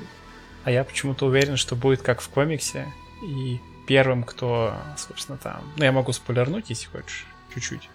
А 0.64 0.70
я 0.70 0.84
почему-то 0.84 1.26
уверен, 1.26 1.56
что 1.56 1.76
будет 1.76 2.02
как 2.02 2.20
в 2.20 2.28
комиксе. 2.28 2.92
И 3.22 3.58
первым, 3.86 4.22
кто, 4.22 4.74
собственно, 4.96 5.38
там... 5.38 5.62
Ну, 5.76 5.84
я 5.84 5.92
могу 5.92 6.12
спойлернуть, 6.12 6.66
если 6.68 6.86
хочешь, 6.88 7.26
чуть-чуть. 7.54 7.88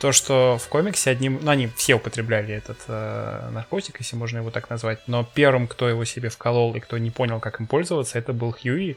То, 0.00 0.12
что 0.12 0.58
в 0.58 0.68
комиксе 0.68 1.10
одним... 1.10 1.40
Ну, 1.42 1.50
они 1.50 1.66
все 1.66 1.94
употребляли 1.96 2.54
этот 2.54 2.78
э, 2.86 3.48
наркотик, 3.50 3.98
если 3.98 4.14
можно 4.14 4.38
его 4.38 4.50
так 4.50 4.70
назвать. 4.70 5.00
Но 5.08 5.24
первым, 5.34 5.66
кто 5.66 5.88
его 5.88 6.04
себе 6.04 6.28
вколол 6.28 6.74
и 6.76 6.80
кто 6.80 6.98
не 6.98 7.10
понял, 7.10 7.40
как 7.40 7.58
им 7.60 7.66
пользоваться, 7.66 8.18
это 8.18 8.32
был 8.32 8.52
Хьюи. 8.52 8.96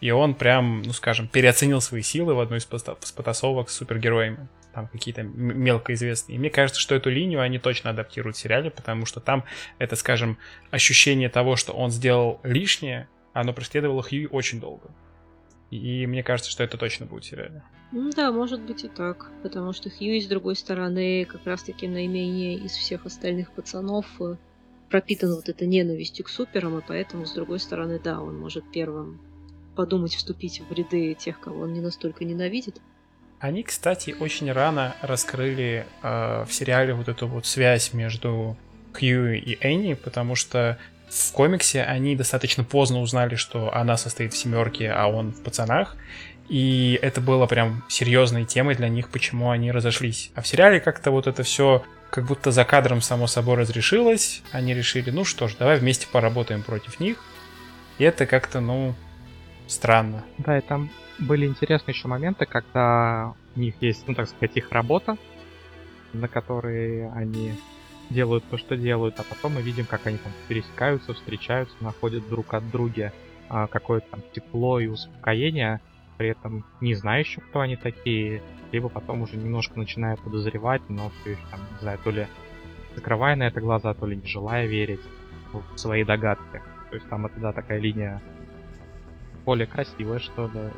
И 0.00 0.10
он 0.10 0.34
прям, 0.34 0.80
ну, 0.82 0.94
скажем, 0.94 1.28
переоценил 1.28 1.82
свои 1.82 2.00
силы 2.00 2.32
в 2.34 2.40
одной 2.40 2.58
из 2.58 2.64
потасовок 2.64 3.68
с 3.68 3.74
супергероями. 3.74 4.48
Там 4.72 4.88
какие-то 4.88 5.20
м- 5.20 5.60
мелко 5.60 5.92
известные. 5.92 6.36
И 6.36 6.38
мне 6.38 6.48
кажется, 6.48 6.80
что 6.80 6.94
эту 6.94 7.10
линию 7.10 7.42
они 7.42 7.58
точно 7.58 7.90
адаптируют 7.90 8.36
в 8.36 8.40
сериале, 8.40 8.70
потому 8.70 9.04
что 9.04 9.20
там 9.20 9.44
это, 9.78 9.94
скажем, 9.94 10.38
ощущение 10.70 11.28
того, 11.28 11.56
что 11.56 11.72
он 11.74 11.90
сделал 11.90 12.40
лишнее, 12.44 13.08
оно 13.34 13.52
преследовало 13.52 14.02
Хьюи 14.02 14.26
очень 14.26 14.58
долго. 14.58 14.88
И 15.70 16.06
мне 16.06 16.22
кажется, 16.22 16.50
что 16.50 16.64
это 16.64 16.76
точно 16.76 17.06
будет 17.06 17.24
в 17.24 17.28
сериале. 17.28 17.62
ну 17.92 18.10
да, 18.10 18.32
может 18.32 18.60
быть 18.60 18.84
и 18.84 18.88
так, 18.88 19.30
потому 19.42 19.72
что 19.72 19.88
Хьюи, 19.88 20.20
с 20.20 20.26
другой 20.26 20.56
стороны, 20.56 21.24
как 21.24 21.46
раз-таки 21.46 21.86
наименее 21.86 22.56
из 22.56 22.72
всех 22.72 23.06
остальных 23.06 23.52
пацанов 23.52 24.06
э, 24.20 24.36
пропитан 24.90 25.34
вот 25.34 25.48
этой 25.48 25.68
ненавистью 25.68 26.24
к 26.24 26.28
суперам, 26.28 26.78
и 26.78 26.82
поэтому, 26.86 27.24
с 27.24 27.32
другой 27.32 27.60
стороны, 27.60 28.00
да, 28.02 28.20
он 28.20 28.38
может 28.38 28.64
первым 28.72 29.20
подумать 29.76 30.14
вступить 30.14 30.60
в 30.68 30.72
ряды 30.72 31.14
тех, 31.14 31.38
кого 31.40 31.60
он 31.60 31.72
не 31.72 31.80
настолько 31.80 32.24
ненавидит. 32.24 32.80
Они, 33.38 33.62
кстати, 33.62 34.14
очень 34.18 34.50
рано 34.52 34.96
раскрыли 35.00 35.86
э, 36.02 36.44
в 36.44 36.52
сериале 36.52 36.94
вот 36.94 37.08
эту 37.08 37.28
вот 37.28 37.46
связь 37.46 37.94
между 37.94 38.56
Хьюи 38.92 39.38
и 39.38 39.56
Энни, 39.60 39.94
потому 39.94 40.34
что 40.34 40.78
в 41.10 41.32
комиксе 41.32 41.82
они 41.82 42.14
достаточно 42.14 42.62
поздно 42.62 43.00
узнали, 43.00 43.34
что 43.34 43.74
она 43.74 43.96
состоит 43.96 44.32
в 44.32 44.36
семерке, 44.36 44.90
а 44.90 45.08
он 45.08 45.32
в 45.32 45.42
пацанах. 45.42 45.96
И 46.48 46.98
это 47.02 47.20
было 47.20 47.46
прям 47.46 47.84
серьезной 47.88 48.44
темой 48.44 48.74
для 48.76 48.88
них, 48.88 49.08
почему 49.08 49.50
они 49.50 49.72
разошлись. 49.72 50.30
А 50.34 50.42
в 50.42 50.46
сериале 50.46 50.80
как-то 50.80 51.10
вот 51.10 51.26
это 51.26 51.42
все 51.42 51.84
как 52.10 52.26
будто 52.26 52.50
за 52.50 52.64
кадром 52.64 53.00
само 53.00 53.26
собой 53.26 53.56
разрешилось. 53.56 54.42
Они 54.52 54.74
решили, 54.74 55.10
ну 55.10 55.24
что 55.24 55.48
ж, 55.48 55.56
давай 55.56 55.78
вместе 55.78 56.06
поработаем 56.10 56.62
против 56.62 57.00
них. 57.00 57.18
И 57.98 58.04
это 58.04 58.26
как-то, 58.26 58.60
ну, 58.60 58.94
странно. 59.66 60.24
Да, 60.38 60.58
и 60.58 60.60
там 60.60 60.90
были 61.18 61.46
интересные 61.46 61.94
еще 61.94 62.08
моменты, 62.08 62.46
когда 62.46 63.34
у 63.56 63.60
них 63.60 63.74
есть, 63.80 64.06
ну 64.06 64.14
так 64.14 64.28
сказать, 64.28 64.56
их 64.56 64.72
работа, 64.72 65.16
на 66.12 66.28
которой 66.28 67.08
они 67.10 67.52
делают 68.10 68.44
то, 68.50 68.58
что 68.58 68.76
делают, 68.76 69.18
а 69.18 69.24
потом 69.24 69.54
мы 69.54 69.62
видим, 69.62 69.86
как 69.86 70.06
они 70.06 70.18
там 70.18 70.32
пересекаются, 70.48 71.14
встречаются, 71.14 71.76
находят 71.80 72.28
друг 72.28 72.52
от 72.54 72.68
друга 72.70 73.12
а, 73.48 73.66
какое-то 73.66 74.06
там 74.10 74.22
тепло 74.32 74.80
и 74.80 74.88
успокоение, 74.88 75.80
при 76.18 76.28
этом 76.28 76.64
не 76.80 76.92
еще, 76.92 77.40
кто 77.40 77.60
они 77.60 77.76
такие, 77.76 78.42
либо 78.72 78.88
потом 78.88 79.22
уже 79.22 79.36
немножко 79.36 79.78
начиная 79.78 80.16
подозревать, 80.16 80.82
но 80.88 81.10
все 81.20 81.32
еще 81.32 81.42
там, 81.50 81.60
не 81.72 81.78
знаю, 81.80 81.98
то 82.04 82.10
ли 82.10 82.26
закрывая 82.94 83.36
на 83.36 83.44
это 83.44 83.60
глаза, 83.60 83.94
то 83.94 84.06
ли 84.06 84.16
не 84.16 84.26
желая 84.26 84.66
верить 84.66 85.00
в 85.52 85.78
свои 85.78 86.04
догадки. 86.04 86.60
То 86.90 86.96
есть 86.96 87.08
там 87.08 87.26
это, 87.26 87.40
да, 87.40 87.52
такая 87.52 87.78
линия 87.78 88.20
более 89.44 89.66
красивая, 89.66 90.18
что 90.18 90.46
ли. 90.46 90.70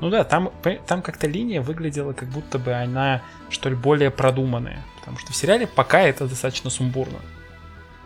Ну 0.00 0.10
да, 0.10 0.24
там, 0.24 0.52
там 0.86 1.02
как-то 1.02 1.26
линия 1.26 1.60
выглядела, 1.60 2.12
как 2.12 2.28
будто 2.28 2.58
бы 2.58 2.72
она, 2.72 3.22
что 3.50 3.68
ли, 3.68 3.74
более 3.74 4.10
продуманная. 4.10 4.84
Потому 5.00 5.18
что 5.18 5.32
в 5.32 5.36
сериале 5.36 5.66
пока 5.66 6.02
это 6.02 6.28
достаточно 6.28 6.70
сумбурно. 6.70 7.18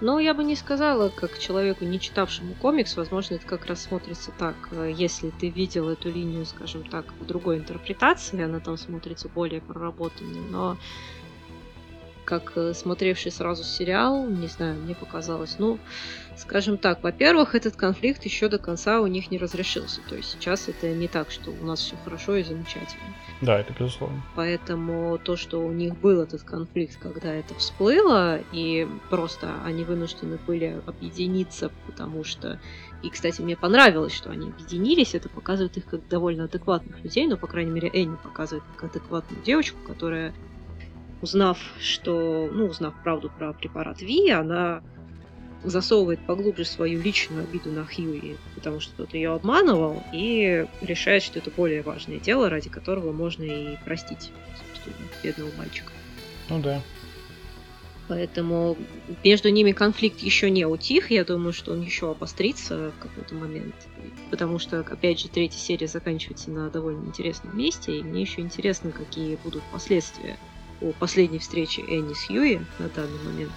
Но 0.01 0.19
я 0.19 0.35
бы 0.35 0.43
не 0.43 0.57
сказала, 0.57 1.11
как 1.11 1.39
человеку, 1.39 1.85
не 1.85 2.01
читавшему 2.01 2.55
комикс, 2.55 2.97
возможно, 2.97 3.37
это 3.37 3.47
как 3.47 3.67
раз 3.67 3.83
смотрится 3.83 4.33
так. 4.37 4.57
Если 4.97 5.31
ты 5.31 5.49
видел 5.49 5.89
эту 5.89 6.11
линию, 6.11 6.45
скажем 6.45 6.83
так, 6.83 7.05
в 7.21 7.27
другой 7.27 7.59
интерпретации, 7.59 8.43
она 8.43 8.59
там 8.59 8.77
смотрится 8.79 9.29
более 9.29 9.61
проработанной. 9.61 10.41
Но 10.51 10.77
как 12.25 12.53
э, 12.57 12.75
смотревший 12.75 13.33
сразу 13.33 13.65
сериал, 13.65 14.27
не 14.27 14.47
знаю, 14.47 14.81
мне 14.81 14.95
показалось, 14.95 15.57
ну, 15.59 15.79
скажем 16.37 16.79
так, 16.79 17.03
во-первых, 17.03 17.55
этот 17.55 17.77
конфликт 17.77 18.25
еще 18.25 18.49
до 18.49 18.59
конца 18.59 19.01
у 19.01 19.07
них 19.07 19.31
не 19.31 19.39
разрешился. 19.39 20.01
То 20.09 20.17
есть 20.17 20.31
сейчас 20.31 20.69
это 20.69 20.89
не 20.93 21.09
так, 21.09 21.31
что 21.31 21.51
у 21.51 21.65
нас 21.65 21.81
все 21.81 21.97
хорошо 22.05 22.37
и 22.37 22.43
замечательно. 22.43 23.15
Да, 23.41 23.59
это 23.59 23.73
безусловно. 23.73 24.23
Поэтому 24.37 25.19
то, 25.19 25.37
что 25.37 25.65
у 25.65 25.73
них 25.73 25.97
был 25.99 26.21
этот 26.21 26.43
конфликт, 26.43 26.97
когда 27.01 27.33
это 27.33 27.55
всплыло, 27.55 28.41
и 28.53 28.87
просто 29.11 29.51
они 29.65 29.85
вынуждены 29.85 30.39
были 30.47 30.81
объединиться, 30.87 31.71
потому 31.87 32.25
что... 32.25 32.61
И, 33.03 33.11
кстати, 33.11 33.41
мне 33.41 33.57
понравилось, 33.57 34.13
что 34.13 34.31
они 34.31 34.49
объединились, 34.51 35.17
это 35.17 35.29
показывает 35.29 35.77
их 35.77 35.87
как 35.87 36.07
довольно 36.09 36.45
адекватных 36.45 37.03
людей, 37.03 37.27
но, 37.27 37.37
по 37.37 37.49
крайней 37.49 37.73
мере, 37.73 37.91
Энни 37.93 38.17
показывает 38.23 38.63
как 38.77 38.91
адекватную 38.91 39.43
девочку, 39.43 39.77
которая, 39.85 40.33
узнав, 41.23 41.59
что... 41.81 42.51
Ну, 42.53 42.67
узнав 42.67 42.95
правду 43.03 43.31
про 43.39 43.53
препарат 43.53 44.03
Ви, 44.03 44.31
она 44.31 44.83
засовывает 45.65 46.21
поглубже 46.27 46.65
свою 46.65 47.01
личную 47.01 47.45
обиду 47.45 47.71
на 47.71 47.85
Хьюи, 47.85 48.37
потому 48.57 48.81
что 48.81 48.95
тот 48.97 49.15
ее 49.15 49.33
обманывал, 49.33 50.03
и 50.13 50.67
решает, 50.81 51.23
что 51.23 51.39
это 51.39 51.51
более 51.51 51.83
важное 51.83 52.19
дело, 52.19 52.51
ради 52.51 52.69
которого 52.69 53.13
можно 53.13 53.45
и 53.45 53.77
простить, 53.85 54.33
собственно, 54.59 55.07
бедного 55.23 55.51
мальчика. 55.57 55.93
Ну 56.49 56.61
да. 56.61 56.83
Поэтому 58.09 58.77
между 59.23 59.49
ними 59.49 59.71
конфликт 59.71 60.19
еще 60.19 60.51
не 60.51 60.67
утих. 60.67 61.11
Я 61.13 61.25
думаю, 61.25 61.53
что 61.53 61.73
он 61.73 61.81
еще 61.83 62.11
обострится 62.11 62.91
в 62.91 63.01
какой-то 63.01 63.35
момент. 63.37 63.75
Потому 64.31 64.59
что, 64.59 64.81
опять 64.81 65.21
же, 65.21 65.29
третья 65.29 65.59
серия 65.59 65.87
заканчивается 65.87 66.51
на 66.51 66.69
довольно 66.69 67.07
интересном 67.07 67.57
месте. 67.57 67.99
И 67.99 68.03
мне 68.03 68.23
еще 68.23 68.41
интересно, 68.41 68.91
какие 68.91 69.37
будут 69.37 69.63
последствия 69.73 70.37
у 70.83 70.93
последней 70.93 71.39
встречи 71.39 71.81
Энни 71.81 72.13
с 72.13 72.27
Хьюи 72.27 72.61
на 72.79 72.89
данный 72.89 73.23
момент. 73.25 73.53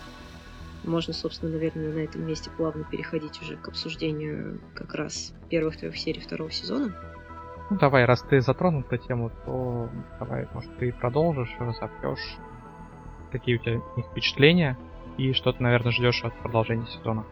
Можно, 0.84 1.14
собственно, 1.14 1.52
наверное, 1.52 1.92
на 1.92 2.00
этом 2.00 2.26
месте 2.26 2.52
плавно 2.52 2.84
переходить 2.84 3.42
уже 3.42 3.58
к 3.58 3.68
обсуждению 3.68 4.62
как 4.76 4.94
раз 4.94 5.34
первых 5.50 5.78
трех 5.78 5.98
серий 5.98 6.22
второго 6.22 6.52
сезона. 6.52 6.96
Ну 7.72 7.78
давай, 7.78 8.06
раз 8.06 8.22
ты 8.22 8.42
затронул 8.42 8.82
эту 8.82 8.98
тему, 8.98 9.32
то 9.46 9.90
давай, 10.20 10.48
может, 10.54 10.78
ты 10.78 10.94
продолжишь, 10.94 11.50
разопьешь. 11.60 12.38
Какие 13.32 13.56
у 13.56 13.60
тебя 13.60 13.82
впечатления? 14.12 14.78
И 15.18 15.34
что 15.34 15.52
ты, 15.52 15.64
наверное, 15.64 15.92
ждешь 15.92 16.24
от 16.24 16.38
продолжения 16.40 16.86
сезона? 16.86 17.26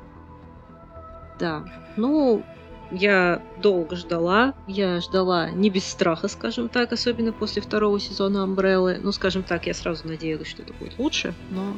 Да, 1.38 1.64
ну, 1.98 2.44
я 2.92 3.42
долго 3.62 3.96
ждала. 3.96 4.54
Я 4.68 5.02
ждала 5.02 5.50
не 5.50 5.70
без 5.70 5.86
страха, 5.86 6.28
скажем 6.28 6.70
так, 6.70 6.92
особенно 6.92 7.34
после 7.34 7.62
второго 7.62 8.00
сезона 8.00 8.44
Амбреллы. 8.44 9.00
Ну, 9.02 9.12
скажем 9.12 9.44
так, 9.44 9.68
я 9.68 9.74
сразу 9.74 10.08
надеялась, 10.08 10.48
что 10.48 10.62
это 10.62 10.74
будет 10.74 10.98
лучше, 10.98 11.34
но 11.50 11.78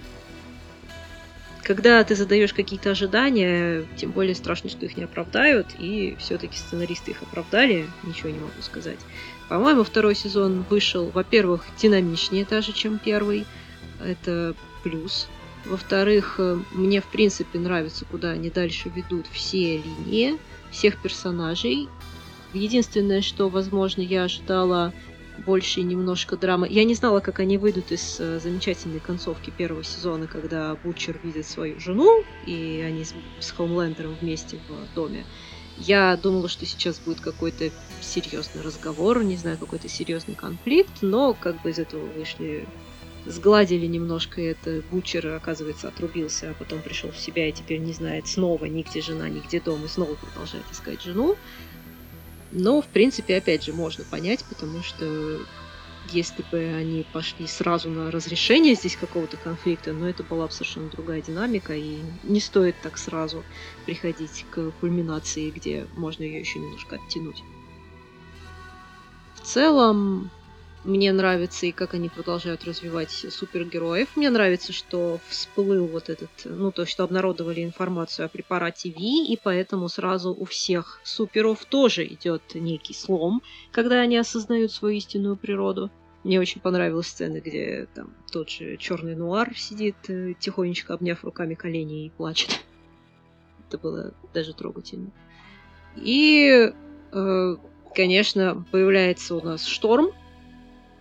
когда 1.65 2.03
ты 2.03 2.15
задаешь 2.15 2.53
какие-то 2.53 2.91
ожидания, 2.91 3.85
тем 3.97 4.11
более 4.11 4.35
страшно, 4.35 4.69
что 4.69 4.85
их 4.85 4.97
не 4.97 5.03
оправдают, 5.03 5.67
и 5.79 6.15
все-таки 6.19 6.55
сценаристы 6.55 7.11
их 7.11 7.23
оправдали, 7.23 7.87
ничего 8.03 8.29
не 8.29 8.37
могу 8.37 8.61
сказать. 8.61 8.99
По-моему, 9.49 9.83
второй 9.83 10.13
сезон 10.13 10.63
вышел, 10.69 11.09
во-первых, 11.09 11.65
динамичнее 11.81 12.45
даже, 12.45 12.71
чем 12.71 12.99
первый. 12.99 13.47
Это 13.99 14.53
плюс. 14.83 15.27
Во-вторых, 15.65 16.35
э, 16.37 16.59
мне, 16.71 17.01
в 17.01 17.05
принципе, 17.05 17.59
нравится, 17.59 18.05
куда 18.05 18.31
они 18.31 18.49
дальше 18.49 18.89
ведут 18.89 19.25
все 19.31 19.77
линии, 19.77 20.37
всех 20.71 21.01
персонажей. 21.01 21.89
Единственное, 22.53 23.21
что, 23.21 23.49
возможно, 23.49 24.01
я 24.01 24.25
ожидала 24.25 24.93
больше 25.45 25.81
немножко 25.81 26.37
драмы. 26.37 26.67
Я 26.69 26.83
не 26.83 26.93
знала, 26.93 27.19
как 27.19 27.39
они 27.39 27.57
выйдут 27.57 27.91
из 27.91 28.17
э, 28.19 28.39
замечательной 28.39 28.99
концовки 28.99 29.49
первого 29.49 29.83
сезона, 29.83 30.27
когда 30.27 30.75
Бучер 30.83 31.19
видит 31.23 31.45
свою 31.45 31.79
жену, 31.79 32.23
и 32.45 32.83
они 32.85 33.03
с, 33.03 33.13
с 33.39 33.51
Хоумлендером 33.51 34.15
вместе 34.21 34.59
в 34.69 34.95
доме. 34.95 35.25
Я 35.77 36.15
думала, 36.15 36.47
что 36.47 36.65
сейчас 36.65 36.99
будет 36.99 37.19
какой-то 37.19 37.69
серьезный 38.01 38.61
разговор, 38.61 39.23
не 39.23 39.35
знаю, 39.35 39.57
какой-то 39.57 39.89
серьезный 39.89 40.35
конфликт, 40.35 41.01
но 41.01 41.33
как 41.33 41.61
бы 41.63 41.71
из 41.71 41.79
этого 41.79 42.05
вышли 42.05 42.65
сгладили 43.25 43.85
немножко 43.85 44.41
это. 44.41 44.81
Бучер, 44.91 45.27
оказывается, 45.27 45.87
отрубился, 45.87 46.51
а 46.51 46.53
потом 46.53 46.81
пришел 46.81 47.11
в 47.11 47.17
себя 47.17 47.49
и 47.49 47.51
теперь 47.51 47.79
не 47.79 47.93
знает 47.93 48.27
снова 48.27 48.65
ни 48.65 48.83
где 48.83 49.01
жена, 49.01 49.29
ни 49.29 49.39
где 49.39 49.59
дом, 49.59 49.83
и 49.85 49.87
снова 49.87 50.15
продолжает 50.15 50.65
искать 50.71 51.01
жену. 51.01 51.35
Но, 52.51 52.81
в 52.81 52.87
принципе, 52.87 53.37
опять 53.37 53.63
же, 53.63 53.73
можно 53.73 54.03
понять, 54.05 54.45
потому 54.45 54.81
что 54.81 55.39
если 56.11 56.45
бы 56.51 56.57
они 56.57 57.05
пошли 57.11 57.47
сразу 57.47 57.89
на 57.89 58.11
разрешение 58.11 58.75
здесь 58.75 58.95
какого-то 58.95 59.37
конфликта, 59.37 59.91
но 59.91 60.07
это 60.07 60.23
была 60.23 60.45
бы 60.45 60.51
совершенно 60.51 60.89
другая 60.89 61.21
динамика, 61.21 61.73
и 61.73 61.99
не 62.23 62.39
стоит 62.39 62.75
так 62.81 62.97
сразу 62.97 63.43
приходить 63.85 64.45
к 64.51 64.71
кульминации, 64.79 65.49
где 65.49 65.87
можно 65.95 66.23
ее 66.23 66.39
еще 66.39 66.59
немножко 66.59 66.95
оттянуть. 66.97 67.43
В 69.35 69.41
целом, 69.41 70.31
мне 70.85 71.11
нравится 71.11 71.65
и 71.65 71.71
как 71.71 71.95
они 71.95 72.09
продолжают 72.09 72.63
развивать 72.63 73.09
супергероев. 73.09 74.15
Мне 74.15 74.29
нравится, 74.29 74.71
что 74.71 75.19
всплыл 75.27 75.87
вот 75.87 76.09
этот, 76.09 76.29
ну, 76.45 76.71
то, 76.71 76.85
что 76.85 77.03
обнародовали 77.03 77.63
информацию 77.63 78.25
о 78.25 78.29
препарате 78.29 78.89
Ви, 78.89 79.25
и 79.25 79.39
поэтому 79.41 79.89
сразу 79.89 80.33
у 80.33 80.45
всех 80.45 81.01
суперов 81.03 81.65
тоже 81.65 82.05
идет 82.05 82.43
некий 82.53 82.93
слом, 82.93 83.41
когда 83.71 83.99
они 83.99 84.17
осознают 84.17 84.71
свою 84.71 84.97
истинную 84.97 85.37
природу. 85.37 85.89
Мне 86.23 86.39
очень 86.39 86.61
понравилась 86.61 87.07
сцена, 87.07 87.39
где 87.39 87.87
там 87.93 88.13
тот 88.31 88.49
же 88.49 88.77
черный 88.77 89.15
нуар 89.15 89.55
сидит, 89.55 89.95
э, 90.07 90.33
тихонечко 90.39 90.93
обняв 90.93 91.23
руками 91.23 91.55
колени 91.55 92.05
и 92.05 92.09
плачет. 92.09 92.61
Это 93.67 93.77
было 93.77 94.13
даже 94.33 94.53
трогательно. 94.53 95.11
И, 95.95 96.71
э, 97.11 97.55
конечно, 97.95 98.65
появляется 98.71 99.35
у 99.35 99.41
нас 99.41 99.65
Шторм, 99.65 100.11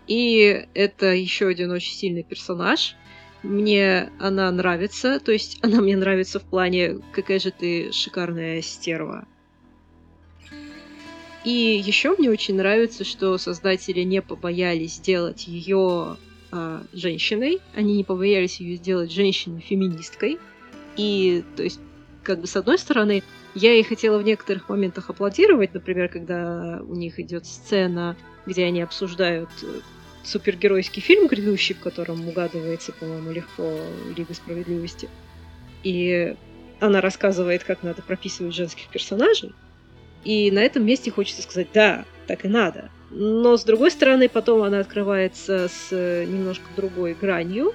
и 0.06 0.66
это 0.74 1.14
еще 1.14 1.48
один 1.48 1.70
очень 1.70 1.94
сильный 1.94 2.22
персонаж. 2.22 2.96
Мне 3.42 4.10
она 4.18 4.50
нравится, 4.50 5.20
то 5.20 5.32
есть 5.32 5.58
она 5.62 5.80
мне 5.80 5.96
нравится 5.96 6.40
в 6.40 6.44
плане, 6.44 6.98
какая 7.12 7.38
же 7.38 7.50
ты 7.50 7.92
шикарная 7.92 8.62
стерва. 8.62 9.26
И 11.44 11.82
еще 11.84 12.16
мне 12.16 12.30
очень 12.30 12.56
нравится, 12.56 13.04
что 13.04 13.36
создатели 13.36 14.00
не 14.00 14.22
побоялись 14.22 14.94
сделать 14.94 15.46
ее 15.46 16.16
э, 16.52 16.82
женщиной, 16.94 17.60
они 17.74 17.96
не 17.98 18.04
побоялись 18.04 18.60
ее 18.60 18.76
сделать 18.76 19.12
женщиной-феминисткой. 19.12 20.38
И, 20.96 21.44
то 21.56 21.62
есть, 21.62 21.80
как 22.22 22.40
бы 22.40 22.46
с 22.46 22.56
одной 22.56 22.78
стороны, 22.78 23.22
я 23.54 23.72
ей 23.72 23.84
хотела 23.84 24.18
в 24.18 24.24
некоторых 24.24 24.70
моментах 24.70 25.10
аплодировать, 25.10 25.74
например, 25.74 26.08
когда 26.08 26.80
у 26.88 26.94
них 26.94 27.20
идет 27.20 27.44
сцена, 27.44 28.16
где 28.46 28.64
они 28.64 28.80
обсуждают 28.80 29.50
э, 29.62 29.80
супергеройский 30.26 31.02
фильм 31.02 31.26
грядущий, 31.28 31.74
в 31.74 31.80
котором 31.80 32.28
угадывается, 32.28 32.92
по-моему, 32.92 33.30
легко 33.30 33.78
Лига 34.16 34.34
Справедливости. 34.34 35.08
И 35.82 36.34
она 36.80 37.00
рассказывает, 37.00 37.64
как 37.64 37.82
надо 37.82 38.02
прописывать 38.02 38.54
женских 38.54 38.88
персонажей. 38.88 39.52
И 40.24 40.50
на 40.50 40.60
этом 40.60 40.84
месте 40.84 41.10
хочется 41.10 41.42
сказать, 41.42 41.68
да, 41.74 42.04
так 42.26 42.44
и 42.44 42.48
надо. 42.48 42.90
Но, 43.10 43.56
с 43.56 43.64
другой 43.64 43.90
стороны, 43.90 44.28
потом 44.28 44.62
она 44.62 44.80
открывается 44.80 45.68
с 45.68 45.90
немножко 45.92 46.64
другой 46.74 47.14
гранью. 47.14 47.74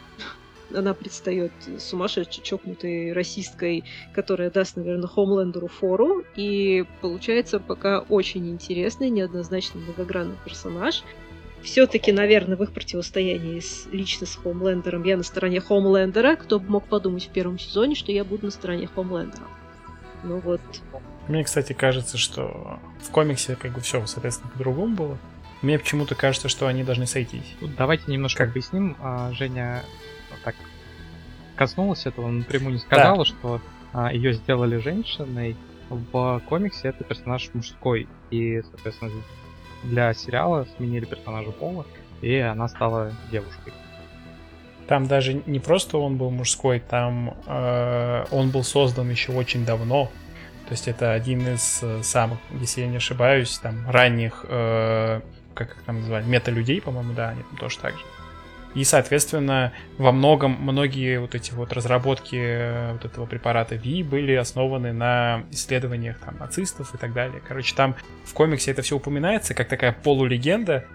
Она 0.73 0.93
предстает 0.93 1.51
сумасшедшей, 1.79 2.43
чокнутой 2.43 3.13
расисткой, 3.13 3.83
которая 4.13 4.51
даст, 4.51 4.75
наверное, 4.75 5.07
Хомлендеру 5.07 5.67
фору. 5.67 6.23
И 6.35 6.85
получается 7.01 7.59
пока 7.59 7.99
очень 8.01 8.49
интересный, 8.49 9.09
неоднозначно 9.09 9.79
многогранный 9.79 10.35
персонаж 10.43 11.03
все-таки, 11.63 12.11
наверное, 12.11 12.57
в 12.57 12.63
их 12.63 12.71
противостоянии 12.71 13.59
с, 13.59 13.87
лично 13.91 14.25
с 14.25 14.35
Хомлендером 14.35 15.03
я 15.03 15.17
на 15.17 15.23
стороне 15.23 15.59
Хомлендера. 15.59 16.35
Кто 16.35 16.59
бы 16.59 16.69
мог 16.69 16.85
подумать 16.85 17.27
в 17.27 17.29
первом 17.29 17.59
сезоне, 17.59 17.95
что 17.95 18.11
я 18.11 18.23
буду 18.23 18.45
на 18.45 18.51
стороне 18.51 18.87
Хомлендера. 18.87 19.43
Ну 20.23 20.39
вот. 20.39 20.61
Мне, 21.27 21.43
кстати, 21.43 21.73
кажется, 21.73 22.17
что 22.17 22.79
в 23.01 23.11
комиксе 23.11 23.55
как 23.55 23.73
бы 23.73 23.81
все, 23.81 24.05
соответственно, 24.05 24.51
по-другому 24.51 24.95
было. 24.95 25.17
Мне 25.61 25.77
почему-то 25.77 26.15
кажется, 26.15 26.47
что 26.47 26.67
они 26.67 26.83
должны 26.83 27.05
сойтись. 27.05 27.55
Давайте 27.77 28.11
немножко 28.11 28.43
как? 28.43 28.49
объясним. 28.49 28.95
А, 28.99 29.31
Женя 29.33 29.83
так 30.43 30.55
коснулась 31.55 32.05
этого, 32.05 32.29
напрямую 32.29 32.73
не 32.73 32.79
сказала, 32.79 33.17
да. 33.17 33.25
что 33.25 33.61
а, 33.91 34.13
ее 34.13 34.33
сделали 34.33 34.77
женщиной. 34.77 35.57
В 35.89 36.41
комиксе 36.47 36.89
это 36.89 37.03
персонаж 37.03 37.49
мужской. 37.53 38.07
И, 38.31 38.61
соответственно, 38.61 39.11
для 39.83 40.13
сериала 40.13 40.67
сменили 40.77 41.05
персонажа 41.05 41.51
пола, 41.51 41.85
и 42.21 42.35
она 42.37 42.67
стала 42.67 43.11
девушкой. 43.31 43.73
Там 44.87 45.07
даже 45.07 45.41
не 45.45 45.59
просто 45.59 45.97
он 45.99 46.17
был 46.17 46.31
мужской, 46.31 46.79
там 46.79 47.35
э, 47.45 48.25
он 48.31 48.49
был 48.49 48.63
создан 48.63 49.09
еще 49.09 49.31
очень 49.31 49.63
давно. 49.63 50.05
То 50.67 50.73
есть 50.73 50.87
это 50.87 51.13
один 51.13 51.47
из 51.47 51.79
э, 51.83 52.01
самых, 52.03 52.39
если 52.59 52.81
я 52.81 52.87
не 52.87 52.97
ошибаюсь, 52.97 53.57
там 53.59 53.89
ранних, 53.89 54.45
э, 54.47 55.21
как 55.53 55.71
их 55.71 55.83
там 55.83 55.99
называют, 55.99 56.27
мета-людей, 56.27 56.81
по-моему, 56.81 57.13
да, 57.13 57.29
они 57.29 57.43
там 57.43 57.57
тоже 57.57 57.77
так 57.79 57.93
же. 57.93 58.03
И, 58.75 58.83
соответственно, 58.83 59.73
во 59.97 60.11
многом 60.11 60.51
многие 60.59 61.19
вот 61.19 61.33
эти 61.33 61.53
вот 61.53 61.73
разработки 61.73 62.35
э, 62.35 62.93
вот 62.93 63.03
этого 63.03 63.25
препарата 63.25 63.75
Ви 63.75 64.03
были 64.03 64.33
основаны 64.33 64.93
на 64.93 65.43
исследованиях 65.51 66.19
там 66.19 66.37
нацистов 66.37 66.93
и 66.93 66.97
так 66.97 67.13
далее. 67.13 67.41
Короче, 67.47 67.75
там 67.75 67.95
в 68.25 68.33
комиксе 68.33 68.71
это 68.71 68.83
все 68.83 68.95
упоминается 68.95 69.55
как 69.55 69.67
такая 69.69 69.91
полулегенда 69.91 70.85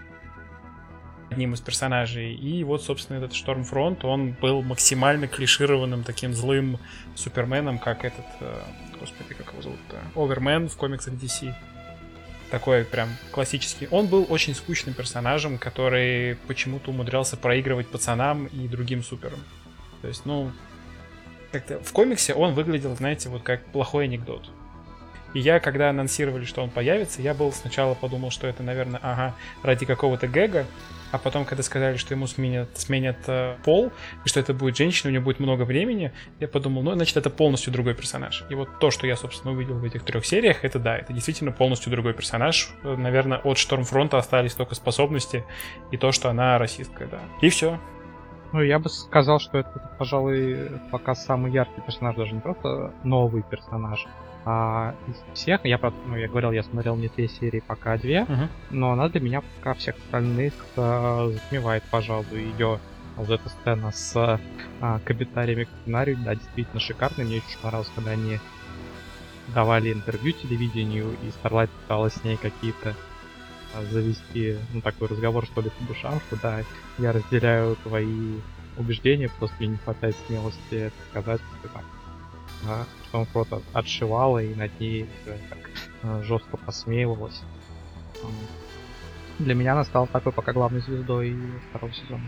одним 1.29 1.53
из 1.53 1.59
персонажей. 1.59 2.33
И 2.33 2.63
вот, 2.63 2.81
собственно, 2.81 3.17
этот 3.17 3.33
Штормфронт, 3.33 4.05
он 4.05 4.31
был 4.31 4.61
максимально 4.61 5.27
клишированным 5.27 6.03
таким 6.03 6.33
злым 6.33 6.79
суперменом, 7.13 7.77
как 7.77 8.05
этот, 8.05 8.25
э, 8.39 8.61
господи, 8.99 9.33
как 9.33 9.51
его 9.51 9.61
зовут-то, 9.61 9.97
Овермен 10.15 10.69
в 10.69 10.77
комиксах 10.77 11.15
DC 11.15 11.53
такой 12.55 12.85
прям 12.85 13.09
классический. 13.31 13.89
Он 13.91 14.07
был 14.07 14.25
очень 14.29 14.55
скучным 14.55 14.95
персонажем, 14.95 15.57
который 15.57 16.37
почему-то 16.47 16.91
умудрялся 16.91 17.35
проигрывать 17.35 17.89
пацанам 17.89 18.45
и 18.45 18.69
другим 18.69 19.03
суперам. 19.03 19.39
То 20.01 20.07
есть, 20.07 20.25
ну, 20.25 20.53
как-то 21.51 21.81
в 21.81 21.91
комиксе 21.91 22.33
он 22.33 22.53
выглядел, 22.53 22.95
знаете, 22.95 23.27
вот 23.27 23.43
как 23.43 23.65
плохой 23.65 24.05
анекдот. 24.05 24.49
И 25.33 25.39
я, 25.41 25.59
когда 25.59 25.89
анонсировали, 25.89 26.45
что 26.45 26.63
он 26.63 26.69
появится, 26.69 27.21
я 27.21 27.33
был 27.33 27.51
сначала 27.51 27.93
подумал, 27.93 28.31
что 28.31 28.47
это, 28.47 28.63
наверное, 28.63 29.01
ага, 29.03 29.35
ради 29.61 29.85
какого-то 29.85 30.29
гэга, 30.29 30.65
а 31.15 31.17
потом, 31.17 31.45
когда 31.45 31.63
сказали, 31.63 31.95
что 31.95 32.13
ему 32.13 32.27
сменят, 32.27 32.67
сменят 32.77 33.17
э, 33.27 33.55
пол, 33.63 33.93
и 34.25 34.27
что 34.27 34.41
это 34.41 34.53
будет 34.53 34.75
женщина, 34.75 35.09
у 35.09 35.13
него 35.13 35.23
будет 35.23 35.39
много 35.39 35.63
времени, 35.63 36.11
я 36.41 36.47
подумал, 36.49 36.83
ну, 36.83 36.93
значит, 36.93 37.15
это 37.15 37.29
полностью 37.29 37.71
другой 37.71 37.95
персонаж. 37.95 38.43
И 38.49 38.53
вот 38.53 38.79
то, 38.79 38.91
что 38.91 39.07
я, 39.07 39.15
собственно, 39.15 39.53
увидел 39.53 39.75
в 39.75 39.83
этих 39.85 40.03
трех 40.03 40.25
сериях, 40.25 40.65
это 40.65 40.77
да, 40.77 40.97
это 40.97 41.13
действительно 41.13 41.53
полностью 41.53 41.89
другой 41.89 42.13
персонаж. 42.13 42.69
Наверное, 42.83 43.37
от 43.37 43.57
Штормфронта 43.57 44.17
остались 44.17 44.55
только 44.55 44.75
способности 44.75 45.45
и 45.89 45.95
то, 45.95 46.11
что 46.11 46.29
она 46.29 46.57
расистка, 46.57 47.07
да. 47.09 47.19
И 47.41 47.47
все. 47.47 47.79
Ну, 48.51 48.61
я 48.61 48.77
бы 48.77 48.89
сказал, 48.89 49.39
что 49.39 49.59
это, 49.59 49.91
пожалуй, 49.97 50.69
пока 50.91 51.15
самый 51.15 51.53
яркий 51.53 51.79
персонаж, 51.79 52.17
даже 52.17 52.33
не 52.33 52.41
просто 52.41 52.93
новый 53.05 53.41
персонаж, 53.41 54.05
а 54.45 54.93
из 55.07 55.15
всех, 55.33 55.65
я, 55.65 55.79
ну, 56.05 56.15
я 56.15 56.27
говорил, 56.27 56.51
я 56.51 56.61
смотрел 56.61 56.95
не 56.95 57.09
три 57.09 57.27
серии, 57.27 57.63
пока 57.65 57.97
две, 57.97 58.25
Мгм. 58.25 58.49
но 58.69 58.91
она 58.91 59.09
для 59.09 59.19
меня 59.19 59.41
пока 59.41 59.73
всех 59.73 59.95
остальных 59.95 60.53
э, 60.75 61.31
затмевает, 61.33 61.83
пожалуй, 61.89 62.43
ее 62.51 62.79
вот 63.15 63.29
эта 63.29 63.49
сцена 63.49 63.91
с 63.91 64.39
а, 64.81 64.99
комментариями 64.99 65.63
к 65.63 65.69
сценарию, 65.81 66.17
да, 66.23 66.35
действительно 66.35 66.79
шикарная. 66.79 67.25
Мне 67.25 67.37
очень 67.37 67.59
понравилось, 67.61 67.91
когда 67.95 68.11
они 68.11 68.39
давали 69.47 69.93
интервью 69.93 70.33
телевидению, 70.33 71.17
и 71.21 71.31
Старлайт 71.31 71.69
пыталась 71.71 72.13
с 72.13 72.23
ней 72.23 72.37
какие-то 72.37 72.95
а, 73.73 73.83
завести, 73.85 74.57
ну, 74.73 74.81
такой 74.81 75.07
разговор, 75.07 75.45
что 75.45 75.61
ли, 75.61 75.69
по 75.69 75.83
душам, 75.85 76.19
что 76.27 76.35
да, 76.41 76.61
я 76.97 77.13
разделяю 77.13 77.77
твои 77.77 78.39
убеждения, 78.77 79.29
просто 79.39 79.55
мне 79.59 79.69
не 79.69 79.77
хватает 79.77 80.15
смелости 80.27 80.75
это 80.75 80.95
сказать, 81.09 81.41
что 81.59 81.69
там 81.69 81.83
а, 82.67 82.85
что 83.07 83.19
он 83.19 83.25
просто 83.25 83.61
отшивала 83.73 84.39
и 84.41 84.53
над 84.55 84.79
ней 84.79 85.07
так 85.25 85.59
э, 86.03 86.23
жестко 86.23 86.57
посмеивалась. 86.57 87.41
Для 89.39 89.53
меня 89.53 89.73
она 89.73 89.83
стала 89.83 90.07
такой 90.07 90.31
пока 90.31 90.53
главной 90.53 90.79
звездой 90.81 91.35
второго 91.69 91.93
сезона. 91.93 92.27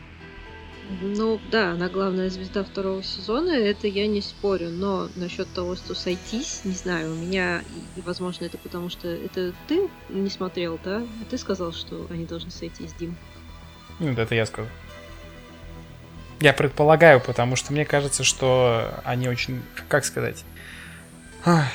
Ну 1.01 1.39
да, 1.51 1.71
она 1.71 1.89
главная 1.89 2.29
звезда 2.29 2.63
второго 2.63 3.03
сезона, 3.03 3.49
это 3.49 3.87
я 3.87 4.07
не 4.07 4.21
спорю, 4.21 4.69
но 4.69 5.09
насчет 5.15 5.47
того, 5.53 5.75
что 5.75 5.93
сойтись, 5.93 6.61
не 6.63 6.71
знаю, 6.71 7.11
у 7.11 7.15
меня, 7.15 7.61
и, 7.97 8.01
возможно, 8.01 8.45
это 8.45 8.57
потому 8.57 8.89
что 8.89 9.09
это 9.09 9.53
ты 9.67 9.89
не 10.07 10.29
смотрел, 10.29 10.79
да? 10.83 11.05
Ты 11.29 11.37
сказал, 11.37 11.73
что 11.73 12.07
они 12.09 12.25
должны 12.25 12.51
сойтись, 12.51 12.93
Дим. 12.93 13.17
Ну, 13.99 14.11
это 14.11 14.33
я 14.33 14.45
сказал. 14.45 14.69
Я 16.39 16.53
предполагаю, 16.53 17.19
потому 17.19 17.55
что 17.55 17.73
мне 17.73 17.83
кажется, 17.83 18.23
что 18.23 19.01
они 19.03 19.27
очень, 19.27 19.63
как 19.87 20.05
сказать, 20.05 20.43
Ах, 21.45 21.65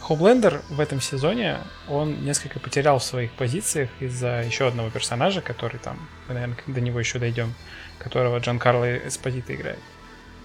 Хоумлендер 0.00 0.62
в 0.68 0.80
этом 0.80 1.00
сезоне, 1.00 1.58
он 1.88 2.24
несколько 2.24 2.60
потерял 2.60 2.98
в 2.98 3.04
своих 3.04 3.32
позициях 3.32 3.88
из-за 4.00 4.42
еще 4.42 4.68
одного 4.68 4.90
персонажа, 4.90 5.40
который 5.40 5.78
там, 5.78 5.98
мы, 6.28 6.34
наверное, 6.34 6.58
до 6.66 6.80
него 6.80 7.00
еще 7.00 7.18
дойдем, 7.18 7.54
которого 7.98 8.38
Джан 8.38 8.58
Карло 8.58 8.98
Эспозита 8.98 9.54
играет. 9.54 9.78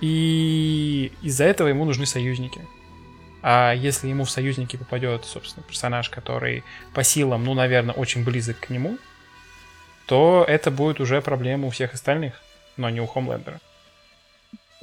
И 0.02 1.12
из-за 1.22 1.44
этого 1.44 1.68
ему 1.68 1.84
нужны 1.84 2.06
союзники. 2.06 2.62
А 3.42 3.74
если 3.74 4.08
ему 4.08 4.24
в 4.24 4.32
союзники 4.32 4.78
попадет, 4.78 5.26
собственно, 5.26 5.66
персонаж, 5.68 6.10
который 6.10 6.64
по 6.94 7.04
силам, 7.04 7.44
ну, 7.44 7.54
наверное, 7.54 7.94
очень 7.94 8.24
близок 8.24 8.60
к 8.60 8.70
нему, 8.70 8.98
то 10.06 10.46
это 10.48 10.72
будет 10.72 11.00
уже 11.00 11.22
проблема 11.22 11.68
у 11.68 11.70
всех 11.70 11.94
остальных, 11.94 12.42
но 12.80 12.90
не 12.90 13.02
у 13.02 13.06
Хомлендера. 13.06 13.60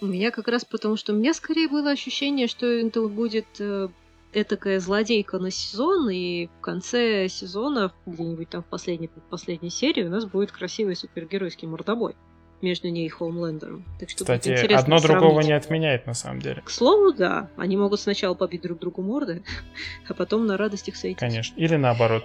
У 0.00 0.06
меня 0.06 0.30
как 0.30 0.46
раз 0.48 0.64
потому, 0.64 0.96
что 0.96 1.14
у 1.14 1.16
меня 1.16 1.32
скорее 1.32 1.68
было 1.68 1.90
ощущение, 1.90 2.46
что 2.48 2.66
это 2.66 3.08
будет 3.08 3.46
э, 3.58 3.88
этакая 4.34 4.78
злодейка 4.78 5.38
на 5.38 5.50
сезон, 5.50 6.10
и 6.10 6.48
в 6.58 6.60
конце 6.60 7.28
сезона, 7.28 7.92
где-нибудь 8.04 8.50
там 8.50 8.62
в 8.62 8.66
последней, 8.66 9.08
последней 9.30 9.70
серии, 9.70 10.02
у 10.04 10.10
нас 10.10 10.26
будет 10.26 10.52
красивый 10.52 10.96
супергеройский 10.96 11.66
мордобой 11.66 12.14
между 12.60 12.88
ней 12.88 13.06
и 13.06 13.08
Хоумлендером. 13.08 13.84
Так 13.98 14.10
что 14.10 14.24
будет 14.24 14.40
Кстати, 14.42 14.48
интересно 14.52 14.78
одно 14.82 14.98
другого 15.00 15.30
сравнить. 15.30 15.46
не 15.46 15.52
отменяет 15.54 16.06
на 16.06 16.12
самом 16.14 16.40
деле. 16.40 16.60
К 16.62 16.70
слову, 16.70 17.12
да. 17.14 17.48
Они 17.56 17.76
могут 17.78 17.98
сначала 18.00 18.34
побить 18.34 18.60
друг 18.62 18.78
другу 18.78 19.00
морды, 19.02 19.42
а 20.08 20.12
потом 20.12 20.44
на 20.46 20.58
радостях 20.58 20.96
сойтись. 20.96 21.20
Конечно. 21.20 21.58
Или 21.58 21.76
наоборот. 21.76 22.24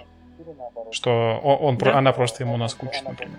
Что 0.90 1.10
о- 1.42 1.56
он, 1.56 1.78
про- 1.78 1.92
Да. 1.92 1.98
она 1.98 2.12
просто 2.12 2.42
ему 2.44 2.58
наскучит, 2.58 3.02
например. 3.04 3.38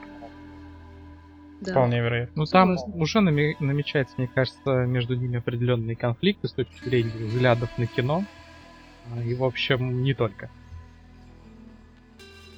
Да. 1.65 1.71
Вполне 1.71 2.01
вероятно. 2.01 2.33
Ну 2.35 2.45
там 2.45 2.77
Согласна. 2.77 3.01
уже 3.01 3.21
нами- 3.21 3.55
намечается, 3.59 4.15
мне 4.17 4.27
кажется, 4.33 4.85
между 4.85 5.15
ними 5.15 5.37
определенные 5.37 5.95
конфликты 5.95 6.47
с 6.47 6.53
точки 6.53 6.83
зрения 6.83 7.11
взглядов 7.25 7.69
на 7.77 7.87
кино. 7.87 8.25
А, 9.15 9.21
И, 9.21 9.33
в 9.35 9.43
общем, 9.43 10.03
не 10.03 10.13
только. 10.13 10.49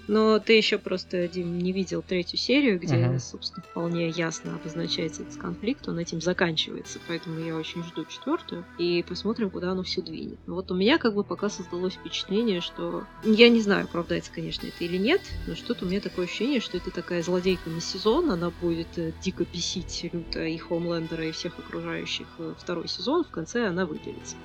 Но 0.07 0.39
ты 0.39 0.53
еще 0.53 0.77
просто, 0.77 1.27
Дим, 1.27 1.57
не 1.57 1.71
видел 1.71 2.01
третью 2.01 2.37
серию, 2.37 2.79
где, 2.79 2.95
Мгм. 2.97 3.19
собственно, 3.19 3.63
вполне 3.63 4.09
ясно 4.09 4.55
обозначается 4.55 5.23
этот 5.23 5.35
конфликт, 5.37 5.87
он 5.87 5.99
этим 5.99 6.21
заканчивается, 6.21 6.99
поэтому 7.07 7.39
я 7.39 7.55
очень 7.55 7.83
жду 7.83 8.05
четвертую 8.05 8.65
и 8.77 9.03
посмотрим, 9.03 9.49
куда 9.49 9.71
оно 9.71 9.83
все 9.83 10.01
двинет. 10.01 10.39
Вот 10.45 10.71
у 10.71 10.75
меня 10.75 10.97
как 10.97 11.15
бы 11.15 11.23
пока 11.23 11.49
создалось 11.49 11.93
впечатление, 11.93 12.61
что 12.61 13.05
я 13.23 13.49
не 13.49 13.61
знаю, 13.61 13.85
оправдается, 13.85 14.31
конечно, 14.31 14.67
это 14.67 14.83
или 14.83 14.97
нет, 14.97 15.21
но 15.47 15.55
что-то 15.55 15.85
у 15.85 15.87
меня 15.87 16.01
такое 16.01 16.25
ощущение, 16.25 16.59
что 16.59 16.77
это 16.77 16.91
такая 16.91 17.23
злодейка 17.23 17.69
на 17.69 17.81
сезон, 17.81 18.29
она 18.31 18.51
будет 18.51 18.97
э, 18.97 19.13
дико 19.21 19.45
бесить 19.51 20.07
люто 20.11 20.43
и 20.45 20.57
Хомлендера, 20.57 21.27
и 21.27 21.31
всех 21.31 21.57
окружающих 21.57 22.27
э, 22.37 22.53
второй 22.57 22.87
сезон, 22.87 23.23
в 23.23 23.31
конце 23.31 23.67
она 23.67 23.85
выделится. 23.85 24.35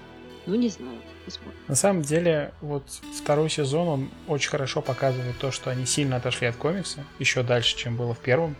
Ну, 0.46 0.54
не 0.54 0.68
знаю, 0.68 0.98
посмотрим. 1.24 1.58
На 1.68 1.74
самом 1.74 2.02
деле, 2.02 2.52
вот 2.60 2.84
второй 3.16 3.50
сезон, 3.50 3.88
он 3.88 4.10
очень 4.26 4.50
хорошо 4.50 4.80
показывает 4.80 5.38
то, 5.38 5.50
что 5.50 5.70
они 5.70 5.86
сильно 5.86 6.16
отошли 6.16 6.46
от 6.46 6.56
комикса, 6.56 7.04
еще 7.18 7.42
дальше, 7.42 7.76
чем 7.76 7.96
было 7.96 8.14
в 8.14 8.18
первом. 8.18 8.56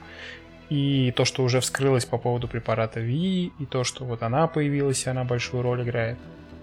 И 0.69 1.13
то, 1.17 1.25
что 1.25 1.43
уже 1.43 1.61
вскрылось 1.61 2.05
по 2.05 2.17
поводу 2.17 2.47
препарата 2.47 3.01
Ви, 3.01 3.53
и 3.59 3.67
то, 3.67 3.83
что 3.83 4.05
вот 4.05 4.23
она 4.23 4.47
появилась, 4.47 5.05
и 5.05 5.11
она 5.11 5.25
большую 5.25 5.63
роль 5.63 5.83
играет. 5.83 6.19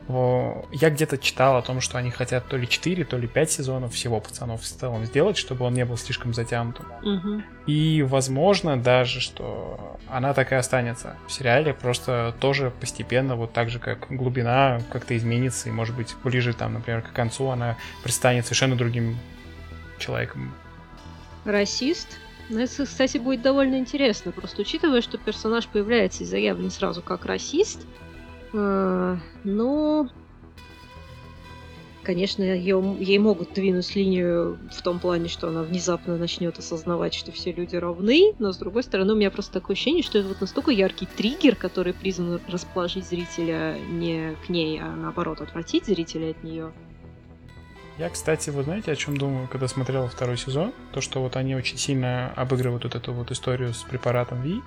Я 0.10 0.90
где-то 0.90 1.18
читал 1.18 1.58
о 1.58 1.62
том, 1.62 1.82
что 1.82 1.98
они 1.98 2.12
хотят 2.12 2.48
то 2.48 2.56
ли 2.56 2.68
4, 2.68 3.04
то 3.04 3.18
ли 3.18 3.28
5 3.28 3.52
сезонов 3.52 3.94
всего 3.94 4.22
пацанов 4.22 4.62
в 4.62 4.66
целом 4.66 5.06
сделать, 5.06 5.38
чтобы 5.38 5.66
он 5.66 5.74
не 5.74 5.84
был 5.84 5.98
слишком 5.98 6.34
затянутым. 6.34 6.86
Мгм. 7.02 7.44
И 7.66 8.04
возможно 8.04 8.82
даже, 8.82 9.20
что 9.20 9.98
она 10.08 10.34
так 10.34 10.54
и 10.54 10.56
останется 10.56 11.18
в 11.28 11.32
сериале, 11.32 11.74
просто 11.74 12.34
тоже 12.40 12.72
постепенно, 12.80 13.36
вот 13.36 13.52
так 13.52 13.70
же, 13.70 13.80
как 13.80 14.08
глубина 14.10 14.80
как-то 14.92 15.18
изменится, 15.18 15.68
и 15.68 15.74
может 15.74 15.96
быть 15.96 16.16
ближе 16.24 16.54
там, 16.54 16.76
например, 16.76 17.02
к 17.02 17.12
концу 17.12 17.50
она 17.50 17.76
предстанет 18.04 18.46
совершенно 18.46 18.78
другим 18.78 19.18
человеком. 20.00 20.54
Расист. 21.44 22.18
Ну, 22.50 22.60
это, 22.60 22.86
кстати, 22.86 23.18
будет 23.18 23.42
довольно 23.42 23.78
интересно. 23.78 24.32
Просто 24.32 24.62
учитывая, 24.62 25.02
что 25.02 25.18
персонаж 25.18 25.68
появляется 25.68 26.24
и 26.24 26.26
заявлен 26.26 26.72
сразу 26.72 27.02
как 27.02 27.26
расист, 27.26 27.86
но... 28.54 30.10
Конечно, 32.04 32.42
её- 32.42 32.96
ей 32.98 33.18
могут 33.18 33.54
двинуть 33.54 33.94
линию 33.94 34.58
в 34.72 34.82
том 34.82 34.98
плане, 34.98 35.28
что 35.28 35.50
она 35.50 35.64
внезапно 35.64 36.16
начнет 36.16 36.58
осознавать, 36.58 37.14
что 37.14 37.34
все 37.34 37.52
люди 37.52 37.76
равны, 37.76 38.34
но 38.40 38.54
с 38.54 38.58
другой 38.58 38.84
стороны, 38.84 39.12
у 39.12 39.18
меня 39.18 39.30
просто 39.30 39.52
такое 39.52 39.74
ощущение, 39.74 40.04
что 40.04 40.18
это 40.18 40.30
вот 40.30 40.40
настолько 40.40 40.72
яркий 40.72 41.06
триггер, 41.06 41.58
который 41.58 41.92
призван 41.92 42.40
расположить 42.48 43.06
зрителя 43.06 43.78
не 43.90 44.38
к 44.46 44.48
ней, 44.48 44.80
а 44.82 44.96
наоборот 44.96 45.42
отвратить 45.42 45.86
зрителя 45.86 46.32
от 46.32 46.42
нее. 46.46 46.72
Я, 47.98 48.10
кстати, 48.10 48.52
вы 48.52 48.64
знаете, 48.64 48.92
о 48.92 48.96
чем 48.96 49.18
думаю, 49.18 49.50
когда 49.52 49.68
смотрел 49.68 50.08
второй 50.08 50.38
сезон? 50.38 50.72
То, 50.94 51.02
что 51.02 51.22
вот 51.22 51.36
они 51.36 51.56
очень 51.56 51.78
сильно 51.78 52.32
обыгрывают 52.38 52.86
вот 52.86 52.96
эту 52.96 53.12
вот 53.12 53.32
историю 53.32 53.74
с 53.74 53.82
препаратом 53.84 54.42
Ви. 54.44 54.62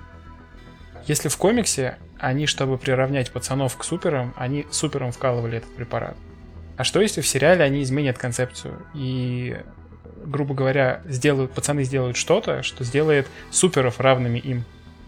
Если 1.06 1.28
в 1.28 1.36
комиксе 1.36 1.96
они, 2.18 2.46
чтобы 2.46 2.78
приравнять 2.78 3.30
пацанов 3.30 3.76
к 3.76 3.84
суперам, 3.84 4.34
они 4.36 4.66
суперам 4.70 5.12
вкалывали 5.12 5.58
этот 5.58 5.74
препарат. 5.74 6.16
А 6.76 6.84
что 6.84 7.00
если 7.00 7.20
в 7.20 7.26
сериале 7.26 7.64
они 7.64 7.82
изменят 7.82 8.18
концепцию 8.18 8.86
и, 8.94 9.56
грубо 10.24 10.54
говоря, 10.54 11.02
сделают, 11.06 11.52
пацаны 11.52 11.84
сделают 11.84 12.16
что-то, 12.16 12.62
что 12.62 12.84
сделает 12.84 13.26
суперов 13.50 14.00
равными 14.00 14.38
им? 14.38 14.64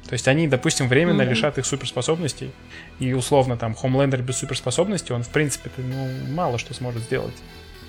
То 0.06 0.14
есть 0.14 0.28
они, 0.28 0.48
допустим, 0.48 0.88
временно 0.88 1.22
Мгм. 1.22 1.30
лишат 1.30 1.58
их 1.58 1.64
суперспособностей, 1.66 2.52
и 2.98 3.12
условно 3.14 3.56
там 3.56 3.74
Хомлендер 3.74 4.20
без 4.20 4.36
суперспособностей, 4.36 5.14
он 5.14 5.22
в 5.22 5.28
принципе 5.28 5.70
ну, 5.78 6.08
мало 6.34 6.58
что 6.58 6.74
сможет 6.74 7.02
сделать 7.02 7.36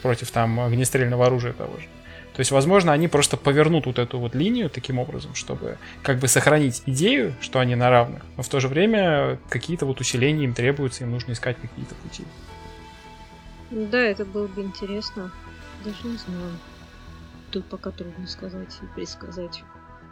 против 0.02 0.32
там 0.32 0.60
огнестрельного 0.60 1.26
оружия 1.26 1.54
того 1.54 1.76
же. 1.78 1.86
То 2.34 2.40
есть, 2.40 2.52
возможно, 2.52 2.92
они 2.92 3.08
просто 3.08 3.38
повернут 3.38 3.86
вот 3.86 4.00
эту 4.00 4.18
вот 4.20 4.34
линию 4.34 4.70
таким 4.70 4.98
образом, 5.00 5.36
чтобы 5.36 5.78
как 6.02 6.18
бы 6.18 6.28
сохранить 6.28 6.82
идею, 6.88 7.36
что 7.42 7.60
они 7.60 7.76
на 7.76 7.90
равных, 7.92 8.24
но 8.38 8.44
в 8.44 8.50
то 8.50 8.60
же 8.60 8.68
время 8.68 9.38
какие-то 9.50 9.86
вот 9.86 10.00
усиления 10.00 10.46
им 10.46 10.54
требуются, 10.54 11.04
им 11.04 11.12
нужно 11.12 11.34
искать 11.34 11.58
какие-то 11.62 11.94
пути. 11.96 12.24
Да, 13.70 14.00
это 14.00 14.26
было 14.26 14.48
бы 14.48 14.62
интересно. 14.62 15.32
Даже 15.84 15.98
не 16.08 16.18
знаю. 16.18 16.52
Тут 17.52 17.66
пока 17.66 17.92
трудно 17.92 18.26
сказать 18.28 18.76
и 18.82 18.86
предсказать. 18.96 19.64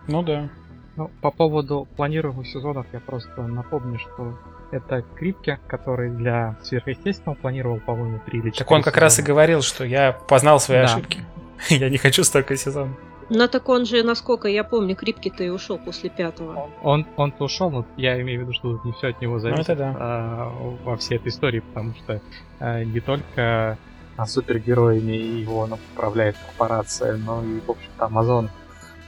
Ну 0.08 0.22
да. 0.22 0.50
Ну, 0.96 1.10
по 1.22 1.32
поводу 1.32 1.88
планируемых 1.96 2.46
сезонов 2.48 2.86
я 2.92 3.00
просто 3.00 3.42
напомню, 3.44 3.98
что 3.98 4.38
это 4.72 5.04
Крипке, 5.16 5.60
который 5.68 6.10
для 6.12 6.58
сверхъестественного 6.64 7.36
планировал, 7.36 7.80
по-моему, 7.80 8.20
три 8.26 8.40
или 8.40 8.50
четыре 8.50 8.60
Так 8.66 8.72
он 8.72 8.84
как 8.84 8.98
раз 8.98 9.14
и 9.14 9.16
сезона. 9.18 9.28
говорил, 9.28 9.62
что 9.62 9.86
я 9.86 10.12
познал 10.12 10.60
свои 10.60 10.80
Да. 10.80 10.86
ошибки. 10.86 11.20
Я 11.70 11.90
не 11.90 11.98
хочу 11.98 12.24
столько 12.24 12.56
сезонов. 12.56 12.98
Ну 13.34 13.48
так 13.48 13.70
он 13.70 13.86
же, 13.86 14.04
насколько 14.04 14.50
я 14.50 14.66
помню, 14.66 14.94
Крипки-то 14.94 15.42
и 15.42 15.48
ушел 15.50 15.78
после 15.78 16.10
пятого. 16.10 16.70
Он, 16.84 17.08
он-то 17.16 17.46
ушел, 17.46 17.72
но 17.72 17.86
я 17.96 18.20
имею 18.22 18.42
в 18.42 18.44
виду, 18.44 18.54
что 18.54 18.82
не 18.84 18.92
все 18.92 19.08
от 19.08 19.22
него 19.22 19.40
зависит 19.40 19.70
Ну, 19.70 19.76
да. 19.76 19.96
а, 19.98 20.50
во 20.84 20.98
всей 20.98 21.16
этой 21.16 21.30
истории, 21.30 21.62
потому 21.62 21.94
что 21.96 22.20
а, 22.60 22.84
не 22.84 23.00
только 23.00 23.78
а, 24.18 24.26
супергероями 24.26 25.14
его 25.14 25.66
направляет 25.66 26.36
корпорация, 26.46 27.16
но 27.16 27.42
и, 27.42 27.62
в 27.62 27.70
общем-то, 27.72 28.06
Amazon 28.06 28.50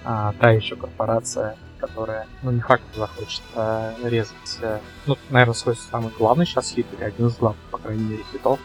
а, 0.06 0.34
та 0.39 0.51
еще 0.51 0.78
корпорация, 0.78 1.58
которая, 1.80 2.26
ну, 2.43 2.51
не 2.51 2.62
факт, 2.62 2.84
что 2.91 3.01
захочет 3.01 3.43
а, 3.56 3.93
резать, 4.06 4.60
а, 4.62 4.80
ну, 5.06 5.18
наверное, 5.32 5.54
свой 5.54 5.76
самый 5.76 6.14
главный 6.18 6.45
сейчас 6.45 6.72
хит, 6.72 6.86
или 6.97 7.04
один 7.04 7.28
из 7.28 7.36
главных, 7.36 7.62
по 7.72 7.78
крайней 7.78 8.04
мере, 8.06 8.24
хитов. 8.32 8.58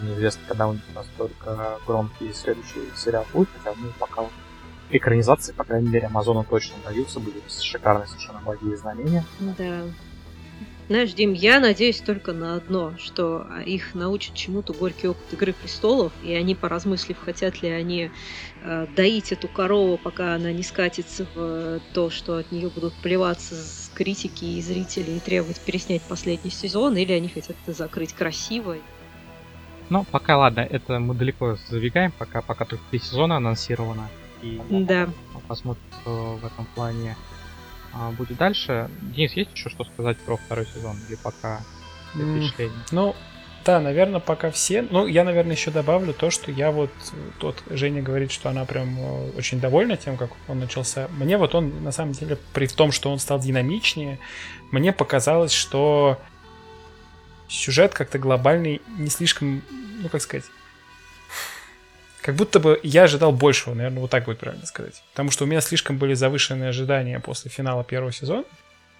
Неизвестно, 0.00 0.42
когда 0.48 0.68
у 0.68 0.72
них 0.72 0.82
настолько 0.94 1.78
громкий 1.86 2.32
следующий 2.32 2.82
сериал 2.96 3.26
будет, 3.32 3.48
хотя, 3.56 3.76
ну, 3.78 3.88
пока 3.98 4.22
вот 4.22 4.32
экранизации, 4.90 5.52
по 5.52 5.64
крайней 5.64 5.88
мере, 5.88 6.06
Амазону 6.06 6.44
точно 6.48 6.76
даются, 6.84 7.20
были 7.20 7.40
шикарные 7.48 8.06
совершенно 8.06 8.40
благие 8.40 8.76
знамения. 8.76 9.24
Да. 9.40 9.82
Знаешь, 10.88 11.14
Дим, 11.14 11.32
я 11.32 11.60
надеюсь 11.60 12.00
только 12.00 12.32
на 12.32 12.56
одно, 12.56 12.94
что 12.98 13.46
их 13.64 13.94
научат 13.94 14.34
чему-то 14.34 14.74
горький 14.74 15.08
опыт 15.08 15.32
Игры 15.32 15.54
Престолов, 15.54 16.12
и 16.22 16.34
они, 16.34 16.54
поразмыслив, 16.54 17.16
хотят 17.18 17.62
ли 17.62 17.70
они 17.70 18.10
э, 18.62 18.86
доить 18.94 19.32
эту 19.32 19.48
корову, 19.48 19.96
пока 19.96 20.34
она 20.34 20.52
не 20.52 20.62
скатится 20.62 21.24
в 21.24 21.36
э, 21.36 21.80
то, 21.94 22.10
что 22.10 22.36
от 22.36 22.50
нее 22.52 22.68
будут 22.68 22.92
плеваться 22.94 23.54
с 23.54 23.90
критики 23.94 24.44
и 24.44 24.60
зрители 24.60 25.12
и 25.12 25.20
требовать 25.20 25.60
переснять 25.60 26.02
последний 26.02 26.50
сезон, 26.50 26.96
или 26.96 27.12
они 27.12 27.28
хотят 27.28 27.56
это 27.64 27.72
закрыть 27.72 28.12
красиво. 28.12 28.76
Ну, 29.92 30.04
пока 30.04 30.38
ладно, 30.38 30.60
это 30.60 30.98
мы 30.98 31.12
далеко 31.14 31.58
забегаем, 31.68 32.12
пока, 32.18 32.40
пока 32.40 32.64
только 32.64 32.82
три 32.90 32.98
сезона 32.98 33.36
анонсировано. 33.36 34.08
И 34.40 34.58
Да. 34.70 35.10
посмотрим, 35.46 35.82
что 36.00 36.38
в 36.40 36.46
этом 36.46 36.64
плане 36.74 37.14
а, 37.92 38.10
будет 38.12 38.38
дальше. 38.38 38.88
Денис, 39.02 39.34
есть 39.34 39.50
еще 39.54 39.68
что 39.68 39.84
сказать 39.84 40.16
про 40.20 40.38
второй 40.38 40.64
сезон? 40.64 40.96
Или 41.10 41.16
пока 41.16 41.60
все 42.14 42.22
М, 42.22 42.40
впечатления? 42.40 42.72
Ну, 42.90 43.14
да, 43.66 43.80
наверное, 43.80 44.20
пока 44.20 44.50
все. 44.50 44.80
Ну, 44.80 45.06
я, 45.06 45.24
наверное, 45.24 45.52
еще 45.56 45.70
добавлю 45.70 46.14
то, 46.14 46.30
что 46.30 46.50
я 46.50 46.70
вот, 46.70 46.90
тот 47.38 47.62
Женя 47.68 48.00
говорит, 48.00 48.32
что 48.32 48.48
она 48.48 48.64
прям 48.64 48.98
э, 48.98 49.30
очень 49.36 49.60
довольна 49.60 49.98
тем, 49.98 50.16
как 50.16 50.30
он 50.48 50.58
начался. 50.58 51.08
Мне 51.18 51.36
вот 51.36 51.54
он, 51.54 51.84
на 51.84 51.92
самом 51.92 52.12
деле, 52.12 52.38
при 52.54 52.66
том, 52.66 52.92
что 52.92 53.12
он 53.12 53.18
стал 53.18 53.40
динамичнее, 53.40 54.18
мне 54.70 54.90
показалось, 54.90 55.52
что 55.52 56.18
сюжет 57.52 57.94
как-то 57.94 58.18
глобальный 58.18 58.80
не 58.98 59.08
слишком, 59.10 59.62
ну, 60.00 60.08
как 60.08 60.22
сказать, 60.22 60.44
как 62.20 62.36
будто 62.36 62.60
бы 62.60 62.78
я 62.82 63.04
ожидал 63.04 63.32
большего, 63.32 63.74
наверное, 63.74 64.00
вот 64.00 64.10
так 64.10 64.24
будет 64.24 64.38
правильно 64.38 64.64
сказать. 64.66 65.02
Потому 65.12 65.30
что 65.30 65.44
у 65.44 65.46
меня 65.46 65.60
слишком 65.60 65.98
были 65.98 66.14
завышенные 66.14 66.68
ожидания 66.70 67.18
после 67.20 67.50
финала 67.50 67.82
первого 67.84 68.12
сезона. 68.12 68.44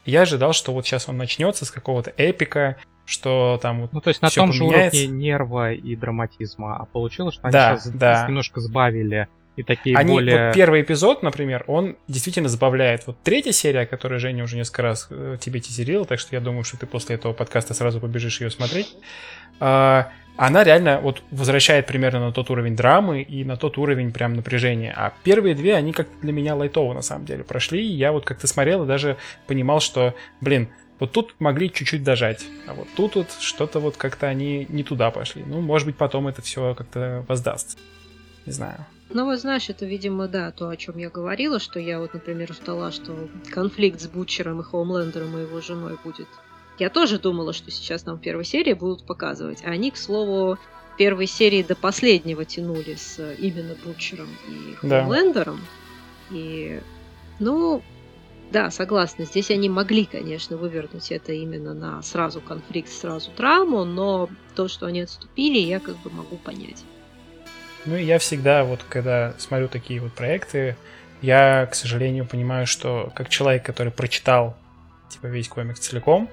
Я 0.05 0.22
ожидал, 0.22 0.53
что 0.53 0.72
вот 0.72 0.84
сейчас 0.84 1.09
он 1.09 1.16
начнется 1.16 1.64
с 1.64 1.70
какого-то 1.70 2.12
эпика, 2.16 2.76
что 3.05 3.61
там 3.62 3.82
вот 3.82 3.92
Ну, 3.92 4.00
то 4.00 4.09
есть 4.09 4.20
на 4.22 4.30
том 4.30 4.53
же 4.53 4.64
поменяется. 4.64 4.98
уровне 4.98 5.16
нерва 5.16 5.72
и 5.72 5.94
драматизма, 5.94 6.76
а 6.76 6.84
получилось, 6.86 7.34
что 7.34 7.44
они 7.44 7.53
Да, 7.53 7.76
сейчас 7.76 7.92
да. 7.94 8.26
немножко 8.26 8.61
сбавили 8.61 9.28
и 9.57 9.62
такие 9.62 9.96
Они, 9.96 10.14
более... 10.14 10.46
вот 10.46 10.55
первый 10.55 10.80
эпизод, 10.80 11.22
например, 11.22 11.64
он 11.66 11.96
действительно 12.09 12.48
забавляет. 12.48 13.07
Вот 13.07 13.18
третья 13.22 13.53
серия, 13.53 13.84
которую 13.84 14.18
Женя 14.18 14.44
уже 14.44 14.57
несколько 14.57 14.82
раз 14.82 15.09
э, 15.11 15.36
тебе 15.40 15.61
тизерила, 15.61 16.07
так 16.07 16.18
что 16.18 16.34
я 16.34 16.40
думаю, 16.40 16.64
что 16.64 16.78
ты 16.78 16.86
после 16.86 17.16
этого 17.16 17.34
подкаста 17.34 17.74
сразу 17.74 18.00
побежишь 18.00 18.40
ее 18.40 18.50
смотреть. 18.50 18.96
А, 19.61 20.11
она 20.36 20.64
реально 20.64 21.00
вот 21.00 21.22
возвращает 21.30 21.86
примерно 21.86 22.20
на 22.20 22.32
тот 22.32 22.48
уровень 22.50 22.74
драмы 22.74 23.20
и 23.20 23.44
на 23.44 23.59
тот 23.59 23.76
уровень 23.76 24.11
прям 24.11 24.34
напряжения. 24.34 24.92
А 24.96 25.12
первые 25.22 25.55
две, 25.55 25.74
они 25.74 25.92
как-то 25.92 26.14
для 26.22 26.32
меня 26.32 26.55
лайтово 26.55 26.94
на 26.94 27.03
самом 27.03 27.26
деле 27.26 27.44
прошли. 27.44 27.86
И 27.86 27.92
я 27.92 28.12
вот 28.12 28.24
как-то 28.24 28.46
смотрел 28.46 28.84
и 28.84 28.86
даже 28.86 29.18
понимал, 29.46 29.80
что, 29.80 30.14
блин, 30.40 30.70
вот 30.98 31.12
тут 31.12 31.34
могли 31.40 31.70
чуть-чуть 31.70 32.03
дожать, 32.05 32.44
а 32.68 32.74
вот 32.74 32.86
тут 32.96 33.16
вот 33.16 33.26
что-то 33.40 33.80
вот 33.80 33.96
как-то 33.96 34.28
они 34.28 34.66
не 34.68 34.84
туда 34.84 35.11
пошли. 35.11 35.42
Ну, 35.44 35.61
может 35.61 35.86
быть, 35.86 35.96
потом 35.96 36.28
это 36.28 36.40
все 36.42 36.74
как-то 36.74 37.24
воздастся. 37.28 37.76
Не 38.46 38.53
знаю. 38.53 38.86
Ну 39.15 39.25
вот 39.25 39.39
знаешь, 39.41 39.69
это, 39.69 39.85
видимо, 39.85 40.29
да, 40.29 40.51
то, 40.53 40.69
о 40.69 40.77
чем 40.77 40.97
я 40.99 41.11
говорила, 41.11 41.59
что 41.59 41.79
я 41.79 41.99
вот, 41.99 42.15
например, 42.15 42.53
ждала, 42.53 42.91
что 42.91 43.29
конфликт 43.51 44.01
с 44.01 44.09
Бутчером 44.09 44.61
и 44.61 44.65
Хоумлендером 44.65 45.37
и 45.37 45.43
его 45.43 45.61
женой 45.61 45.99
будет. 46.03 46.29
Я 46.79 46.89
тоже 46.89 47.19
думала, 47.19 47.53
что 47.53 47.71
сейчас 47.71 48.07
нам 48.07 48.17
в 48.17 48.21
первой 48.21 48.45
серии 48.45 48.73
будут 48.73 49.05
показывать. 49.05 49.63
А 49.65 49.69
они, 49.69 49.91
к 49.91 49.97
слову, 49.97 50.57
в 50.95 50.97
первой 50.97 51.27
серии 51.27 51.63
до 51.63 51.75
последнего 51.75 52.45
тянули 52.45 52.95
с 52.95 53.19
э, 53.19 53.37
именно 53.39 53.77
Бутчером 53.85 54.29
и 54.49 54.87
Да. 54.87 55.01
Хоумлендером. 55.03 55.61
И, 56.31 56.81
ну, 57.39 57.83
да, 58.51 58.71
согласна. 58.71 59.27
Здесь 59.27 59.51
они 59.51 59.69
могли, 59.69 60.07
конечно, 60.07 60.57
вывернуть 60.57 61.13
это 61.13 61.33
именно 61.33 61.75
на 61.75 62.03
сразу 62.03 62.41
конфликт, 62.41 62.89
сразу 62.89 63.31
драму, 63.37 63.85
но 63.85 64.29
то, 64.55 64.69
что 64.69 64.87
они 64.87 65.03
отступили, 65.03 65.59
я 65.59 65.81
как 65.81 65.97
бы 65.99 66.11
могу 66.11 66.37
понять. 66.37 66.85
Ну 67.85 67.97
и 67.97 68.05
я 68.05 68.18
всегда, 68.18 68.64
вот 68.64 68.80
когда 68.89 69.35
смотрю 69.39 69.68
такие 69.68 70.01
вот 70.01 70.12
проекты, 70.12 70.76
я, 71.20 71.66
к 71.66 71.74
сожалению, 71.74 72.26
понимаю, 72.26 72.66
что 72.66 73.12
как 73.14 73.28
человек, 73.28 73.64
который 73.64 73.93
прочитал 73.93 74.57
типа 75.09 75.26
весь 75.26 75.49
комикс 75.49 75.80
целиком, 75.80 76.28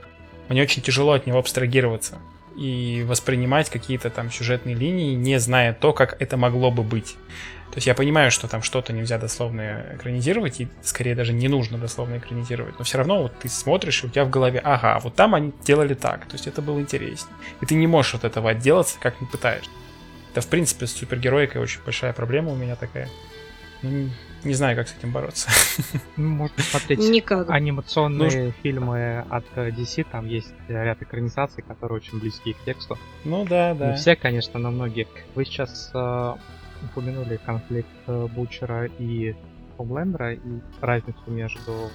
мне 0.47 0.61
очень 0.61 0.81
тяжело 0.81 1.13
от 1.13 1.27
него 1.27 1.39
абстрагироваться 1.39 2.17
и 2.57 3.03
воспринимать 3.07 3.69
какие-то 3.69 4.09
там 4.09 4.31
сюжетные 4.31 4.75
линии, 4.75 5.15
не 5.15 5.39
зная 5.39 5.73
то, 5.73 5.93
как 5.93 6.21
это 6.21 6.37
могло 6.37 6.71
бы 6.71 6.83
быть. 6.83 7.15
То 7.71 7.77
есть 7.77 7.85
я 7.85 7.93
понимаю, 7.93 8.31
что 8.31 8.47
там 8.47 8.63
что-то 8.63 8.93
нельзя 8.93 9.19
дословно 9.19 9.85
экранизировать, 9.93 10.59
и 10.59 10.67
скорее 10.81 11.13
даже 11.13 11.33
не 11.33 11.47
нужно 11.47 11.77
дословно 11.77 12.17
экранизировать, 12.17 12.79
но 12.79 12.83
все 12.83 12.97
равно 12.97 13.21
вот 13.21 13.33
ты 13.39 13.47
смотришь, 13.47 14.03
и 14.03 14.07
у 14.07 14.09
тебя 14.09 14.25
в 14.25 14.31
голове, 14.31 14.59
ага, 14.63 14.99
вот 15.03 15.13
там 15.15 15.35
они 15.35 15.53
делали 15.63 15.93
так, 15.93 16.25
то 16.25 16.33
есть 16.33 16.47
это 16.47 16.63
было 16.63 16.79
интереснее. 16.79 17.35
И 17.61 17.67
ты 17.67 17.75
не 17.75 17.85
можешь 17.85 18.15
от 18.15 18.23
этого 18.23 18.49
отделаться, 18.49 18.97
как 18.99 19.21
не 19.21 19.27
пытаешься. 19.27 19.69
Это, 20.31 20.41
в 20.41 20.47
принципе, 20.47 20.85
с 20.87 20.93
супергероикой 20.93 21.61
очень 21.61 21.81
большая 21.83 22.13
проблема 22.13 22.51
у 22.51 22.55
меня 22.55 22.75
такая. 22.75 23.09
Ну, 23.81 23.89
не- 23.89 24.11
не 24.43 24.53
знаю, 24.53 24.75
как 24.75 24.87
с 24.87 24.95
этим 24.97 25.11
бороться. 25.11 25.49
Ну, 26.17 26.29
можно 26.29 26.55
посмотреть 26.55 26.99
Никак. 26.99 27.49
анимационные 27.49 28.51
фильмы 28.61 29.19
от 29.29 29.45
э, 29.55 29.69
DC, 29.69 30.05
там 30.11 30.27
есть 30.27 30.53
ряд 30.67 31.01
экранизаций, 31.01 31.63
которые 31.63 31.97
очень 31.97 32.19
близки 32.19 32.53
к 32.53 32.63
тексту. 32.65 32.97
Ну 33.23 33.45
да, 33.45 33.71
Не 33.73 33.79
да. 33.79 33.95
все, 33.95 34.15
конечно, 34.15 34.59
но 34.59 34.69
многие. 34.71 35.07
Вы 35.35 35.45
сейчас 35.45 35.91
э, 35.93 36.33
упомянули 36.83 37.39
конфликт 37.45 37.87
э, 38.07 38.27
Бучера 38.27 38.85
и 38.99 39.33
Хомлендера 39.77 40.33
и 40.33 40.39
разницу 40.81 41.21
между 41.27 41.89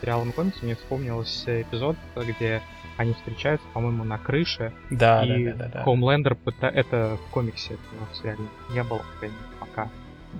сериалом 0.00 0.30
и 0.30 0.32
комиксом. 0.32 0.64
Мне 0.64 0.74
вспомнился 0.74 1.62
эпизод, 1.62 1.96
где 2.16 2.60
они 3.00 3.14
встречаются, 3.14 3.66
по-моему, 3.72 4.04
на 4.04 4.18
крыше, 4.18 4.74
Да, 4.90 5.24
и 5.24 5.46
да, 5.46 5.52
да, 5.52 5.64
да, 5.64 5.70
да. 5.72 5.84
Хомлендер 5.84 6.34
пыта... 6.34 6.66
это 6.66 7.16
в 7.16 7.30
комиксе, 7.30 7.74
это 7.74 8.12
в 8.12 8.14
сериале 8.14 8.44
не 8.74 8.84
было, 8.84 8.98
по 8.98 9.18
крайней 9.18 9.36
мере, 9.36 9.48
пока. 9.58 9.88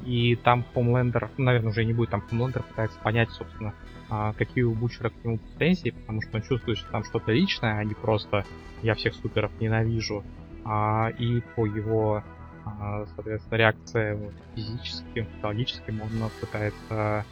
И 0.05 0.37
там 0.37 0.67
Хомлендер, 0.75 1.31
ну, 1.39 1.45
наверное, 1.47 1.71
уже 1.71 1.87
не 1.87 1.95
будет, 1.95 2.11
там 2.11 2.21
Хомлендер 2.21 2.63
пытается 2.63 2.99
понять, 2.99 3.31
собственно, 3.31 3.73
а, 4.11 4.35
какие 4.35 4.65
у 4.65 4.75
Бучера 4.75 5.09
к 5.09 5.25
нему 5.25 5.39
претензии, 5.39 5.89
потому 5.89 6.21
что 6.21 6.37
он 6.37 6.43
чувствует, 6.43 6.77
что 6.77 6.91
там 6.91 7.03
что-то 7.03 7.33
личное, 7.33 7.79
а 7.79 7.85
не 7.85 7.95
просто 7.95 8.45
я 8.83 8.95
всех 8.95 9.15
суперов 9.15 9.53
ненавижу. 9.59 10.23
А, 10.63 11.09
и 11.19 11.41
по 11.57 11.65
его, 11.65 12.23
а, 12.67 13.07
соответственно, 13.15 13.57
реакциям 13.57 14.21
физическим, 14.55 15.25
психологическим 15.25 16.03
он 16.03 16.31
пытается 16.39 17.25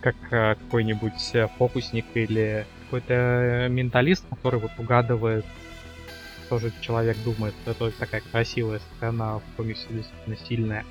как 0.00 0.16
какой-нибудь 0.30 1.34
э, 1.34 1.46
фокусник 1.58 2.06
или 2.14 2.64
какой-то 2.90 3.68
менталист, 3.70 4.24
который 4.28 4.60
вот 4.60 4.72
угадывает 4.78 5.44
что 6.50 6.58
же 6.58 6.72
человек 6.80 7.16
думает. 7.22 7.54
Это 7.64 7.92
такая 7.92 8.22
красивая 8.32 8.80
сцена 8.80 9.38
в 9.38 9.56
комиксе, 9.56 9.86
действительно 9.88 10.36
сильная. 10.36 10.84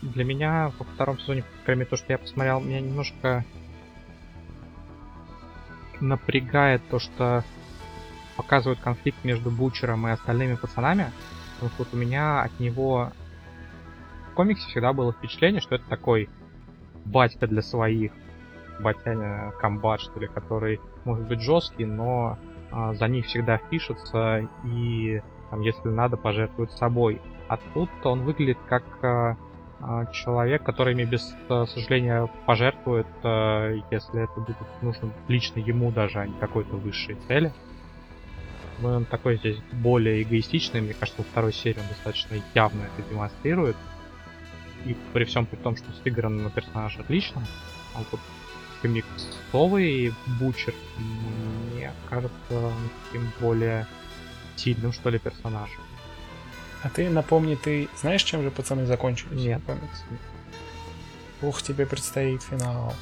Для 0.00 0.24
меня 0.24 0.72
во 0.78 0.86
втором 0.86 1.18
сезоне, 1.18 1.44
кроме 1.66 1.84
того, 1.84 1.98
что 1.98 2.10
я 2.10 2.16
посмотрел, 2.16 2.60
меня 2.60 2.80
немножко 2.80 3.44
напрягает 6.00 6.80
то, 6.88 6.98
что 6.98 7.44
показывают 8.38 8.80
конфликт 8.80 9.22
между 9.24 9.50
Бучером 9.50 10.08
и 10.08 10.10
остальными 10.10 10.54
пацанами. 10.54 11.12
Потому 11.56 11.70
что 11.72 11.84
вот 11.84 11.92
у 11.92 11.98
меня 11.98 12.40
от 12.40 12.58
него 12.58 13.12
в 14.30 14.34
комиксе 14.34 14.66
всегда 14.68 14.94
было 14.94 15.12
впечатление, 15.12 15.60
что 15.60 15.74
это 15.74 15.84
такой 15.86 16.30
батька 17.04 17.46
для 17.46 17.60
своих, 17.60 18.12
батяня 18.80 19.52
комбат, 19.60 20.00
что 20.00 20.20
ли, 20.20 20.26
который 20.26 20.80
может 21.04 21.26
быть 21.26 21.40
жесткий, 21.40 21.84
но 21.84 22.38
а, 22.70 22.94
за 22.94 23.08
них 23.08 23.26
всегда 23.26 23.58
пишется 23.58 24.48
и, 24.64 25.22
там, 25.50 25.60
если 25.60 25.88
надо, 25.88 26.16
пожертвует 26.16 26.72
собой. 26.72 27.20
А 27.48 27.58
тут 27.74 27.90
он 28.04 28.22
выглядит 28.22 28.58
как 28.68 28.84
а, 29.02 29.36
человек, 30.12 30.66
мне 30.78 31.04
без 31.04 31.34
сожаления 31.48 32.28
пожертвует, 32.46 33.06
а, 33.22 33.72
если 33.90 34.24
это 34.24 34.40
будет 34.40 34.56
нужно 34.82 35.12
лично 35.28 35.60
ему 35.60 35.90
даже, 35.90 36.20
а 36.20 36.26
не 36.26 36.34
какой-то 36.38 36.76
высшей 36.76 37.16
цели. 37.28 37.52
Но 38.78 38.96
он 38.96 39.04
такой 39.06 39.36
здесь 39.36 39.58
более 39.72 40.22
эгоистичный, 40.22 40.82
мне 40.82 40.92
кажется, 40.92 41.22
во 41.22 41.24
второй 41.24 41.52
серии 41.52 41.80
он 41.80 41.88
достаточно 41.88 42.36
явно 42.54 42.82
это 42.82 43.08
демонстрирует. 43.08 43.76
И 44.84 44.96
при 45.12 45.24
всем 45.24 45.46
при 45.46 45.56
том, 45.56 45.76
что 45.76 45.90
сыгран 46.04 46.42
на 46.42 46.50
персонаж 46.50 46.98
отлично, 46.98 47.42
он 47.96 48.04
тут 48.10 48.20
комиксовый 48.86 50.14
Бучер, 50.38 50.74
мне 51.72 51.92
кажется, 52.08 52.72
таким 53.06 53.30
более 53.40 53.86
сильным, 54.56 54.92
что 54.92 55.10
ли, 55.10 55.18
персонажем. 55.18 55.80
А 56.82 56.88
ты 56.88 57.08
напомни, 57.10 57.56
ты 57.56 57.88
знаешь, 58.00 58.22
чем 58.22 58.42
же 58.42 58.50
пацаны 58.50 58.86
закончились? 58.86 59.32
Нет. 59.32 59.60
Комикс? 59.66 60.04
Ух, 61.42 61.62
тебе 61.62 61.86
предстоит 61.86 62.42
финал. 62.42 62.94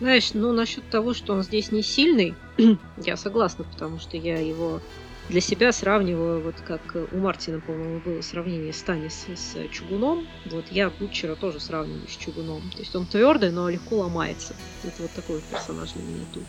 Знаешь, 0.00 0.34
ну 0.34 0.52
насчет 0.52 0.88
того, 0.90 1.14
что 1.14 1.32
он 1.32 1.42
здесь 1.42 1.72
не 1.72 1.82
сильный, 1.82 2.34
я 2.98 3.16
согласна, 3.16 3.64
потому 3.64 3.98
что 3.98 4.16
я 4.16 4.38
его 4.38 4.80
для 5.28 5.40
себя 5.40 5.72
сравниваю, 5.72 6.40
вот 6.40 6.54
как 6.60 6.80
у 7.10 7.16
Мартина, 7.16 7.60
по-моему, 7.60 8.00
было 8.00 8.20
сравнение 8.22 8.72
Станис 8.72 9.26
с 9.34 9.56
Чугуном. 9.72 10.26
Вот 10.46 10.66
я 10.70 10.90
Бутчера 10.90 11.34
тоже 11.34 11.58
сравниваю 11.58 12.06
с 12.08 12.16
Чугуном. 12.16 12.62
То 12.70 12.78
есть 12.78 12.94
он 12.94 13.06
твердый, 13.06 13.50
но 13.50 13.68
легко 13.68 13.96
ломается. 13.96 14.54
Это 14.84 15.02
вот 15.02 15.10
такой 15.12 15.36
вот 15.36 15.44
персонаж 15.44 15.92
для 15.92 16.02
меня 16.02 16.24
тут. 16.32 16.44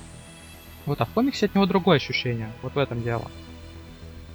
Вот, 0.85 1.01
а 1.01 1.05
в 1.05 1.09
комиксе 1.09 1.47
от 1.47 1.55
него 1.55 1.65
другое 1.65 1.97
ощущение. 1.97 2.51
Вот 2.61 2.75
в 2.75 2.77
этом 2.77 3.01
дело. 3.01 3.29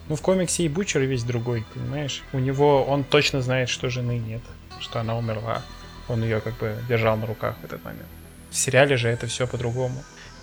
Ну, 0.09 0.17
в 0.17 0.23
комиксе 0.23 0.65
и 0.65 0.69
Бучер 0.69 1.03
весь 1.03 1.23
другой, 1.23 1.65
понимаешь? 1.73 2.23
У 2.33 2.39
него, 2.39 2.85
он 2.85 3.05
точно 3.05 3.41
знает, 3.41 3.69
что 3.69 3.89
жены 3.89 4.19
нет, 4.19 4.43
что 4.81 5.01
она 5.01 5.17
умерла. 5.17 5.63
Он 6.09 6.23
ее 6.23 6.41
как 6.41 6.59
бы 6.59 6.77
держал 6.89 7.17
на 7.17 7.27
руках 7.27 7.57
в 7.63 7.65
этот 7.65 7.83
момент. 7.85 8.09
В 8.51 8.57
сериале 8.57 8.97
же 8.97 9.09
это 9.09 9.29
все 9.29 9.47
по-другому. 9.47 10.03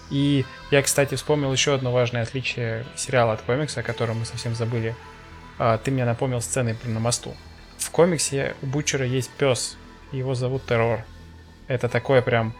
И 0.09 0.45
я, 0.71 0.81
кстати, 0.81 1.15
вспомнил 1.15 1.51
еще 1.51 1.73
одно 1.73 1.91
важное 1.91 2.23
отличие 2.23 2.85
сериала 2.95 3.33
от 3.33 3.41
комикса, 3.41 3.81
о 3.81 3.83
котором 3.83 4.19
мы 4.19 4.25
совсем 4.25 4.55
забыли. 4.55 4.95
А, 5.57 5.77
ты 5.77 5.91
мне 5.91 6.05
напомнил 6.05 6.41
сцены 6.41 6.75
на 6.83 6.99
мосту. 6.99 7.35
В 7.77 7.91
комиксе 7.91 8.55
у 8.61 8.65
Бучера 8.65 9.05
есть 9.05 9.29
пес. 9.31 9.77
Его 10.11 10.33
зовут 10.33 10.65
Террор. 10.65 11.05
Это 11.67 11.87
такое 11.87 12.21
прям 12.21 12.55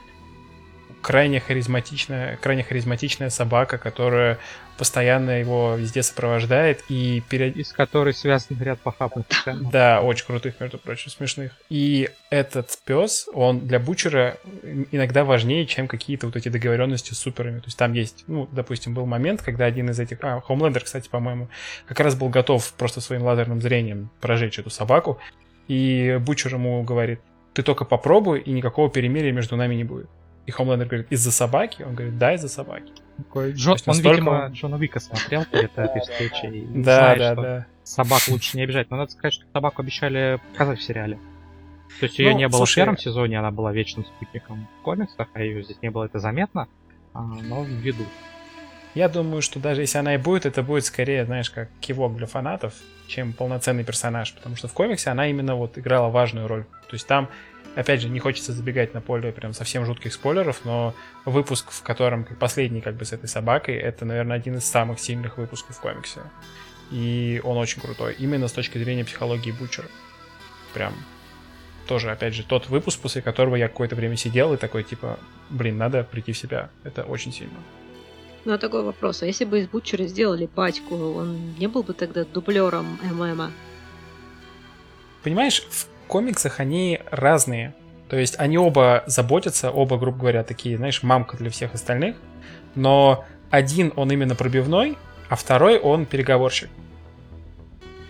крайне 1.01 1.39
харизматичная, 1.39 2.37
крайне 2.37 2.63
харизматичная 2.63 3.29
собака, 3.29 3.77
которая 3.77 4.37
постоянно 4.77 5.31
его 5.31 5.75
везде 5.75 6.01
сопровождает 6.01 6.85
и 6.87 7.21
перед... 7.27 7.57
Из 7.57 7.73
которой 7.73 8.13
связан 8.13 8.57
ряд 8.61 8.79
похабных. 8.79 9.25
Да, 9.71 10.01
очень 10.01 10.25
крутых, 10.25 10.55
между 10.61 10.77
прочим, 10.77 11.11
смешных. 11.11 11.51
И 11.69 12.09
этот 12.29 12.77
пес, 12.85 13.27
он 13.33 13.67
для 13.67 13.79
Бучера 13.79 14.37
иногда 14.91 15.25
важнее, 15.25 15.65
чем 15.65 15.89
какие-то 15.89 16.27
вот 16.27 16.37
эти 16.37 16.47
договоренности 16.47 17.13
с 17.13 17.19
суперами. 17.19 17.59
То 17.59 17.65
есть 17.65 17.77
там 17.77 17.91
есть, 17.91 18.23
ну, 18.27 18.47
допустим, 18.51 18.93
был 18.93 19.05
момент, 19.05 19.41
когда 19.41 19.65
один 19.65 19.89
из 19.89 19.99
этих... 19.99 20.17
А, 20.21 20.39
Хомлендер, 20.39 20.85
кстати, 20.85 21.09
по-моему, 21.09 21.49
как 21.85 21.99
раз 21.99 22.15
был 22.15 22.29
готов 22.29 22.71
просто 22.73 23.01
своим 23.01 23.23
лазерным 23.23 23.61
зрением 23.61 24.09
прожечь 24.21 24.59
эту 24.59 24.69
собаку. 24.69 25.19
И 25.67 26.17
Бучер 26.21 26.53
ему 26.53 26.81
говорит, 26.83 27.19
ты 27.53 27.63
только 27.63 27.83
попробуй, 27.83 28.39
и 28.39 28.51
никакого 28.51 28.89
перемирия 28.89 29.33
между 29.33 29.57
нами 29.57 29.75
не 29.75 29.83
будет. 29.83 30.09
И 30.49 30.51
Хомлендер 30.51 30.87
говорит, 30.87 31.11
из-за 31.11 31.31
собаки? 31.31 31.83
Он 31.83 31.93
говорит, 31.93 32.17
да, 32.17 32.33
из-за 32.33 32.49
собаки. 32.49 32.91
Такой 33.17 33.51
Джон, 33.51 33.73
есть 33.73 33.87
он, 33.87 33.93
настолько- 33.93 34.15
видимо, 34.15 34.47
Джона 34.47 34.75
Вика 34.77 34.99
смотрел 34.99 35.45
перед 35.45 35.77
этой 35.77 36.01
встречей. 36.01 36.61
и 36.61 36.65
Да, 36.81 36.97
знает, 37.13 37.19
да, 37.19 37.33
что 37.33 37.41
да. 37.43 37.65
Собак 37.83 38.21
лучше 38.29 38.57
не 38.57 38.63
обижать. 38.63 38.89
Но 38.89 38.97
надо 38.97 39.11
сказать, 39.11 39.33
что 39.33 39.45
собаку 39.53 39.83
обещали 39.83 40.39
показать 40.53 40.79
в 40.79 40.81
сериале. 40.81 41.19
То 41.99 42.05
есть 42.07 42.17
ее 42.17 42.31
Ну, 42.31 42.37
не 42.39 42.47
было 42.47 42.57
слушай, 42.57 42.71
в 42.73 42.75
первом 42.77 42.97
сезоне, 42.97 43.37
она 43.37 43.51
была 43.51 43.71
вечным 43.71 44.05
спутником 44.07 44.67
в 44.79 44.81
комиксах, 44.81 45.27
а 45.33 45.41
ее 45.43 45.61
здесь 45.61 45.77
не 45.83 45.91
было, 45.91 46.05
это 46.05 46.17
заметно. 46.17 46.67
А, 47.13 47.21
но 47.21 47.63
ввиду. 47.63 48.05
Я 48.95 49.07
думаю, 49.07 49.41
что 49.41 49.59
даже 49.59 49.81
если 49.81 49.99
она 49.99 50.15
и 50.15 50.17
будет, 50.17 50.45
это 50.45 50.63
будет 50.63 50.85
скорее, 50.85 51.25
знаешь, 51.25 51.49
как 51.49 51.69
кивок 51.79 52.15
для 52.17 52.25
фанатов, 52.25 52.73
чем 53.07 53.33
полноценный 53.33 53.83
персонаж. 53.83 54.33
Потому 54.33 54.55
что 54.55 54.67
в 54.67 54.73
комиксе 54.73 55.11
она 55.11 55.29
именно 55.29 55.55
вот 55.55 55.77
играла 55.77 56.09
важную 56.09 56.47
роль. 56.47 56.63
То 56.63 56.93
есть 56.93 57.05
там, 57.05 57.29
опять 57.75 58.01
же, 58.01 58.09
не 58.09 58.19
хочется 58.19 58.51
забегать 58.51 58.93
на 58.93 59.01
поле 59.01 59.31
прям 59.31 59.53
совсем 59.53 59.85
жутких 59.85 60.11
спойлеров, 60.11 60.65
но 60.65 60.95
выпуск, 61.25 61.69
в 61.71 61.83
котором 61.83 62.25
последний 62.39 62.81
как 62.81 62.95
бы 62.95 63.05
с 63.05 63.13
этой 63.13 63.27
собакой, 63.29 63.75
это, 63.75 64.05
наверное, 64.05 64.37
один 64.37 64.57
из 64.57 64.65
самых 64.65 64.99
сильных 64.99 65.37
выпусков 65.37 65.77
в 65.77 65.81
комиксе. 65.81 66.21
И 66.89 67.39
он 67.43 67.57
очень 67.57 67.81
крутой. 67.81 68.15
Именно 68.17 68.47
с 68.47 68.53
точки 68.53 68.79
зрения 68.79 69.05
психологии 69.05 69.51
Бучера. 69.51 69.87
Прям 70.73 70.93
тоже, 71.87 72.11
опять 72.11 72.33
же, 72.33 72.43
тот 72.43 72.69
выпуск, 72.69 72.99
после 72.99 73.21
которого 73.21 73.55
я 73.55 73.67
какое-то 73.67 73.95
время 73.95 74.15
сидел 74.15 74.53
и 74.53 74.57
такой, 74.57 74.83
типа, 74.83 75.19
блин, 75.49 75.77
надо 75.77 76.03
прийти 76.03 76.33
в 76.33 76.37
себя. 76.37 76.69
Это 76.83 77.03
очень 77.03 77.31
сильно. 77.31 77.57
Ну, 78.49 78.55
а 78.55 78.57
такой 78.57 78.81
вопрос. 78.81 79.21
А 79.21 79.27
если 79.27 79.45
бы 79.45 79.59
из 79.59 79.67
Бутчера 79.67 80.05
сделали 80.05 80.49
батьку, 80.55 80.95
он 80.95 81.53
не 81.59 81.67
был 81.67 81.83
бы 81.83 81.93
тогда 81.93 82.25
дублером 82.25 82.97
ММа? 83.03 83.51
Понимаешь, 85.21 85.61
в 85.69 85.85
комиксах 86.07 86.59
они 86.59 86.99
разные. 87.11 87.75
То 88.09 88.17
есть 88.17 88.39
они 88.39 88.57
оба 88.57 89.03
заботятся, 89.05 89.69
оба, 89.69 89.99
грубо 89.99 90.17
говоря, 90.17 90.43
такие, 90.43 90.77
знаешь, 90.77 91.03
мамка 91.03 91.37
для 91.37 91.51
всех 91.51 91.75
остальных. 91.75 92.15
Но 92.73 93.23
один 93.51 93.93
он 93.95 94.11
именно 94.11 94.33
пробивной, 94.33 94.97
а 95.29 95.35
второй 95.35 95.77
он 95.77 96.07
переговорщик. 96.07 96.71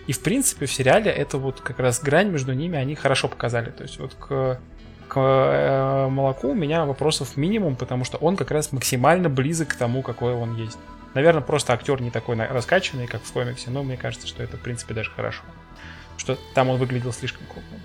И 0.06 0.14
в 0.14 0.22
принципе 0.22 0.64
в 0.64 0.72
сериале 0.72 1.10
это 1.10 1.36
вот 1.36 1.60
как 1.60 1.80
раз 1.80 2.00
грань 2.00 2.30
между 2.30 2.54
ними 2.54 2.78
они 2.78 2.94
хорошо 2.94 3.28
показали. 3.28 3.68
То 3.68 3.82
есть 3.82 3.98
вот 3.98 4.14
к, 4.14 4.58
к 5.10 5.18
э, 5.18 6.08
молоку 6.08 6.50
у 6.50 6.54
меня 6.54 6.84
вопросов 6.84 7.36
минимум, 7.36 7.74
потому 7.74 8.04
что 8.04 8.16
он 8.18 8.36
как 8.36 8.52
раз 8.52 8.70
максимально 8.70 9.28
близок 9.28 9.68
к 9.70 9.74
тому, 9.74 10.02
какой 10.02 10.32
он 10.34 10.54
есть. 10.54 10.78
Наверное, 11.14 11.42
просто 11.42 11.72
актер 11.72 12.00
не 12.00 12.12
такой 12.12 12.36
раскачанный, 12.36 13.08
как 13.08 13.20
в 13.22 13.32
комиксе, 13.32 13.70
но 13.70 13.82
мне 13.82 13.96
кажется, 13.96 14.28
что 14.28 14.44
это 14.44 14.56
в 14.56 14.60
принципе 14.60 14.94
даже 14.94 15.10
хорошо. 15.10 15.42
Что 16.16 16.38
там 16.54 16.68
он 16.68 16.78
выглядел 16.78 17.12
слишком 17.12 17.44
крупным. 17.46 17.80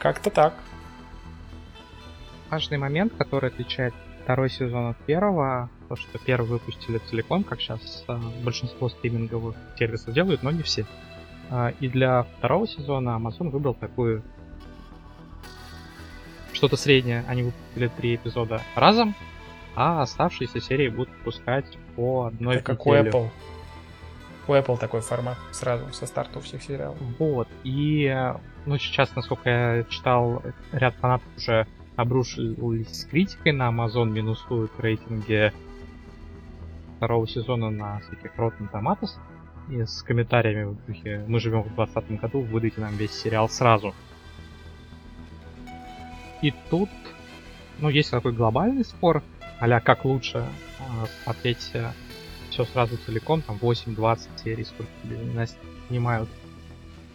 Как-то 0.00 0.30
так. 0.30 0.54
Важный 2.50 2.78
момент, 2.78 3.12
который 3.16 3.50
отличает 3.50 3.94
второй 4.24 4.50
сезон 4.50 4.90
от 4.90 4.96
первого, 4.98 5.70
то, 5.88 5.94
что 5.94 6.18
первый 6.18 6.48
выпустили 6.48 6.98
целиком, 6.98 7.44
как 7.44 7.60
сейчас 7.60 8.04
а, 8.08 8.18
большинство 8.42 8.88
стриминговых 8.88 9.54
сервисов 9.78 10.14
делают, 10.14 10.42
но 10.42 10.50
не 10.50 10.62
все. 10.62 10.84
А, 11.48 11.72
и 11.78 11.86
для 11.86 12.24
второго 12.38 12.66
сезона 12.66 13.10
Amazon 13.10 13.50
выбрал 13.50 13.74
такую 13.74 14.24
что-то 16.60 16.76
среднее. 16.76 17.24
Они 17.26 17.42
выпустили 17.42 17.88
три 17.88 18.16
эпизода 18.16 18.60
разом, 18.74 19.14
а 19.74 20.02
оставшиеся 20.02 20.60
серии 20.60 20.88
будут 20.88 21.08
выпускать 21.16 21.64
по 21.96 22.26
одной 22.26 22.58
в 22.58 22.62
как 22.62 22.86
у. 22.86 22.94
Apple. 22.94 23.30
У 24.46 24.52
Apple 24.52 24.78
такой 24.78 25.00
формат 25.00 25.38
сразу 25.52 25.90
со 25.92 26.04
старта 26.04 26.38
у 26.38 26.42
всех 26.42 26.62
сериалов. 26.62 26.98
Вот. 27.18 27.48
И 27.64 28.14
ну, 28.66 28.76
сейчас, 28.76 29.16
насколько 29.16 29.48
я 29.48 29.84
читал, 29.84 30.42
ряд 30.72 30.94
фанатов 30.96 31.26
уже 31.38 31.66
обрушились 31.96 32.88
с 32.94 33.04
критикой 33.06 33.52
на 33.52 33.70
Amazon, 33.70 34.10
минусуют 34.10 34.72
рейтинги 34.78 35.54
второго 36.96 37.26
сезона 37.26 37.70
на 37.70 38.00
всяких 38.00 38.36
Rotten 38.36 38.70
Tomatoes 38.70 39.18
и 39.70 39.86
с 39.86 40.02
комментариями 40.02 40.64
в 40.64 40.86
духе 40.86 41.24
«Мы 41.26 41.40
живем 41.40 41.62
в 41.62 41.74
2020 41.74 42.20
году, 42.20 42.40
выдайте 42.42 42.82
нам 42.82 42.94
весь 42.96 43.12
сериал 43.12 43.48
сразу». 43.48 43.94
И 46.42 46.52
тут, 46.70 46.88
ну, 47.78 47.88
есть 47.88 48.10
такой 48.10 48.32
глобальный 48.32 48.84
спор, 48.84 49.22
а 49.58 49.80
как 49.80 50.04
лучше 50.04 50.38
э, 50.78 51.06
смотреть 51.24 51.72
все 52.50 52.64
сразу 52.64 52.96
целиком, 52.98 53.42
там 53.42 53.56
8-20 53.56 54.28
серий, 54.42 54.64
сколько 54.64 54.90
нас 55.34 55.56
снимают. 55.88 56.28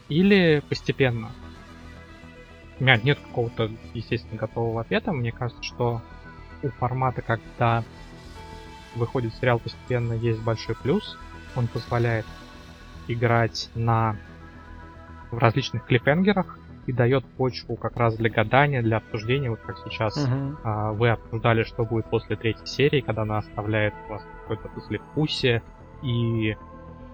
Или 0.09 0.63
постепенно. 0.69 1.31
У 2.79 2.83
меня 2.83 2.97
нет 2.97 3.19
какого-то, 3.19 3.71
естественно, 3.93 4.37
готового 4.37 4.81
ответа. 4.81 5.11
Мне 5.11 5.31
кажется, 5.31 5.63
что 5.63 6.01
у 6.61 6.69
формата, 6.69 7.21
когда 7.21 7.83
выходит 8.95 9.33
сериал 9.35 9.59
постепенно, 9.59 10.13
есть 10.13 10.39
большой 10.41 10.75
плюс. 10.75 11.17
Он 11.55 11.67
позволяет 11.67 12.25
играть 13.07 13.69
на 13.75 14.17
в 15.31 15.37
различных 15.37 15.85
клиффхенгерах. 15.85 16.59
И 16.85 16.93
дает 16.93 17.25
почву 17.25 17.75
как 17.75 17.97
раз 17.97 18.15
для 18.15 18.29
гадания, 18.29 18.81
для 18.81 18.97
обсуждения, 18.97 19.49
вот 19.49 19.59
как 19.61 19.77
сейчас 19.79 20.15
Мгм. 20.27 20.57
а, 20.63 20.91
вы 20.91 21.09
обсуждали, 21.09 21.63
что 21.63 21.83
будет 21.83 22.05
после 22.05 22.35
третьей 22.35 22.65
серии, 22.65 23.01
когда 23.01 23.23
она 23.23 23.39
оставляет 23.39 23.93
у 24.07 24.13
вас 24.13 24.23
какое-то 24.41 24.69
послевкусие 24.69 25.63
и 26.03 26.55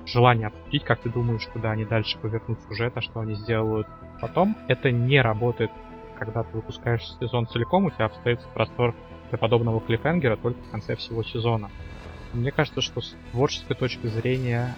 желание 0.06 0.48
обсудить, 0.48 0.84
как 0.84 1.00
ты 1.00 1.10
думаешь, 1.10 1.48
куда 1.54 1.72
они 1.72 1.86
дальше 1.86 2.18
повернут 2.18 2.60
сюжет, 2.68 2.94
а 2.96 3.02
что 3.02 3.22
они 3.22 3.36
сделают 3.36 3.88
потом. 4.20 4.58
Это 4.68 4.92
не 4.92 5.22
работает, 5.22 5.72
когда 6.18 6.44
ты 6.44 6.50
выпускаешь 6.54 7.04
сезон 7.20 7.48
целиком, 7.48 7.86
у 7.86 7.92
тебя 7.92 8.06
остается 8.06 8.48
простор 8.54 8.94
для 9.30 9.38
подобного 9.38 9.80
клиффхенгера 9.80 10.36
только 10.36 10.62
в 10.62 10.72
конце 10.72 10.96
всего 10.96 11.24
сезона. 11.24 11.70
Мне 12.34 12.52
кажется, 12.52 12.82
что 12.82 13.02
с 13.02 13.16
творческой 13.32 13.76
точки 13.76 14.08
зрения 14.08 14.76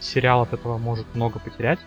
сериал 0.00 0.42
от 0.42 0.52
этого 0.52 0.78
может 0.78 1.06
много 1.14 1.38
потерять, 1.38 1.78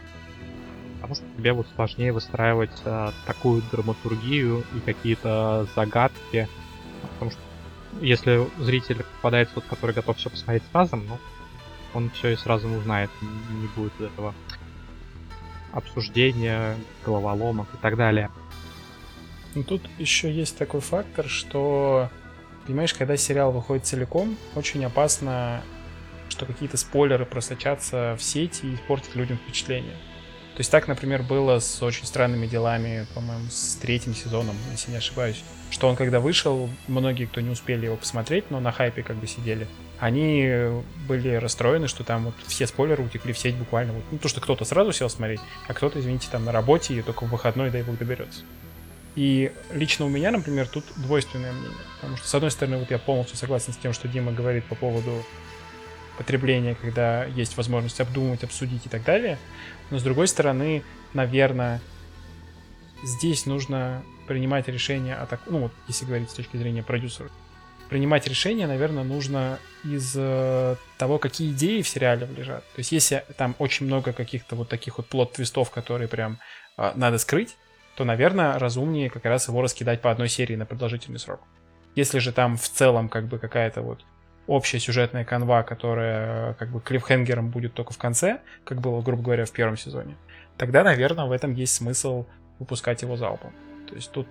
потому 1.02 1.16
что 1.16 1.26
тебе 1.36 1.54
вот 1.54 1.68
сложнее 1.76 2.14
выстраивать 2.14 2.70
а, 2.86 3.12
такую 3.26 3.64
драматургию 3.72 4.64
и 4.76 4.80
какие-то 4.80 5.68
загадки, 5.76 6.48
потому 7.14 7.32
что 7.32 7.40
если 8.00 8.48
зритель 8.60 9.04
попадается 9.16 9.56
тот, 9.56 9.66
который 9.66 9.96
готов 9.96 10.18
все 10.18 10.30
посмотреть 10.30 10.64
сразу, 10.72 10.96
ну, 10.96 11.18
он 11.94 12.12
все 12.12 12.30
и 12.30 12.36
сразу 12.36 12.70
узнает, 12.70 13.10
не 13.22 13.68
будет 13.76 14.00
этого 14.00 14.34
обсуждения, 15.74 16.78
головоломок 17.04 17.68
и 17.74 17.78
так 17.78 17.98
далее. 17.98 18.30
Ну, 19.56 19.64
тут 19.64 19.82
еще 19.98 20.32
есть 20.32 20.58
такой 20.58 20.82
фактор, 20.82 21.28
что, 21.28 22.10
понимаешь, 22.66 22.94
когда 22.94 23.18
сериал 23.18 23.52
выходит 23.52 23.86
целиком, 23.86 24.38
очень 24.56 24.86
опасно, 24.86 25.64
что 26.30 26.46
какие-то 26.46 26.78
спойлеры 26.78 27.26
просочатся 27.26 28.16
в 28.18 28.24
сети 28.24 28.66
и 28.66 28.76
испортят 28.76 29.16
людям 29.16 29.38
впечатление. 29.38 29.96
То 30.56 30.60
есть 30.60 30.70
так, 30.70 30.88
например, 30.88 31.24
было 31.24 31.60
с 31.60 31.82
очень 31.82 32.06
странными 32.06 32.46
делами, 32.46 33.08
по-моему, 33.16 33.50
с 33.50 33.76
третьим 33.76 34.14
сезоном, 34.14 34.56
если 34.72 34.92
не 34.92 34.98
ошибаюсь. 34.98 35.44
Что 35.70 35.88
он 35.88 35.96
когда 35.96 36.20
вышел, 36.20 36.70
многие, 36.88 37.26
кто 37.26 37.40
не 37.40 37.50
успели 37.50 37.86
его 37.86 37.96
посмотреть, 37.96 38.52
но 38.52 38.60
на 38.60 38.74
хайпе 38.74 39.02
как 39.02 39.16
бы 39.16 39.28
сидели, 39.28 39.68
они 40.00 40.50
были 41.08 41.36
расстроены, 41.36 41.88
что 41.88 42.04
там 42.04 42.26
вот 42.26 42.34
все 42.48 42.68
спойлеры 42.68 43.04
утекли 43.04 43.32
в 43.32 43.38
сеть 43.38 43.56
буквально. 43.56 43.94
Вот, 43.94 44.04
ну, 44.12 44.18
то, 44.18 44.28
что 44.28 44.42
кто-то 44.42 44.66
сразу 44.66 44.92
сел 44.92 45.10
смотреть, 45.10 45.40
а 45.68 45.74
кто-то, 45.74 46.00
извините, 46.00 46.28
там 46.30 46.44
на 46.44 46.52
работе 46.52 46.96
и 46.96 47.02
только 47.02 47.26
в 47.26 47.30
выходной, 47.30 47.70
дай 47.70 47.84
бог, 47.84 47.98
доберется. 47.98 48.42
И 49.16 49.52
лично 49.72 50.06
у 50.06 50.10
меня, 50.10 50.32
например, 50.32 50.68
тут 50.68 50.86
двойственное 50.98 51.52
мнение. 51.54 51.78
Потому 52.00 52.18
что, 52.18 52.28
с 52.28 52.36
одной 52.36 52.52
стороны, 52.52 52.78
вот 52.78 52.92
я 52.92 52.98
полностью 52.98 53.38
согласен 53.38 53.74
с 53.74 53.78
тем, 53.78 53.94
что 53.94 54.08
Дима 54.08 54.32
говорит 54.32 54.66
по 54.66 54.76
поводу 54.76 55.24
потребления, 56.18 56.76
когда 56.76 57.26
есть 57.26 57.58
возможность 57.58 58.00
обдумать, 58.00 58.44
обсудить 58.44 58.86
и 58.86 58.90
так 58.90 59.04
далее. 59.04 59.38
Но, 59.92 60.00
с 60.00 60.04
другой 60.04 60.28
стороны, 60.28 60.84
наверное, 61.14 61.82
здесь 63.04 63.46
нужно 63.46 64.04
принимать 64.28 64.68
решение 64.68 65.16
о 65.16 65.26
так... 65.26 65.42
Ну, 65.48 65.60
вот, 65.60 65.72
если 65.88 66.06
говорить 66.06 66.30
с 66.30 66.34
точки 66.34 66.58
зрения 66.58 66.82
продюсера. 66.82 67.30
Принимать 67.90 68.26
решение, 68.26 68.68
наверное, 68.68 69.04
нужно 69.04 69.60
из 69.84 70.14
э, 70.16 70.76
того, 70.98 71.18
какие 71.18 71.52
идеи 71.52 71.82
в 71.82 71.90
сериале 71.90 72.26
лежат. 72.38 72.64
То 72.74 72.80
есть, 72.80 72.94
если 72.94 73.26
там 73.38 73.54
очень 73.60 73.86
много 73.86 74.14
каких-то 74.14 74.56
вот 74.56 74.70
таких 74.70 74.98
вот 74.98 75.08
плод-твистов, 75.08 75.72
которые 75.72 76.08
прям 76.08 76.40
э, 76.78 76.94
надо 76.96 77.18
скрыть, 77.18 77.58
то, 77.98 78.06
наверное, 78.06 78.58
разумнее 78.58 79.10
как 79.10 79.26
раз 79.26 79.50
его 79.50 79.62
раскидать 79.62 80.02
по 80.02 80.10
одной 80.10 80.30
серии 80.30 80.56
на 80.56 80.66
продолжительный 80.66 81.20
срок. 81.20 81.42
Если 81.96 82.20
же 82.20 82.32
там 82.32 82.56
в 82.56 82.70
целом 82.70 83.10
как 83.10 83.28
бы 83.28 83.38
какая-то 83.38 83.82
вот 83.82 84.06
общая 84.52 84.80
сюжетная 84.80 85.24
канва, 85.24 85.64
которая 85.64 86.52
э, 86.52 86.54
как 86.56 86.70
бы 86.70 86.82
клиффхенгером 86.82 87.50
будет 87.50 87.74
только 87.74 87.94
в 87.94 87.98
конце, 87.98 88.42
как 88.66 88.82
было, 88.82 89.02
грубо 89.02 89.24
говоря, 89.24 89.46
в 89.46 89.52
первом 89.52 89.78
сезоне, 89.78 90.16
тогда, 90.58 90.84
наверное, 90.84 91.26
в 91.26 91.32
этом 91.32 91.54
есть 91.54 91.74
смысл 91.74 92.26
выпускать 92.60 93.02
его 93.02 93.16
залпом. 93.16 93.54
То 93.88 93.96
есть 93.96 94.12
тут 94.12 94.28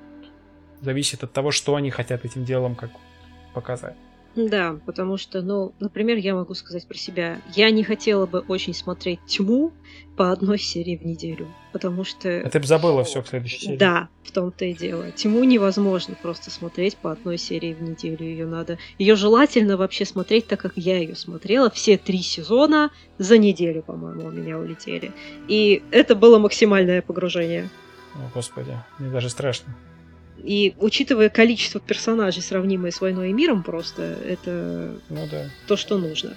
зависит 0.83 1.25
от 1.25 1.33
того, 1.33 1.51
что 1.51 1.75
они 1.75 1.91
хотят 1.91 2.25
этим 2.25 2.45
делом 2.45 2.75
как 2.75 2.91
показать. 3.55 3.97
Да, 4.37 4.79
потому 4.87 5.17
что, 5.17 5.43
ну, 5.43 5.75
например, 5.81 6.17
я 6.19 6.35
могу 6.35 6.55
сказать 6.55 6.87
про 6.87 6.97
себя. 6.97 7.41
Я 7.55 7.71
не 7.71 7.83
хотела 7.83 8.27
бы 8.27 8.41
очень 8.41 8.75
смотреть 8.75 9.19
тьму 9.27 9.73
по 10.17 10.31
одной 10.31 10.59
серии 10.59 10.97
в 10.97 11.05
неделю. 11.05 11.49
Потому 11.73 12.05
что... 12.05 12.41
А 12.45 12.49
ты 12.49 12.61
бы 12.61 12.67
забыла 12.67 13.03
все 13.05 13.23
к 13.23 13.29
следующей 13.29 13.61
серии. 13.61 13.77
Да, 13.77 14.09
в 14.23 14.31
том-то 14.31 14.65
и 14.67 14.73
дело. 14.73 15.11
Тьму 15.11 15.43
невозможно 15.45 16.15
просто 16.21 16.51
смотреть 16.51 16.97
по 16.97 17.11
одной 17.11 17.39
серии 17.39 17.75
в 17.75 17.83
неделю. 17.83 18.25
Ее 18.25 18.47
надо. 18.47 18.79
Ее 18.99 19.17
желательно 19.17 19.77
вообще 19.77 20.05
смотреть 20.05 20.47
так, 20.47 20.61
как 20.61 20.73
я 20.77 20.99
ее 20.99 21.17
смотрела. 21.17 21.71
Все 21.71 21.99
три 21.99 22.19
сезона 22.23 22.91
за 23.19 23.37
неделю, 23.37 23.83
по-моему, 23.83 24.27
у 24.27 24.31
меня 24.31 24.59
улетели. 24.59 25.13
И 25.49 25.83
это 25.91 26.15
было 26.15 26.39
максимальное 26.39 27.03
погружение. 27.03 27.69
О, 28.15 28.31
господи, 28.33 28.77
мне 28.99 29.11
даже 29.11 29.29
страшно. 29.29 29.75
И 30.43 30.75
учитывая 30.79 31.29
количество 31.29 31.81
персонажей, 31.81 32.43
сравнимые 32.43 32.93
с 32.93 33.01
войной 33.01 33.31
и 33.31 33.33
миром, 33.33 33.63
просто 33.63 34.03
это 34.27 34.97
Ну 35.09 35.29
да. 35.31 35.47
то, 35.67 35.77
что 35.77 35.99
нужно. 35.99 36.35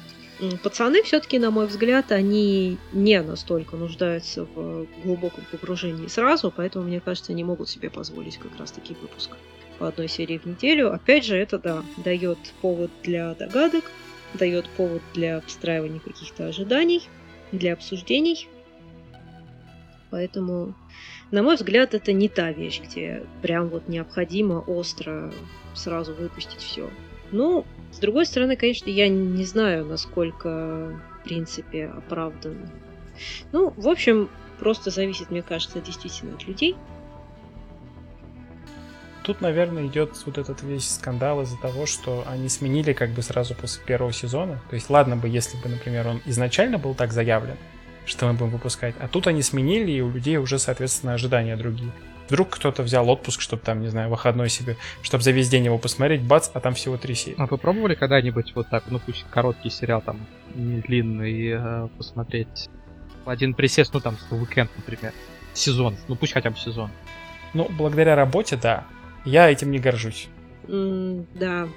Пацаны, 0.61 1.03
все-таки, 1.03 1.39
на 1.39 1.51
мой 1.51 1.67
взгляд, 1.67 2.11
они 2.11 2.77
не 2.91 3.21
настолько 3.21 3.77
нуждаются 3.77 4.43
в 4.43 4.87
глубоком 5.03 5.45
погружении 5.51 6.07
сразу, 6.07 6.51
поэтому, 6.55 6.85
мне 6.85 6.99
кажется, 6.99 7.31
они 7.31 7.43
могут 7.43 7.69
себе 7.69 7.89
позволить 7.89 8.37
как 8.37 8.51
раз 8.59 8.71
таки 8.71 8.95
выпуск 8.99 9.31
по 9.79 9.87
одной 9.87 10.09
серии 10.09 10.39
в 10.39 10.45
неделю. 10.45 10.91
Опять 10.91 11.25
же, 11.25 11.37
это 11.37 11.59
да, 11.59 11.83
дает 11.97 12.37
повод 12.61 12.91
для 13.03 13.33
догадок, 13.35 13.85
дает 14.33 14.67
повод 14.69 15.01
для 15.13 15.41
встраивания 15.41 15.99
каких-то 15.99 16.47
ожиданий, 16.47 17.03
для 17.51 17.73
обсуждений. 17.73 18.47
Поэтому, 20.09 20.75
на 21.33 21.41
мой 21.41 21.55
взгляд, 21.55 21.95
это 21.95 22.13
не 22.13 22.29
та 22.29 22.51
вещь, 22.51 22.79
где 22.79 23.23
прям 23.41 23.67
вот 23.69 23.89
необходимо 23.89 24.59
остро 24.59 25.33
сразу 25.73 26.13
выпустить 26.13 26.59
все. 26.59 26.91
Ну, 27.31 27.65
с 27.91 27.97
другой 27.97 28.27
стороны, 28.27 28.55
конечно, 28.55 28.87
я 28.91 29.09
не 29.09 29.43
знаю, 29.43 29.83
насколько, 29.83 30.95
в 31.19 31.23
принципе, 31.23 31.87
оправдан. 31.87 32.69
Ну, 33.51 33.73
в 33.75 33.87
общем, 33.87 34.29
просто 34.59 34.91
зависит, 34.91 35.31
мне 35.31 35.41
кажется, 35.41 35.81
действительно 35.81 36.35
от 36.35 36.47
людей. 36.47 36.75
Тут, 39.23 39.41
наверное, 39.41 39.87
идет 39.87 40.11
вот 40.27 40.37
этот 40.37 40.61
весь 40.61 40.87
скандал 40.87 41.41
из-за 41.41 41.57
того, 41.57 41.87
что 41.87 42.23
они 42.27 42.47
сменили 42.47 42.93
как 42.93 43.09
бы 43.09 43.23
сразу 43.23 43.55
после 43.55 43.83
первого 43.83 44.13
сезона. 44.13 44.61
То 44.69 44.75
есть, 44.75 44.87
ладно 44.91 45.15
бы, 45.15 45.27
если 45.29 45.57
бы, 45.57 45.67
например, 45.67 46.07
он 46.07 46.21
изначально 46.25 46.77
был 46.77 46.93
так 46.93 47.11
заявлен, 47.11 47.57
что 48.05 48.27
мы 48.27 48.33
будем 48.33 48.51
выпускать, 48.51 48.95
а 48.99 49.07
тут 49.07 49.27
они 49.27 49.41
сменили, 49.41 49.91
и 49.91 50.01
у 50.01 50.11
людей 50.11 50.37
уже, 50.37 50.59
соответственно, 50.59 51.13
ожидания 51.13 51.55
другие. 51.55 51.91
Вдруг 52.29 52.51
кто-то 52.51 52.83
взял 52.83 53.09
отпуск, 53.09 53.41
чтобы 53.41 53.61
там, 53.61 53.81
не 53.81 53.89
знаю, 53.89 54.09
выходной 54.09 54.49
себе, 54.49 54.77
чтобы 55.01 55.23
за 55.23 55.31
весь 55.31 55.49
день 55.49 55.65
его 55.65 55.77
посмотреть, 55.77 56.21
бац, 56.21 56.49
а 56.53 56.59
там 56.59 56.73
всего 56.73 56.97
три 56.97 57.15
серии. 57.15 57.35
А 57.37 57.45
вы 57.45 57.57
пробовали 57.57 57.95
когда-нибудь 57.95 58.53
вот 58.55 58.69
так, 58.69 58.85
ну 58.89 58.99
пусть 58.99 59.25
короткий 59.29 59.69
сериал 59.69 60.01
там, 60.01 60.25
не 60.55 60.81
длинный, 60.81 61.49
э, 61.49 61.87
посмотреть 61.97 62.69
в 63.25 63.29
один 63.29 63.53
присест, 63.53 63.93
ну 63.93 63.99
там, 63.99 64.17
в 64.29 64.33
уикенд, 64.33 64.71
например, 64.77 65.13
сезон, 65.53 65.97
ну 66.07 66.15
пусть 66.15 66.33
хотя 66.33 66.49
бы 66.49 66.57
сезон. 66.57 66.89
Ну, 67.53 67.67
благодаря 67.69 68.15
работе, 68.15 68.57
да. 68.57 68.85
Я 69.25 69.49
этим 69.49 69.71
не 69.71 69.79
горжусь. 69.79 70.27
М, 70.67 71.27
да. 71.35 71.67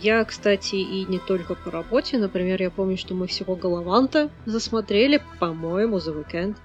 Я, 0.00 0.24
кстати, 0.24 0.76
и 0.76 1.04
не 1.04 1.18
только 1.18 1.54
по 1.54 1.70
работе. 1.70 2.18
Например, 2.18 2.60
я 2.60 2.70
помню, 2.70 2.96
что 2.96 3.14
мы 3.14 3.26
всего 3.26 3.56
Галаванта 3.56 4.30
засмотрели, 4.46 5.22
по-моему, 5.38 5.98
за 6.00 6.12
уикенд. 6.12 6.56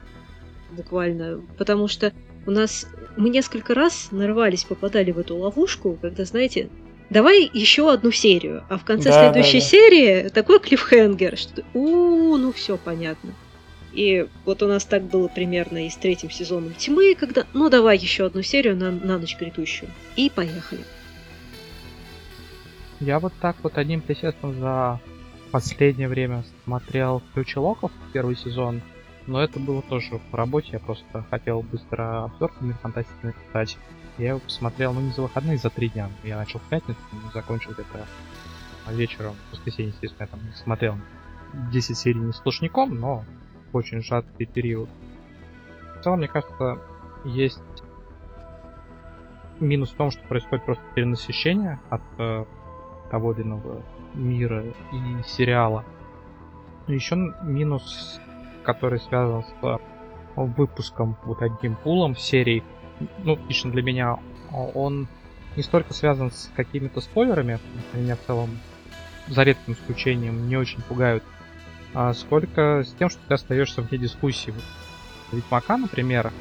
Буквально. 0.71 1.41
Потому 1.57 1.88
что 1.88 2.13
у 2.45 2.51
нас... 2.51 2.88
Мы 3.15 3.30
несколько 3.30 3.73
раз 3.73 4.09
нарвались, 4.11 4.63
попадали 4.63 5.11
в 5.11 5.19
эту 5.19 5.36
ловушку, 5.36 5.97
когда, 6.01 6.23
знаете, 6.23 6.69
давай 7.09 7.49
еще 7.51 7.91
одну 7.91 8.11
серию. 8.11 8.63
А 8.69 8.78
в 8.78 8.86
конце 8.86 9.09
Да, 9.09 9.32
следующей 9.32 9.59
да, 9.59 9.63
да. 9.63 9.69
серии 9.69 10.30
такой 10.30 10.59
клиффхенгер, 10.59 11.38
что 11.38 11.63
у 11.73 12.38
ну 12.38 12.51
все 12.51 12.78
понятно. 12.78 13.34
И 13.93 14.28
вот 14.45 14.61
у 14.61 14.67
нас 14.67 14.86
так 14.86 15.03
было 15.03 15.28
примерно 15.28 15.88
и 15.88 15.89
с 15.89 15.95
третьим 15.95 16.30
сезоном 16.30 16.73
Тьмы, 16.75 17.15
когда, 17.15 17.45
ну 17.53 17.69
давай 17.69 17.97
еще 17.97 18.28
одну 18.28 18.43
серию 18.43 18.75
на, 18.75 18.91
на 18.91 19.17
ночь 19.17 19.36
грядущую. 19.39 19.89
И 20.15 20.30
поехали. 20.30 20.82
Я 22.99 23.19
вот 23.19 23.33
так 23.39 23.57
вот 23.61 23.77
одним 23.77 24.01
присестом 24.01 24.55
за 24.55 24.99
последнее 25.51 26.07
время 26.07 26.43
смотрел 26.63 27.21
Ключи 27.33 27.59
Локов, 27.59 27.91
первый 28.11 28.35
сезон, 28.35 28.81
но 29.27 29.41
это 29.41 29.59
было 29.59 29.81
тоже 29.83 30.19
по 30.31 30.37
работе, 30.37 30.69
я 30.73 30.79
просто 30.79 31.23
хотел 31.29 31.61
быстро 31.61 32.23
обзор 32.23 32.51
по 32.53 32.63
мир 32.63 32.75
фантастики 32.81 33.17
написать. 33.23 33.77
Я 34.17 34.29
его 34.29 34.39
посмотрел, 34.39 34.93
ну 34.93 35.01
не 35.01 35.11
за 35.11 35.21
выходные, 35.21 35.57
за 35.57 35.69
три 35.69 35.89
дня. 35.89 36.09
Я 36.23 36.37
начал 36.37 36.59
в 36.59 36.63
пятницу, 36.63 36.99
ну, 37.11 37.19
закончил 37.33 37.71
где-то 37.73 38.07
вечером, 38.91 39.35
в 39.49 39.53
воскресенье, 39.53 39.91
естественно, 39.91 40.23
я 40.23 40.27
там 40.27 40.39
смотрел 40.55 40.95
10 41.71 41.97
серий 41.97 42.19
не 42.19 42.33
сплошняком, 42.33 42.95
но 42.95 43.25
очень 43.73 44.01
сжатый 44.01 44.47
период. 44.47 44.89
В 45.99 46.03
целом, 46.03 46.19
мне 46.19 46.27
кажется, 46.27 46.79
есть 47.25 47.59
минус 49.59 49.91
в 49.91 49.95
том, 49.95 50.09
что 50.09 50.21
происходит 50.27 50.65
просто 50.65 50.83
перенасыщение 50.95 51.79
от 51.89 52.01
э, 52.17 52.45
того 53.10 53.34
или 53.34 53.41
иного 53.41 53.82
мира 54.14 54.64
и 54.64 55.24
сериала. 55.26 55.86
Еще 56.88 57.16
минус, 57.43 58.20
который 58.64 58.99
связан 58.99 59.43
с 59.43 59.80
выпуском, 60.36 61.18
вот 61.24 61.41
одним 61.41 61.76
пулом 61.76 62.16
серий. 62.16 62.64
Ну, 63.20 63.38
лично 63.47 63.72
для 63.72 63.82
меня 63.82 64.18
он 64.51 65.08
не 65.55 65.64
столько 65.64 65.93
связан 65.93 66.32
с 66.32 66.51
какими-то 66.55 67.01
спойлерами, 67.01 67.60
меня 67.93 68.16
в 68.16 68.20
целом, 68.26 68.58
за 69.28 69.43
редким 69.43 69.74
исключением, 69.74 70.47
не 70.47 70.55
очень 70.55 70.82
пугают, 70.82 71.24
а 71.93 72.14
сколько 72.14 72.84
с 72.84 72.93
тем, 72.93 73.10
что 73.10 73.20
ты 73.28 73.34
остаешься 73.34 73.82
вне 73.82 73.97
дискуссии. 73.97 74.53
Ведьмака, 75.32 75.78
например, 75.78 76.32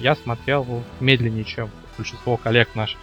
я 0.00 0.14
смотрел 0.14 0.82
медленнее, 1.00 1.44
чем 1.44 1.70
большинство 1.96 2.36
коллег 2.36 2.74
наших 2.74 2.98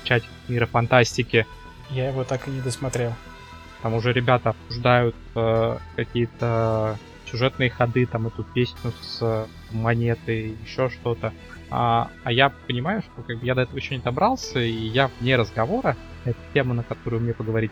в 0.00 0.06
чате 0.06 0.26
мира 0.48 0.66
фантастики. 0.66 1.46
Я 1.90 2.08
его 2.08 2.24
так 2.24 2.46
и 2.48 2.50
не 2.50 2.60
досмотрел. 2.60 3.14
Там 3.82 3.94
уже 3.94 4.12
ребята 4.12 4.50
обсуждают 4.50 5.16
э, 5.34 5.78
какие-то 5.96 6.98
сюжетные 7.30 7.70
ходы, 7.70 8.06
там 8.06 8.26
эту 8.26 8.44
песню 8.44 8.92
с 9.00 9.48
монетой, 9.70 10.56
еще 10.64 10.90
что-то. 10.90 11.32
А, 11.70 12.10
а 12.24 12.32
я 12.32 12.50
понимаю, 12.66 13.02
что 13.02 13.22
как 13.22 13.38
бы 13.38 13.46
я 13.46 13.54
до 13.54 13.62
этого 13.62 13.76
еще 13.76 13.96
не 13.96 14.02
добрался, 14.02 14.60
и 14.60 14.70
я 14.70 15.10
вне 15.20 15.36
разговора. 15.36 15.96
Это 16.24 16.38
тема, 16.52 16.74
на 16.74 16.82
которую 16.82 17.22
мне 17.22 17.32
поговорить 17.32 17.70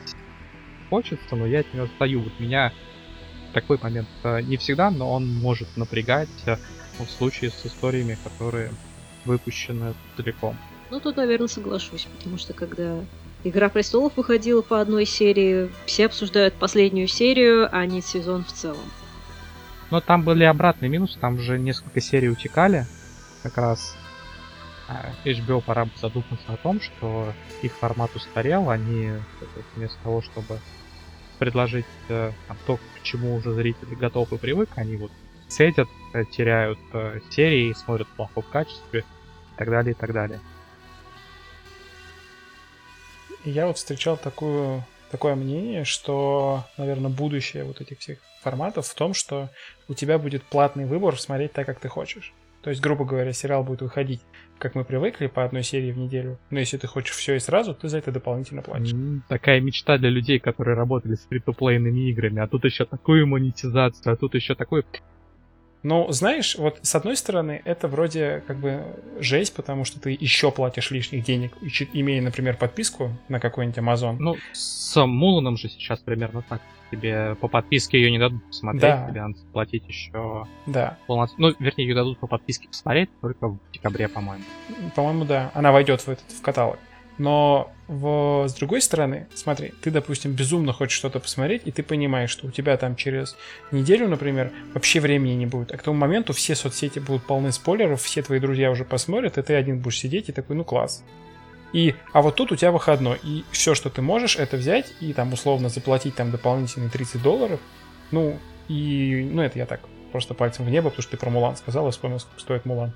хочется, 0.88 1.36
но 1.36 1.46
я 1.46 1.60
от 1.60 1.74
нее 1.74 1.84
отстаю. 1.84 2.20
Вот 2.20 2.32
меня 2.38 2.72
такой 3.52 3.78
момент 3.82 4.08
э, 4.22 4.40
не 4.42 4.56
всегда, 4.56 4.90
но 4.90 5.12
он 5.12 5.26
может 5.26 5.76
напрягать 5.76 6.28
э, 6.46 6.56
в 6.98 7.06
случае 7.06 7.50
с 7.50 7.66
историями, 7.66 8.16
которые 8.24 8.70
выпущены 9.24 9.94
целиком. 10.16 10.56
Ну, 10.90 11.00
тут, 11.00 11.16
наверное, 11.16 11.48
соглашусь, 11.48 12.06
потому 12.16 12.38
что 12.38 12.54
когда 12.54 13.00
Игра 13.48 13.70
престолов 13.70 14.12
выходила 14.16 14.60
по 14.60 14.78
одной 14.78 15.06
серии, 15.06 15.70
все 15.86 16.04
обсуждают 16.04 16.52
последнюю 16.52 17.08
серию, 17.08 17.66
а 17.72 17.86
не 17.86 18.02
сезон 18.02 18.44
в 18.44 18.52
целом. 18.52 18.84
Но 19.90 20.02
там 20.02 20.22
были 20.22 20.44
обратные 20.44 20.90
минусы, 20.90 21.18
там 21.18 21.36
уже 21.36 21.58
несколько 21.58 22.02
серий 22.02 22.28
утекали. 22.28 22.84
Как 23.42 23.56
раз 23.56 23.96
а, 24.86 25.12
HBO 25.24 25.62
пора 25.64 25.86
бы 25.86 25.92
задуматься 25.98 26.52
о 26.52 26.58
том, 26.58 26.78
что 26.78 27.32
их 27.62 27.72
формат 27.72 28.14
устарел, 28.14 28.68
они 28.68 29.12
вместо 29.74 29.96
того, 30.02 30.20
чтобы 30.20 30.58
предложить 31.38 31.86
э, 32.10 32.32
там, 32.48 32.56
то, 32.66 32.76
к 32.76 33.02
чему 33.02 33.34
уже 33.34 33.54
зрители 33.54 33.94
готовы 33.94 34.36
и 34.36 34.38
привык, 34.38 34.68
они 34.74 34.96
вот 34.96 35.12
сетят, 35.48 35.88
э, 36.12 36.24
теряют 36.26 36.78
э, 36.92 37.20
серии, 37.30 37.72
смотрят 37.72 38.08
в 38.08 38.16
плохом 38.16 38.44
качестве 38.52 39.00
и 39.00 39.56
так 39.56 39.70
далее, 39.70 39.92
и 39.92 39.94
так 39.94 40.12
далее. 40.12 40.38
Я 43.50 43.66
вот 43.66 43.76
встречал 43.76 44.16
такую, 44.16 44.84
такое 45.10 45.34
мнение, 45.34 45.84
что, 45.84 46.64
наверное, 46.76 47.10
будущее 47.10 47.64
вот 47.64 47.80
этих 47.80 47.98
всех 47.98 48.18
форматов 48.42 48.86
в 48.86 48.94
том, 48.94 49.14
что 49.14 49.50
у 49.88 49.94
тебя 49.94 50.18
будет 50.18 50.42
платный 50.42 50.86
выбор 50.86 51.18
смотреть 51.18 51.52
так, 51.52 51.66
как 51.66 51.80
ты 51.80 51.88
хочешь. 51.88 52.32
То 52.62 52.70
есть, 52.70 52.82
грубо 52.82 53.04
говоря, 53.04 53.32
сериал 53.32 53.62
будет 53.62 53.82
выходить, 53.82 54.20
как 54.58 54.74
мы 54.74 54.84
привыкли, 54.84 55.28
по 55.28 55.44
одной 55.44 55.62
серии 55.62 55.92
в 55.92 55.98
неделю. 55.98 56.38
Но 56.50 56.58
если 56.58 56.76
ты 56.76 56.86
хочешь 56.86 57.14
все 57.14 57.36
и 57.36 57.38
сразу, 57.38 57.74
ты 57.74 57.88
за 57.88 57.98
это 57.98 58.10
дополнительно 58.10 58.62
платишь. 58.62 58.94
Такая 59.28 59.60
мечта 59.60 59.96
для 59.96 60.10
людей, 60.10 60.40
которые 60.40 60.76
работали 60.76 61.14
с 61.14 61.24
фри-то-плейными 61.26 62.10
играми. 62.10 62.42
А 62.42 62.48
тут 62.48 62.64
еще 62.64 62.84
такую 62.84 63.26
монетизацию, 63.26 64.12
а 64.12 64.16
тут 64.16 64.34
еще 64.34 64.54
такой... 64.54 64.84
Ну, 65.82 66.10
знаешь, 66.10 66.56
вот 66.56 66.78
с 66.82 66.94
одной 66.94 67.16
стороны, 67.16 67.62
это 67.64 67.88
вроде 67.88 68.42
как 68.46 68.58
бы 68.58 68.84
жесть, 69.20 69.54
потому 69.54 69.84
что 69.84 70.00
ты 70.00 70.16
еще 70.18 70.50
платишь 70.50 70.90
лишних 70.90 71.24
денег, 71.24 71.52
имея, 71.92 72.20
например, 72.20 72.56
подписку 72.56 73.12
на 73.28 73.38
какой-нибудь 73.40 73.78
Amazon. 73.78 74.16
Ну, 74.18 74.36
с 74.52 75.06
Муланом 75.06 75.56
же 75.56 75.68
сейчас 75.68 76.00
примерно 76.00 76.42
так. 76.42 76.60
Тебе 76.90 77.34
по 77.34 77.48
подписке 77.48 78.00
ее 78.00 78.10
не 78.10 78.18
дадут 78.18 78.42
посмотреть, 78.46 78.80
да. 78.80 79.08
тебе 79.10 79.20
надо 79.20 79.34
платить 79.52 79.86
еще 79.86 80.46
да. 80.64 80.96
полноценно. 81.06 81.48
Ну, 81.48 81.54
вернее, 81.58 81.86
ее 81.86 81.94
дадут 81.94 82.18
по 82.18 82.26
подписке 82.26 82.66
посмотреть 82.66 83.10
только 83.20 83.48
в 83.48 83.58
декабре, 83.74 84.08
по-моему. 84.08 84.44
По-моему, 84.96 85.26
да. 85.26 85.50
Она 85.52 85.70
войдет 85.70 86.00
в 86.00 86.08
этот 86.08 86.24
в 86.30 86.40
каталог. 86.40 86.78
Но 87.18 87.72
в, 87.88 88.46
с 88.46 88.54
другой 88.54 88.80
стороны, 88.80 89.26
смотри, 89.34 89.72
ты, 89.82 89.90
допустим, 89.90 90.32
безумно 90.32 90.72
хочешь 90.72 90.96
что-то 90.96 91.20
посмотреть, 91.20 91.62
и 91.64 91.72
ты 91.72 91.82
понимаешь, 91.82 92.30
что 92.30 92.46
у 92.46 92.50
тебя 92.50 92.76
там 92.76 92.94
через 92.94 93.36
неделю, 93.72 94.08
например, 94.08 94.52
вообще 94.72 95.00
времени 95.00 95.32
не 95.32 95.46
будет. 95.46 95.72
А 95.72 95.76
к 95.76 95.82
тому 95.82 95.98
моменту 95.98 96.32
все 96.32 96.54
соцсети 96.54 97.00
будут 97.00 97.26
полны 97.26 97.50
спойлеров, 97.50 98.02
все 98.02 98.22
твои 98.22 98.38
друзья 98.38 98.70
уже 98.70 98.84
посмотрят, 98.84 99.36
и 99.36 99.42
ты 99.42 99.54
один 99.54 99.80
будешь 99.80 99.98
сидеть 99.98 100.28
и 100.28 100.32
такой, 100.32 100.54
ну 100.54 100.64
класс. 100.64 101.02
И, 101.72 101.94
а 102.12 102.22
вот 102.22 102.36
тут 102.36 102.52
у 102.52 102.56
тебя 102.56 102.70
выходной, 102.72 103.18
и 103.22 103.44
все, 103.50 103.74
что 103.74 103.90
ты 103.90 104.00
можешь, 104.00 104.36
это 104.36 104.56
взять 104.56 104.92
и 105.00 105.12
там 105.12 105.32
условно 105.32 105.68
заплатить 105.68 106.14
там 106.14 106.30
дополнительные 106.30 106.88
30 106.88 107.22
долларов, 107.22 107.60
ну, 108.10 108.38
и, 108.68 109.28
ну, 109.30 109.42
это 109.42 109.58
я 109.58 109.66
так, 109.66 109.80
просто 110.12 110.34
пальцем 110.34 110.64
в 110.64 110.70
небо, 110.70 110.88
потому 110.90 111.02
что 111.02 111.10
ты 111.12 111.16
про 111.16 111.30
Мулан 111.30 111.56
сказал, 111.56 111.86
я 111.86 111.90
вспомнил, 111.90 112.20
сколько 112.20 112.40
стоит 112.40 112.64
Мулан. 112.64 112.92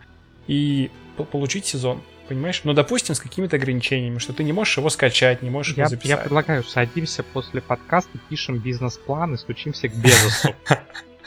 И 0.47 0.91
получить 1.31 1.67
сезон 1.67 2.03
понимаешь? 2.29 2.61
Ну, 2.65 2.73
допустим, 2.73 3.15
с 3.15 3.21
какими-то 3.21 3.57
ограничениями, 3.57 4.19
что 4.19 4.33
ты 4.33 4.45
не 4.45 4.53
можешь 4.53 4.77
его 4.77 4.91
скачать, 4.91 5.43
не 5.43 5.51
можешь 5.51 5.77
я, 5.77 5.85
его 5.85 5.91
записать. 5.91 6.11
Я 6.11 6.17
предлагаю, 6.19 6.65
садимся 6.65 7.23
после 7.23 7.61
подкаста, 7.61 8.19
пишем 8.29 8.59
бизнес-план 8.59 9.35
и 9.35 9.37
стучимся 9.39 9.89
к 9.89 9.95
Безосу. 9.95 10.55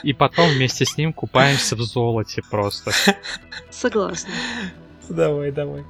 И 0.03 0.13
потом 0.13 0.49
вместе 0.49 0.85
с 0.85 0.97
ним 0.97 1.13
купаемся 1.13 1.75
в 1.75 1.81
золоте 1.81 2.41
просто. 2.49 2.91
Согласна. 3.71 4.29
Давай, 5.09 5.51
давай. 5.51 5.83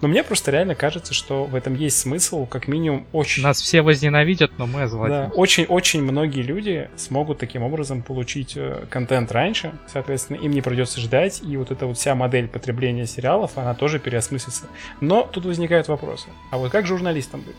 Но 0.00 0.08
мне 0.08 0.22
просто 0.22 0.50
реально 0.50 0.74
кажется, 0.74 1.14
что 1.14 1.44
в 1.44 1.54
этом 1.54 1.74
есть 1.74 1.98
смысл, 1.98 2.46
как 2.46 2.68
минимум, 2.68 3.06
очень... 3.12 3.42
Нас 3.42 3.60
все 3.60 3.82
возненавидят, 3.82 4.52
но 4.58 4.66
мы 4.66 4.82
озолотимся. 4.82 5.30
Да, 5.30 5.34
очень-очень 5.34 6.02
многие 6.02 6.42
люди 6.42 6.90
смогут 6.96 7.38
таким 7.38 7.62
образом 7.62 8.02
получить 8.02 8.54
э, 8.56 8.86
контент 8.90 9.32
раньше, 9.32 9.72
соответственно, 9.86 10.38
им 10.38 10.52
не 10.52 10.62
придется 10.62 11.00
ждать, 11.00 11.42
и 11.42 11.56
вот 11.56 11.70
эта 11.70 11.86
вот 11.86 11.96
вся 11.96 12.14
модель 12.14 12.48
потребления 12.48 13.06
сериалов, 13.06 13.52
она 13.56 13.74
тоже 13.74 13.98
переосмыслится. 13.98 14.66
Но 15.00 15.22
тут 15.22 15.44
возникают 15.44 15.88
вопросы. 15.88 16.28
А 16.50 16.58
вот 16.58 16.70
как 16.70 16.86
журналистам 16.86 17.40
быть? 17.42 17.56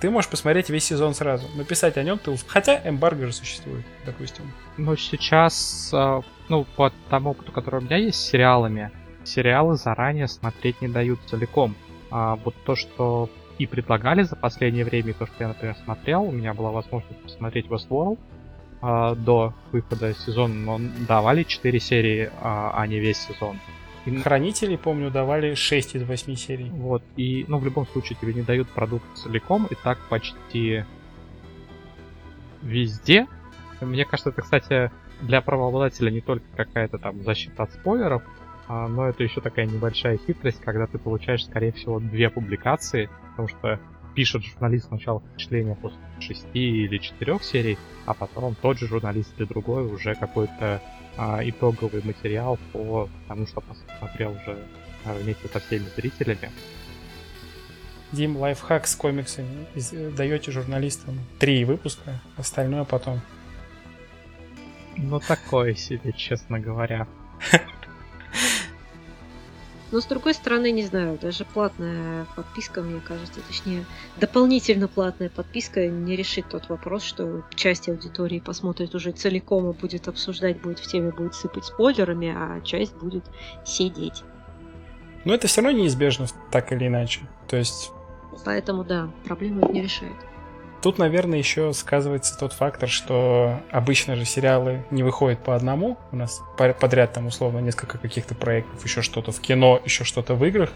Ты 0.00 0.10
можешь 0.10 0.28
посмотреть 0.30 0.68
весь 0.68 0.84
сезон 0.84 1.14
сразу, 1.14 1.46
написать 1.56 1.96
о 1.96 2.02
нем 2.02 2.18
ты... 2.18 2.36
Хотя 2.46 2.80
эмбарго 2.86 3.26
же 3.26 3.32
существует, 3.32 3.84
допустим. 4.04 4.52
Ну, 4.76 4.94
сейчас, 4.96 5.90
э, 5.92 6.20
ну, 6.48 6.66
по 6.76 6.92
тому 7.08 7.30
опыту, 7.30 7.50
который 7.50 7.80
у 7.80 7.82
меня 7.82 7.96
есть 7.96 8.20
с 8.20 8.28
сериалами, 8.28 8.90
сериалы 9.26 9.76
заранее 9.76 10.28
смотреть 10.28 10.80
не 10.80 10.88
дают 10.88 11.20
целиком. 11.26 11.74
А 12.10 12.36
вот 12.36 12.54
то, 12.64 12.76
что 12.76 13.28
и 13.58 13.66
предлагали 13.66 14.22
за 14.22 14.36
последнее 14.36 14.84
время, 14.84 15.14
то, 15.14 15.26
что 15.26 15.36
я, 15.40 15.48
например, 15.48 15.76
смотрел, 15.84 16.24
у 16.24 16.32
меня 16.32 16.54
была 16.54 16.70
возможность 16.70 17.20
посмотреть 17.22 17.66
Westworld 17.66 18.18
а, 18.82 19.14
до 19.14 19.54
выхода 19.72 20.14
сезона, 20.14 20.54
но 20.54 20.80
давали 21.08 21.42
4 21.42 21.80
серии, 21.80 22.30
а, 22.40 22.72
а 22.74 22.86
не 22.86 23.00
весь 23.00 23.18
сезон. 23.18 23.58
И... 24.04 24.16
Хранители, 24.18 24.76
помню, 24.76 25.10
давали 25.10 25.54
6 25.54 25.96
из 25.96 26.02
8 26.02 26.34
серий. 26.36 26.70
Вот, 26.70 27.02
и, 27.16 27.44
ну, 27.48 27.58
в 27.58 27.64
любом 27.64 27.86
случае 27.86 28.18
тебе 28.20 28.34
не 28.34 28.42
дают 28.42 28.68
продукт 28.68 29.04
целиком, 29.16 29.66
и 29.70 29.74
так 29.74 29.98
почти 30.08 30.84
везде. 32.62 33.26
Мне 33.80 34.04
кажется, 34.04 34.30
это, 34.30 34.42
кстати, 34.42 34.90
для 35.20 35.40
правообладателя 35.40 36.10
не 36.10 36.20
только 36.20 36.44
какая-то 36.56 36.98
там 36.98 37.22
защита 37.22 37.64
от 37.64 37.72
спойлеров, 37.72 38.22
но 38.68 39.08
это 39.08 39.22
еще 39.22 39.40
такая 39.40 39.66
небольшая 39.66 40.18
хитрость, 40.18 40.60
когда 40.60 40.86
ты 40.86 40.98
получаешь, 40.98 41.44
скорее 41.44 41.72
всего, 41.72 42.00
две 42.00 42.30
публикации, 42.30 43.08
потому 43.30 43.48
что 43.48 43.80
пишет 44.16 44.42
журналист 44.42 44.88
сначала 44.88 45.20
впечатление 45.20 45.76
после 45.76 45.98
шести 46.20 46.84
или 46.84 46.98
четырех 46.98 47.44
серий, 47.44 47.78
а 48.06 48.14
потом 48.14 48.56
тот 48.60 48.78
же 48.78 48.88
журналист 48.88 49.30
или 49.38 49.46
другой 49.46 49.86
уже 49.86 50.14
какой-то 50.14 50.82
а, 51.16 51.40
итоговый 51.42 52.02
материал 52.02 52.58
по 52.72 53.08
тому, 53.28 53.46
что 53.46 53.60
посмотрел 53.60 54.32
уже 54.32 54.58
а, 55.04 55.14
вместе 55.14 55.46
со 55.48 55.60
всеми 55.60 55.84
зрителями. 55.94 56.50
Дим, 58.12 58.36
лайфхак 58.36 58.86
с 58.86 58.96
комиксами. 58.96 59.66
Даете 60.16 60.50
журналистам 60.50 61.18
три 61.38 61.64
выпуска, 61.64 62.20
остальное 62.36 62.84
потом. 62.84 63.20
Ну, 64.96 65.20
такое 65.20 65.74
себе, 65.74 66.12
честно 66.12 66.58
говоря. 66.58 67.06
Но 69.92 70.00
с 70.00 70.06
другой 70.06 70.34
стороны, 70.34 70.72
не 70.72 70.82
знаю, 70.82 71.16
даже 71.20 71.44
платная 71.44 72.26
подписка, 72.34 72.82
мне 72.82 73.00
кажется, 73.00 73.40
точнее, 73.46 73.84
дополнительно 74.16 74.88
платная 74.88 75.30
подписка 75.30 75.86
не 75.86 76.16
решит 76.16 76.46
тот 76.48 76.68
вопрос, 76.68 77.04
что 77.04 77.44
часть 77.54 77.88
аудитории 77.88 78.40
посмотрит 78.40 78.94
уже 78.96 79.12
целиком 79.12 79.70
и 79.70 79.74
будет 79.74 80.08
обсуждать, 80.08 80.60
будет 80.60 80.80
в 80.80 80.90
теме, 80.90 81.12
будет 81.12 81.34
сыпать 81.34 81.66
спойлерами, 81.66 82.34
а 82.36 82.60
часть 82.62 82.94
будет 82.96 83.24
сидеть. 83.64 84.24
Но 85.24 85.34
это 85.34 85.46
все 85.46 85.60
равно 85.60 85.78
неизбежно, 85.78 86.26
так 86.50 86.72
или 86.72 86.88
иначе. 86.88 87.20
То 87.48 87.56
есть... 87.56 87.92
Поэтому, 88.44 88.84
да, 88.84 89.10
проблему 89.24 89.60
это 89.60 89.72
не 89.72 89.82
решает. 89.82 90.14
Тут, 90.86 90.98
наверное, 90.98 91.36
еще 91.36 91.72
сказывается 91.72 92.38
тот 92.38 92.52
фактор, 92.52 92.88
что 92.88 93.60
обычно 93.72 94.14
же 94.14 94.24
сериалы 94.24 94.84
не 94.92 95.02
выходят 95.02 95.42
по 95.42 95.56
одному. 95.56 95.98
У 96.12 96.16
нас 96.16 96.40
подряд 96.56 97.12
там 97.12 97.26
условно 97.26 97.58
несколько 97.58 97.98
каких-то 97.98 98.36
проектов, 98.36 98.84
еще 98.84 99.02
что-то 99.02 99.32
в 99.32 99.40
кино, 99.40 99.80
еще 99.84 100.04
что-то 100.04 100.36
в 100.36 100.44
играх. 100.44 100.70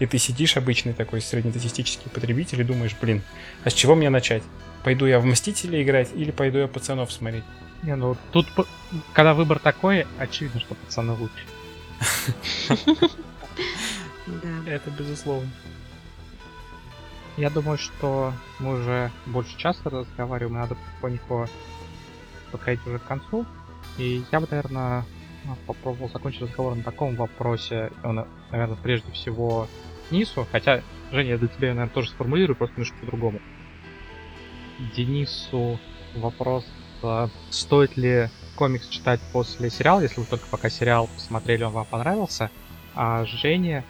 И 0.00 0.06
ты 0.06 0.18
сидишь, 0.18 0.56
обычный 0.56 0.94
такой 0.94 1.20
среднестатистический 1.20 2.08
потребитель, 2.08 2.60
и 2.60 2.64
думаешь, 2.64 2.96
блин, 3.00 3.22
а 3.62 3.70
с 3.70 3.72
чего 3.72 3.94
мне 3.94 4.10
начать? 4.10 4.42
пойду 4.82 5.06
я 5.06 5.20
в 5.20 5.24
Мстители 5.24 5.80
играть 5.80 6.08
или 6.12 6.32
пойду 6.32 6.58
я 6.58 6.66
пацанов 6.66 7.12
смотреть. 7.12 7.44
Не, 7.84 7.94
ну 7.94 8.16
тут, 8.32 8.48
когда 9.12 9.32
выбор 9.32 9.60
такой, 9.60 10.08
очевидно, 10.18 10.58
что 10.58 10.74
пацаны 10.74 11.12
лучше. 11.12 11.46
Это 14.66 14.90
безусловно. 14.90 15.48
Я 17.36 17.48
думаю, 17.48 17.78
что 17.78 18.32
мы 18.58 18.74
уже 18.80 19.10
больше 19.26 19.56
часа 19.56 19.88
разговариваем, 19.88 20.54
надо 20.54 20.76
потихоньку 21.00 21.48
подходить 22.50 22.86
уже 22.86 22.98
к 22.98 23.04
концу. 23.04 23.46
И 23.96 24.22
я 24.30 24.40
бы, 24.40 24.46
наверное, 24.50 25.04
попробовал 25.66 26.10
закончить 26.10 26.42
разговор 26.42 26.74
на 26.74 26.82
таком 26.82 27.16
вопросе, 27.16 27.90
наверное, 28.02 28.76
прежде 28.82 29.10
всего 29.12 29.66
Денису, 30.10 30.46
хотя, 30.52 30.82
Женя, 31.10 31.30
я 31.30 31.38
для 31.38 31.48
тебя, 31.48 31.68
наверное, 31.68 31.88
тоже 31.88 32.10
сформулирую, 32.10 32.54
просто 32.56 32.76
немножко 32.76 32.98
по-другому. 32.98 33.40
Денису 34.94 35.78
вопрос, 36.14 36.66
а, 37.02 37.28
стоит 37.50 37.96
ли 37.96 38.28
комикс 38.56 38.88
читать 38.88 39.20
после 39.32 39.70
сериала, 39.70 40.00
если 40.00 40.20
вы 40.20 40.26
только 40.26 40.46
пока 40.50 40.68
сериал 40.68 41.08
посмотрели, 41.14 41.62
он 41.62 41.72
вам 41.72 41.86
понравился, 41.86 42.50
а 42.94 43.24
Жене 43.24 43.84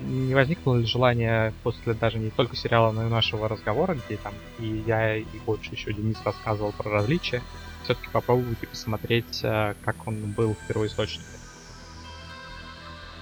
не 0.00 0.34
возникло 0.34 0.76
ли 0.76 0.86
желание 0.86 1.52
после 1.62 1.94
даже 1.94 2.18
не 2.18 2.30
только 2.30 2.56
сериала, 2.56 2.92
но 2.92 3.06
и 3.06 3.10
нашего 3.10 3.48
разговора, 3.48 3.96
где 4.06 4.16
там 4.16 4.34
и 4.58 4.82
я, 4.86 5.16
и 5.16 5.24
больше 5.46 5.72
еще 5.72 5.92
Денис 5.92 6.16
рассказывал 6.24 6.72
про 6.72 6.90
различия, 6.90 7.42
все-таки 7.84 8.08
попробовать 8.12 8.58
и 8.62 8.66
посмотреть, 8.66 9.40
а, 9.42 9.74
как 9.84 10.06
он 10.06 10.32
был 10.32 10.54
в 10.54 10.66
первоисточнике. 10.66 11.24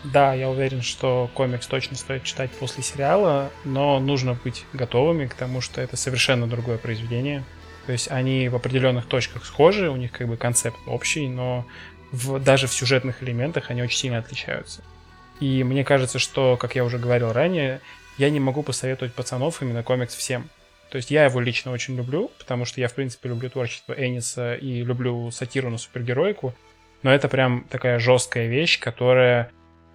Да, 0.05 0.35
я 0.35 0.49
уверен, 0.49 0.83
что 0.83 1.31
комикс 1.35 1.67
точно 1.67 1.97
стоит 1.97 2.23
читать 2.23 2.51
после 2.53 2.83
сериала, 2.83 3.51
но 3.65 3.99
нужно 3.99 4.35
быть 4.35 4.65
готовыми 4.73 5.27
к 5.27 5.35
тому, 5.35 5.61
что 5.61 5.81
это 5.81 5.97
совершенно 5.97 6.47
другое 6.47 6.79
произведение. 6.79 7.45
То 7.87 7.93
есть 7.93 8.11
они 8.11 8.49
в 8.49 8.57
определенных 8.57 9.07
точках 9.07 9.45
схожи, 9.45 9.89
у 9.89 9.97
них 9.97 10.13
как 10.13 10.29
бы 10.29 10.37
концепт 10.37 10.79
общий, 10.87 11.29
но 11.29 11.67
в, 12.13 12.39
даже 12.39 12.67
в 12.67 12.73
сюжетных 12.73 13.23
элементах 13.23 13.71
они 13.71 13.83
очень 13.83 13.99
сильно 13.99 14.19
отличаются. 14.19 14.83
И 15.41 15.65
мне 15.65 15.85
кажется, 15.85 16.19
что, 16.19 16.57
как 16.57 16.75
я 16.75 16.85
уже 16.85 16.99
говорил 16.99 17.33
ранее, 17.33 17.81
я 18.19 18.31
не 18.31 18.41
могу 18.41 18.63
посоветовать 18.63 19.15
пацанов 19.15 19.63
именно 19.63 19.83
комикс 19.83 20.15
всем. 20.15 20.49
То 20.91 20.97
есть 20.97 21.11
я 21.11 21.25
его 21.25 21.41
лично 21.41 21.73
очень 21.73 21.97
люблю, 21.97 22.31
потому 22.39 22.65
что 22.65 22.81
я, 22.81 22.89
в 22.89 22.95
принципе, 22.95 23.29
люблю 23.29 23.51
творчество 23.51 23.93
Эниса 23.93 24.55
и 24.55 24.83
люблю 24.83 25.31
сатиру 25.31 25.69
на 25.69 25.79
супергероику. 25.79 26.55
Но 27.03 27.13
это 27.13 27.29
прям 27.29 27.67
такая 27.69 27.99
жесткая 27.99 28.47
вещь, 28.47 28.81
которая 28.81 29.51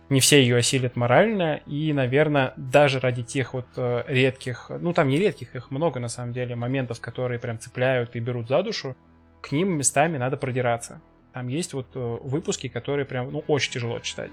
не 0.09 0.19
все 0.19 0.41
ее 0.41 0.57
осилят 0.57 0.97
морально, 0.97 1.61
и, 1.65 1.93
наверное, 1.93 2.53
даже 2.57 2.99
ради 2.99 3.23
тех 3.23 3.53
вот 3.53 3.65
э, 3.77 4.03
редких, 4.07 4.69
ну 4.69 4.91
там 4.91 5.07
не 5.07 5.17
редких, 5.17 5.55
их 5.55 5.71
много 5.71 6.01
на 6.01 6.09
самом 6.09 6.33
деле, 6.33 6.53
моментов, 6.53 6.99
которые 6.99 7.39
прям 7.39 7.57
цепляют 7.57 8.17
и 8.17 8.19
берут 8.19 8.49
за 8.49 8.61
душу, 8.61 8.97
к 9.41 9.53
ним 9.53 9.77
местами 9.77 10.17
надо 10.17 10.35
продираться. 10.35 11.01
Там 11.33 11.47
есть 11.47 11.71
вот 11.71 11.87
э, 11.95 12.17
выпуски, 12.23 12.67
которые 12.67 13.05
прям, 13.05 13.31
ну, 13.31 13.43
очень 13.47 13.71
тяжело 13.71 13.99
читать. 13.99 14.31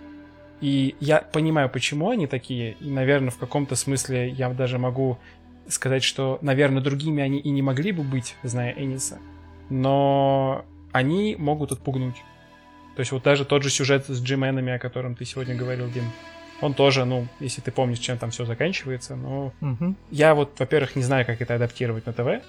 И 0.60 0.96
я 1.00 1.18
понимаю, 1.20 1.68
почему 1.68 2.10
они 2.10 2.26
такие, 2.26 2.72
и, 2.80 2.90
наверное, 2.90 3.30
в 3.30 3.38
каком-то 3.38 3.76
смысле 3.76 4.28
я 4.30 4.48
даже 4.50 4.78
могу 4.78 5.18
сказать, 5.68 6.02
что, 6.02 6.38
наверное, 6.42 6.82
другими 6.82 7.22
они 7.22 7.38
и 7.38 7.50
не 7.50 7.62
могли 7.62 7.92
бы 7.92 8.02
быть, 8.02 8.36
зная 8.42 8.74
Эниса, 8.76 9.18
но 9.70 10.64
они 10.92 11.36
могут 11.38 11.72
отпугнуть. 11.72 12.16
То 12.96 13.00
есть 13.00 13.12
вот 13.12 13.22
даже 13.22 13.44
тот 13.44 13.62
же 13.62 13.70
сюжет 13.70 14.06
с 14.08 14.20
Джименами, 14.20 14.72
о 14.72 14.78
котором 14.78 15.14
ты 15.14 15.24
сегодня 15.24 15.54
говорил, 15.54 15.88
Дим, 15.90 16.10
он 16.60 16.74
тоже, 16.74 17.04
ну, 17.04 17.28
если 17.38 17.60
ты 17.60 17.70
помнишь, 17.70 18.00
чем 18.00 18.18
там 18.18 18.30
все 18.30 18.44
заканчивается, 18.44 19.14
но 19.14 19.52
Угу. 19.60 19.94
я 20.10 20.34
вот, 20.34 20.58
во-первых, 20.58 20.96
не 20.96 21.02
знаю, 21.02 21.24
как 21.24 21.40
это 21.40 21.54
адаптировать 21.54 22.06
на 22.06 22.12
ТВ, 22.12 22.42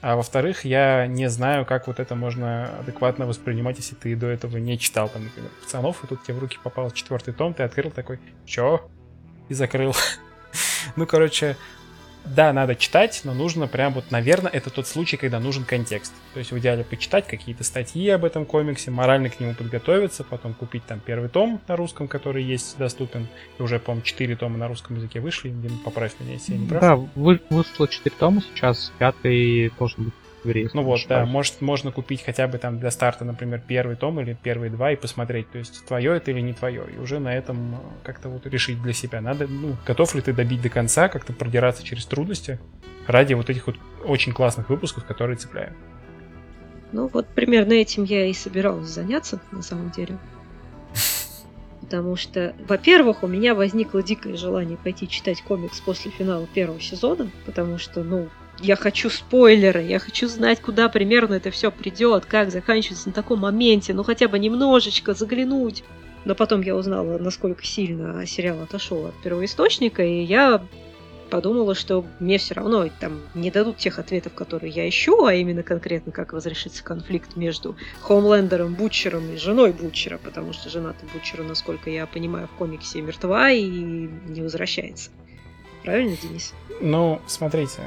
а 0.00 0.16
во-вторых, 0.16 0.64
я 0.64 1.06
не 1.06 1.28
знаю, 1.28 1.64
как 1.66 1.88
вот 1.88 1.98
это 1.98 2.14
можно 2.14 2.78
адекватно 2.78 3.26
воспринимать, 3.26 3.78
если 3.78 3.96
ты 3.96 4.14
до 4.14 4.28
этого 4.28 4.56
не 4.58 4.78
читал, 4.78 5.08
там, 5.08 5.24
например, 5.24 5.50
пацанов, 5.62 6.04
и 6.04 6.06
тут 6.06 6.22
тебе 6.22 6.34
в 6.34 6.38
руки 6.38 6.58
попал 6.62 6.90
четвертый 6.92 7.34
том, 7.34 7.52
ты 7.52 7.64
открыл 7.64 7.90
такой, 7.90 8.20
чё? 8.46 8.88
И 9.48 9.54
закрыл. 9.54 9.94
ну, 10.96 11.06
короче, 11.06 11.56
да, 12.24 12.52
надо 12.52 12.74
читать, 12.74 13.22
но 13.24 13.34
нужно 13.34 13.66
прям 13.66 13.94
вот, 13.94 14.10
наверное, 14.10 14.50
это 14.50 14.70
тот 14.70 14.86
случай, 14.86 15.16
когда 15.16 15.40
нужен 15.40 15.64
контекст. 15.64 16.12
То 16.34 16.38
есть 16.38 16.52
в 16.52 16.58
идеале 16.58 16.84
почитать 16.84 17.26
какие-то 17.26 17.64
статьи 17.64 18.08
об 18.08 18.24
этом 18.24 18.44
комиксе, 18.44 18.90
морально 18.90 19.30
к 19.30 19.40
нему 19.40 19.54
подготовиться, 19.54 20.24
потом 20.24 20.54
купить 20.54 20.84
там 20.86 21.00
первый 21.00 21.28
том 21.28 21.60
на 21.66 21.76
русском, 21.76 22.08
который 22.08 22.42
есть, 22.42 22.76
доступен. 22.78 23.28
И 23.58 23.62
уже, 23.62 23.78
по-моему, 23.78 24.04
4 24.04 24.36
тома 24.36 24.58
на 24.58 24.68
русском 24.68 24.96
языке 24.96 25.20
вышли. 25.20 25.48
Дим, 25.48 25.78
поправь 25.78 26.12
меня, 26.20 26.34
если 26.34 26.52
я 26.52 26.58
не 26.58 26.68
прав. 26.68 26.80
Да, 26.80 26.96
вы, 27.14 27.40
вышло 27.50 27.88
4 27.88 28.14
тома 28.18 28.42
сейчас, 28.54 28.92
пятый 28.98 29.70
должен 29.78 30.04
быть 30.04 30.14
если 30.44 30.70
Ну 30.74 30.82
вот, 30.82 31.00
да, 31.08 31.24
может, 31.24 31.60
можно 31.60 31.90
купить 31.90 32.22
хотя 32.24 32.46
бы 32.46 32.58
там 32.58 32.78
для 32.78 32.90
старта, 32.90 33.24
например, 33.24 33.62
первый 33.66 33.96
том 33.96 34.20
или 34.20 34.36
первые 34.40 34.70
два 34.70 34.92
и 34.92 34.96
посмотреть, 34.96 35.50
то 35.50 35.58
есть 35.58 35.84
твое 35.86 36.16
это 36.16 36.30
или 36.30 36.40
не 36.40 36.52
твое, 36.52 36.84
и 36.94 36.98
уже 36.98 37.18
на 37.18 37.34
этом 37.34 37.74
э, 37.74 37.78
как-то 38.04 38.28
вот 38.28 38.46
решить 38.46 38.80
для 38.82 38.92
себя. 38.92 39.20
Надо, 39.20 39.46
ну, 39.46 39.76
готов 39.86 40.14
ли 40.14 40.20
ты 40.20 40.32
добить 40.32 40.62
до 40.62 40.68
конца, 40.68 41.08
как-то 41.08 41.32
продираться 41.32 41.82
через 41.84 42.06
трудности 42.06 42.58
ради 43.06 43.34
вот 43.34 43.50
этих 43.50 43.66
вот 43.66 43.76
очень 44.04 44.32
классных 44.32 44.68
выпусков, 44.68 45.04
которые 45.04 45.36
цепляют. 45.36 45.74
Ну 46.92 47.08
вот 47.08 47.26
примерно 47.28 47.74
этим 47.74 48.04
я 48.04 48.26
и 48.26 48.32
собиралась 48.32 48.88
заняться, 48.88 49.40
на 49.50 49.62
самом 49.62 49.90
деле. 49.90 50.18
Потому 51.80 52.16
что, 52.16 52.54
во-первых, 52.68 53.22
у 53.22 53.26
меня 53.26 53.54
возникло 53.54 54.02
дикое 54.02 54.36
желание 54.36 54.76
пойти 54.76 55.08
читать 55.08 55.40
комикс 55.42 55.80
после 55.80 56.10
финала 56.10 56.46
первого 56.46 56.80
сезона, 56.80 57.30
потому 57.46 57.78
что, 57.78 58.04
ну, 58.04 58.28
я 58.60 58.76
хочу 58.76 59.10
спойлеры, 59.10 59.82
я 59.82 59.98
хочу 59.98 60.28
знать, 60.28 60.60
куда 60.60 60.88
примерно 60.88 61.34
это 61.34 61.50
все 61.50 61.70
придет, 61.70 62.26
как 62.26 62.50
заканчивается 62.50 63.08
на 63.08 63.14
таком 63.14 63.40
моменте, 63.40 63.94
ну 63.94 64.02
хотя 64.02 64.28
бы 64.28 64.38
немножечко 64.38 65.14
заглянуть. 65.14 65.84
Но 66.24 66.34
потом 66.34 66.62
я 66.62 66.74
узнала, 66.74 67.18
насколько 67.18 67.64
сильно 67.64 68.26
сериал 68.26 68.62
отошел 68.62 69.06
от 69.06 69.14
первоисточника, 69.22 70.02
и 70.02 70.22
я 70.22 70.62
подумала, 71.30 71.74
что 71.74 72.04
мне 72.18 72.38
все 72.38 72.54
равно 72.54 72.88
там 73.00 73.20
не 73.34 73.50
дадут 73.50 73.76
тех 73.76 73.98
ответов, 73.98 74.34
которые 74.34 74.72
я 74.72 74.88
ищу, 74.88 75.24
а 75.24 75.34
именно 75.34 75.62
конкретно, 75.62 76.10
как 76.10 76.32
разрешится 76.32 76.82
конфликт 76.82 77.36
между 77.36 77.76
Хоумлендером, 78.00 78.74
Бутчером 78.74 79.32
и 79.32 79.36
женой 79.36 79.72
Бутчера, 79.72 80.18
потому 80.18 80.52
что 80.52 80.70
жена-то 80.70 81.06
Бутчера, 81.12 81.44
насколько 81.44 81.90
я 81.90 82.06
понимаю, 82.06 82.48
в 82.48 82.58
комиксе 82.58 83.00
мертва 83.00 83.50
и 83.50 83.64
не 83.64 84.42
возвращается. 84.42 85.10
Правильно, 85.84 86.16
Денис? 86.20 86.54
Ну, 86.80 87.20
смотрите, 87.26 87.82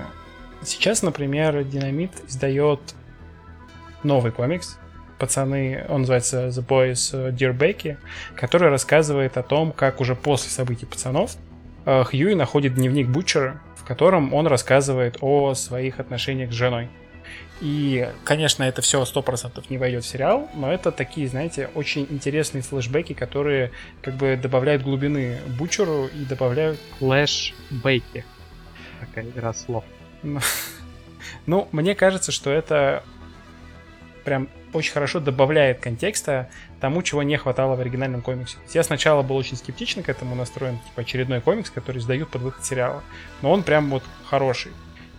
сейчас, 0.64 1.02
например, 1.02 1.64
Динамит 1.64 2.12
издает 2.28 2.80
новый 4.04 4.32
комикс. 4.32 4.78
Пацаны, 5.20 5.86
он 5.88 6.02
называется 6.02 6.48
The 6.48 6.66
Boys 6.66 7.36
Dear 7.36 7.56
Becky, 7.56 7.98
который 8.36 8.70
рассказывает 8.70 9.38
о 9.38 9.44
том, 9.44 9.72
как 9.72 10.02
уже 10.02 10.16
после 10.16 10.50
событий 10.50 10.88
пацанов 10.88 11.36
э, 11.86 12.04
Хьюи 12.04 12.34
находит 12.34 12.74
дневник 12.74 13.08
Бутчера, 13.08 13.62
в 13.76 13.84
котором 13.86 14.34
он 14.34 14.48
рассказывает 14.48 15.18
о 15.22 15.54
своих 15.54 16.00
отношениях 16.00 16.52
с 16.52 16.56
женой. 16.56 16.90
И, 17.62 18.10
конечно, 18.24 18.64
это 18.64 18.82
все 18.82 19.04
100% 19.04 19.64
не 19.70 19.78
войдет 19.78 20.04
в 20.04 20.08
сериал, 20.08 20.50
но 20.56 20.74
это 20.74 20.92
такие, 20.92 21.28
знаете, 21.28 21.70
очень 21.76 22.08
интересные 22.10 22.64
флешбеки, 22.64 23.14
которые 23.14 23.72
как 24.02 24.16
бы 24.16 24.36
добавляют 24.42 24.82
глубины 24.82 25.38
Бутчеру 25.60 26.08
и 26.08 26.26
добавляют 26.26 26.80
Флэш 26.98 27.54
Бейки. 27.70 28.26
Такая 29.00 29.26
игра 29.26 29.54
слов. 29.54 29.84
Ну, 30.24 30.40
Ну, 31.46 31.68
мне 31.72 31.96
кажется, 31.96 32.32
что 32.32 32.52
это 32.52 33.04
прям 34.24 34.50
очень 34.74 34.94
хорошо 34.94 35.20
добавляет 35.20 35.80
контекста 35.80 36.50
тому, 36.80 37.02
чего 37.02 37.24
не 37.24 37.38
хватало 37.38 37.76
в 37.76 37.80
оригинальном 37.80 38.22
комиксе. 38.22 38.58
Я 38.74 38.84
сначала 38.84 39.22
был 39.22 39.36
очень 39.36 39.58
скептично 39.58 40.04
к 40.04 40.10
этому 40.10 40.36
настроен, 40.36 40.78
типа 40.80 41.02
очередной 41.02 41.42
комикс, 41.42 41.70
который 41.70 41.98
издают 41.98 42.30
под 42.30 42.42
выход 42.44 42.64
сериала. 42.64 43.04
Но 43.42 43.52
он 43.52 43.64
прям 43.64 43.90
вот 43.90 44.04
хороший. 44.26 44.72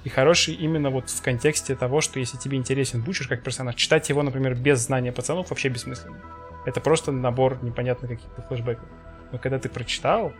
И 0.05 0.09
хороший 0.09 0.55
именно 0.55 0.91
вот 0.91 1.11
в 1.11 1.23
контексте 1.23 1.77
того, 1.77 2.01
что 2.01 2.19
если 2.19 2.37
тебе 2.37 2.57
интересен 2.57 3.03
Бучер 3.03 3.29
как 3.29 3.43
персонаж, 3.43 3.75
читать 3.75 4.09
его, 4.09 4.23
например, 4.23 4.55
без 4.55 4.81
знания 4.81 5.13
пацанов 5.13 5.51
вообще 5.51 5.69
бессмысленно. 5.69 6.21
Это 6.65 6.81
просто 6.81 7.13
набор 7.13 7.63
непонятно 7.63 8.09
каких-то 8.09 8.43
флешбеков. 8.43 8.89
Но 9.31 9.39
когда 9.39 9.59
ты 9.59 9.69
прочитал, 9.69 10.33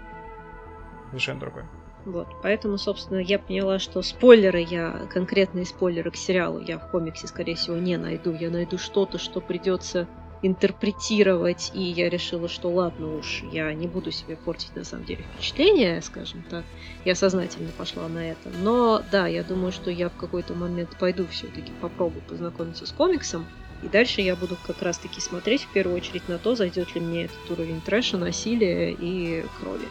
совершенно 1.11 1.41
другое. 1.41 1.69
Вот, 2.05 2.27
поэтому, 2.43 2.79
собственно, 2.79 3.19
я 3.19 3.39
поняла, 3.39 3.79
что 3.79 4.03
спойлеры 4.03 4.61
я, 4.61 5.07
конкретные 5.11 5.65
спойлеры 5.65 6.11
к 6.11 6.17
сериалу 6.17 6.61
я 6.61 6.79
в 6.79 6.91
комиксе, 6.91 7.29
скорее 7.29 7.55
всего, 7.55 7.77
не 7.77 7.97
найду. 7.97 8.33
Я 8.33 8.51
найду 8.51 8.77
что-то, 8.77 9.19
что 9.19 9.41
придется 9.41 10.09
интерпретировать, 10.43 11.71
и 11.73 11.81
я 11.81 12.11
решила, 12.11 12.49
что 12.49 12.69
ладно 12.69 13.17
уж, 13.17 13.45
я 13.53 13.73
не 13.73 13.87
буду 13.87 14.11
себе 14.11 14.37
портить 14.37 14.75
на 14.75 14.83
самом 14.83 15.05
деле 15.05 15.25
впечатление, 15.35 16.03
скажем 16.03 16.43
так. 16.51 16.65
Я 17.05 17.15
сознательно 17.15 17.71
пошла 17.79 18.09
на 18.09 18.33
это. 18.33 18.51
Но 18.61 19.03
да, 19.13 19.29
я 19.29 19.45
думаю, 19.45 19.71
что 19.71 19.91
я 19.91 20.09
в 20.09 20.17
какой-то 20.17 20.55
момент 20.55 20.97
пойду 20.99 21.27
все-таки 21.29 21.71
попробую 21.81 22.23
познакомиться 22.23 22.87
с 22.87 22.91
комиксом. 22.91 23.47
И 23.83 23.89
дальше 23.89 24.21
я 24.21 24.37
буду 24.37 24.57
как 24.67 24.81
раз-таки 24.83 25.21
смотреть 25.21 25.63
в 25.63 25.73
первую 25.73 25.97
очередь 25.97 26.29
на 26.29 26.39
то, 26.39 26.55
зайдет 26.55 26.95
ли 26.95 27.01
мне 27.01 27.25
этот 27.25 27.51
уровень 27.51 27.81
трэша, 27.81 28.17
насилия 28.17 28.93
и 28.93 29.45
крови. 29.61 29.87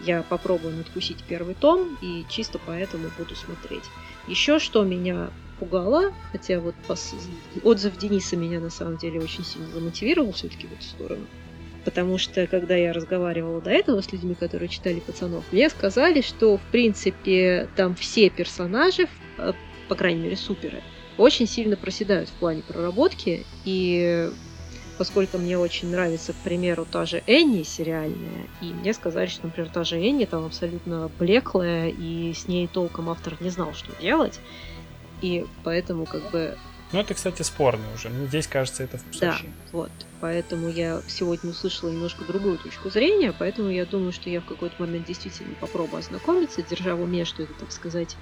Я 0.00 0.22
попробую 0.22 0.76
надкусить 0.76 1.24
первый 1.28 1.54
том 1.54 1.98
и 2.00 2.24
чисто 2.28 2.60
поэтому 2.64 3.10
буду 3.18 3.34
смотреть. 3.34 3.84
Еще 4.26 4.58
что 4.58 4.84
меня 4.84 5.30
пугало, 5.58 6.12
хотя 6.32 6.60
вот 6.60 6.74
пос... 6.86 7.14
отзыв 7.62 7.96
Дениса 7.96 8.36
меня 8.36 8.60
на 8.60 8.70
самом 8.70 8.96
деле 8.96 9.20
очень 9.20 9.44
сильно 9.44 9.68
замотивировал 9.68 10.32
все-таки 10.32 10.66
в 10.66 10.72
эту 10.72 10.82
сторону. 10.82 11.26
Потому 11.84 12.18
что, 12.18 12.46
когда 12.46 12.76
я 12.76 12.92
разговаривала 12.92 13.60
до 13.60 13.70
этого 13.70 14.00
с 14.00 14.12
людьми, 14.12 14.34
которые 14.34 14.68
читали 14.68 15.00
пацанов, 15.00 15.44
мне 15.52 15.70
сказали, 15.70 16.20
что, 16.20 16.58
в 16.58 16.62
принципе, 16.70 17.68
там 17.76 17.94
все 17.94 18.30
персонажи, 18.30 19.08
э, 19.38 19.52
по 19.88 19.94
крайней 19.94 20.20
мере, 20.20 20.36
суперы, 20.36 20.82
очень 21.16 21.46
сильно 21.46 21.76
проседают 21.76 22.28
в 22.28 22.32
плане 22.32 22.62
проработки. 22.62 23.46
И 23.64 24.30
поскольку 24.98 25.38
мне 25.38 25.56
очень 25.56 25.90
нравится, 25.90 26.32
к 26.32 26.36
примеру, 26.36 26.84
та 26.90 27.06
же 27.06 27.22
Энни 27.26 27.62
сериальная, 27.62 28.46
и 28.60 28.66
мне 28.66 28.92
сказали, 28.92 29.28
что, 29.28 29.46
например, 29.46 29.70
та 29.70 29.84
же 29.84 29.96
Энни 29.96 30.24
там 30.24 30.44
абсолютно 30.44 31.10
блеклая, 31.18 31.88
и 31.88 32.34
с 32.34 32.48
ней 32.48 32.66
толком 32.66 33.08
автор 33.08 33.36
не 33.40 33.50
знал, 33.50 33.72
что 33.74 33.92
делать. 34.00 34.40
И 35.22 35.46
поэтому 35.64 36.04
как 36.04 36.30
бы 36.30 36.56
ну, 36.90 37.00
это, 37.00 37.12
кстати, 37.12 37.42
спорно 37.42 37.84
уже. 37.94 38.08
Мне 38.08 38.26
здесь 38.28 38.46
кажется, 38.46 38.82
это 38.82 38.96
в 38.96 39.18
Да, 39.20 39.36
вот. 39.72 39.90
Поэтому 40.20 40.68
я 40.68 41.02
сегодня 41.06 41.50
услышала 41.50 41.90
немножко 41.90 42.24
другую 42.24 42.56
точку 42.56 42.88
зрения, 42.88 43.34
поэтому 43.38 43.68
я 43.68 43.84
думаю, 43.84 44.12
что 44.12 44.30
я 44.30 44.40
в 44.40 44.46
какой-то 44.46 44.74
момент 44.78 45.06
действительно 45.06 45.54
попробую 45.60 45.98
ознакомиться, 45.98 46.62
держа 46.62 46.94
в 46.94 47.02
уме, 47.02 47.26
что 47.26 47.42
это, 47.42 47.52
так 47.52 47.72
сказать, 47.72 48.16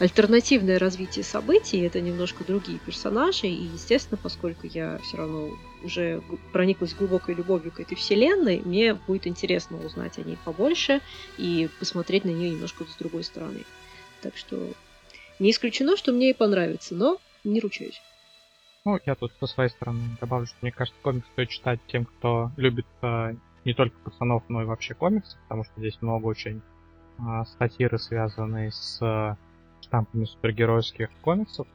альтернативное 0.00 0.78
развитие 0.78 1.24
событий, 1.24 1.80
это 1.82 2.00
немножко 2.00 2.42
другие 2.42 2.78
персонажи, 2.78 3.46
и, 3.46 3.64
естественно, 3.66 4.18
поскольку 4.20 4.66
я 4.66 4.98
все 4.98 5.18
равно 5.18 5.50
уже 5.84 6.22
прониклась 6.52 6.94
глубокой 6.94 7.34
любовью 7.34 7.70
к 7.70 7.80
этой 7.80 7.96
вселенной, 7.96 8.60
мне 8.64 8.94
будет 8.94 9.26
интересно 9.26 9.76
узнать 9.84 10.18
о 10.18 10.22
ней 10.22 10.38
побольше 10.44 11.00
и 11.36 11.68
посмотреть 11.78 12.24
на 12.24 12.30
нее 12.30 12.50
немножко 12.50 12.84
с 12.84 12.96
другой 12.96 13.24
стороны. 13.24 13.64
Так 14.22 14.36
что 14.36 14.72
не 15.38 15.50
исключено, 15.50 15.96
что 15.98 16.12
мне 16.12 16.30
и 16.30 16.34
понравится, 16.34 16.94
но 16.94 17.18
не 17.44 17.60
ручаюсь. 17.60 18.00
Ну, 18.86 18.98
я 19.04 19.14
тут 19.14 19.32
со 19.38 19.46
своей 19.46 19.68
стороны 19.68 20.00
добавлю, 20.18 20.46
что 20.46 20.56
мне 20.62 20.72
кажется, 20.72 20.98
комикс 21.02 21.26
стоит 21.28 21.50
читать 21.50 21.80
тем, 21.88 22.06
кто 22.06 22.50
любит 22.56 22.86
э, 23.02 23.34
не 23.66 23.74
только 23.74 23.98
пацанов, 23.98 24.44
но 24.48 24.62
и 24.62 24.64
вообще 24.64 24.94
комиксы, 24.94 25.36
потому 25.42 25.64
что 25.64 25.74
здесь 25.76 26.00
много 26.00 26.24
очень 26.24 26.62
э, 27.18 27.22
сатиры, 27.58 27.98
связанные 27.98 28.72
с 28.72 28.98
э, 29.02 29.36
штампами 29.90 30.24
супергеройских 30.24 31.10
комиксов. 31.20 31.66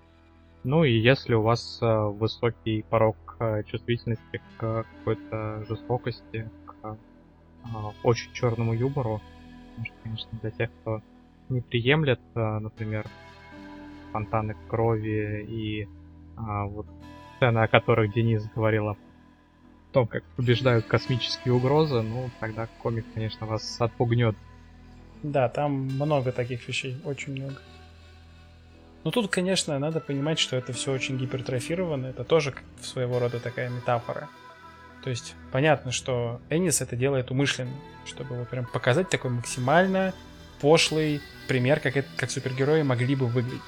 Ну 0.63 0.83
и 0.83 0.93
если 0.93 1.33
у 1.35 1.41
вас 1.41 1.79
э, 1.81 1.85
высокий 1.85 2.83
порог 2.89 3.17
э, 3.39 3.63
чувствительности 3.63 4.41
к 4.57 4.85
какой-то 4.97 5.65
жестокости, 5.67 6.49
к 6.65 6.73
э, 6.83 6.95
очень 8.03 8.31
черному 8.33 8.73
юмору, 8.73 9.21
потому 9.75 9.85
что, 9.85 9.95
конечно, 10.03 10.39
для 10.41 10.51
тех, 10.51 10.69
кто 10.81 11.01
не 11.49 11.61
приемлет, 11.61 12.19
например, 12.33 13.05
фонтаны 14.11 14.55
крови 14.67 15.45
и 15.47 15.87
а, 16.37 16.65
вот 16.65 16.87
сцены, 17.35 17.59
о 17.59 17.67
которых 17.67 18.13
Денис 18.13 18.43
говорил 18.55 18.87
о 18.89 18.97
том, 19.91 20.07
как 20.07 20.23
побеждают 20.37 20.85
космические 20.85 21.53
угрозы, 21.53 22.01
ну, 22.01 22.31
тогда 22.39 22.67
комик, 22.81 23.05
конечно, 23.13 23.45
вас 23.45 23.79
отпугнет. 23.79 24.35
Да, 25.21 25.49
там 25.49 25.73
много 25.73 26.31
таких 26.31 26.67
вещей, 26.67 26.97
очень 27.03 27.33
много. 27.33 27.57
Но 29.05 29.11
тут, 29.11 29.29
конечно, 29.29 29.77
надо 29.77 29.99
понимать, 29.99 30.39
что 30.39 30.55
это 30.55 30.73
все 30.73 30.91
очень 30.91 31.17
гипертрофировано. 31.19 32.07
Это 32.07 32.23
тоже 32.23 32.55
своего 32.81 33.19
рода 33.19 33.39
такая 33.39 33.69
метафора. 33.69 34.27
То 35.03 35.11
есть 35.11 35.35
понятно, 35.51 35.91
что 35.91 36.41
Энис 36.49 36.81
это 36.81 36.95
делает 36.95 37.29
умышленно, 37.29 37.71
чтобы 38.07 38.35
вот 38.35 38.49
прям 38.49 38.65
показать 38.65 39.07
такой 39.09 39.29
максимально 39.29 40.15
пошлый 40.59 41.21
пример, 41.47 41.79
как, 41.79 41.97
это, 41.97 42.07
как 42.17 42.31
супергерои 42.31 42.81
могли 42.81 43.15
бы 43.15 43.27
выглядеть. 43.27 43.61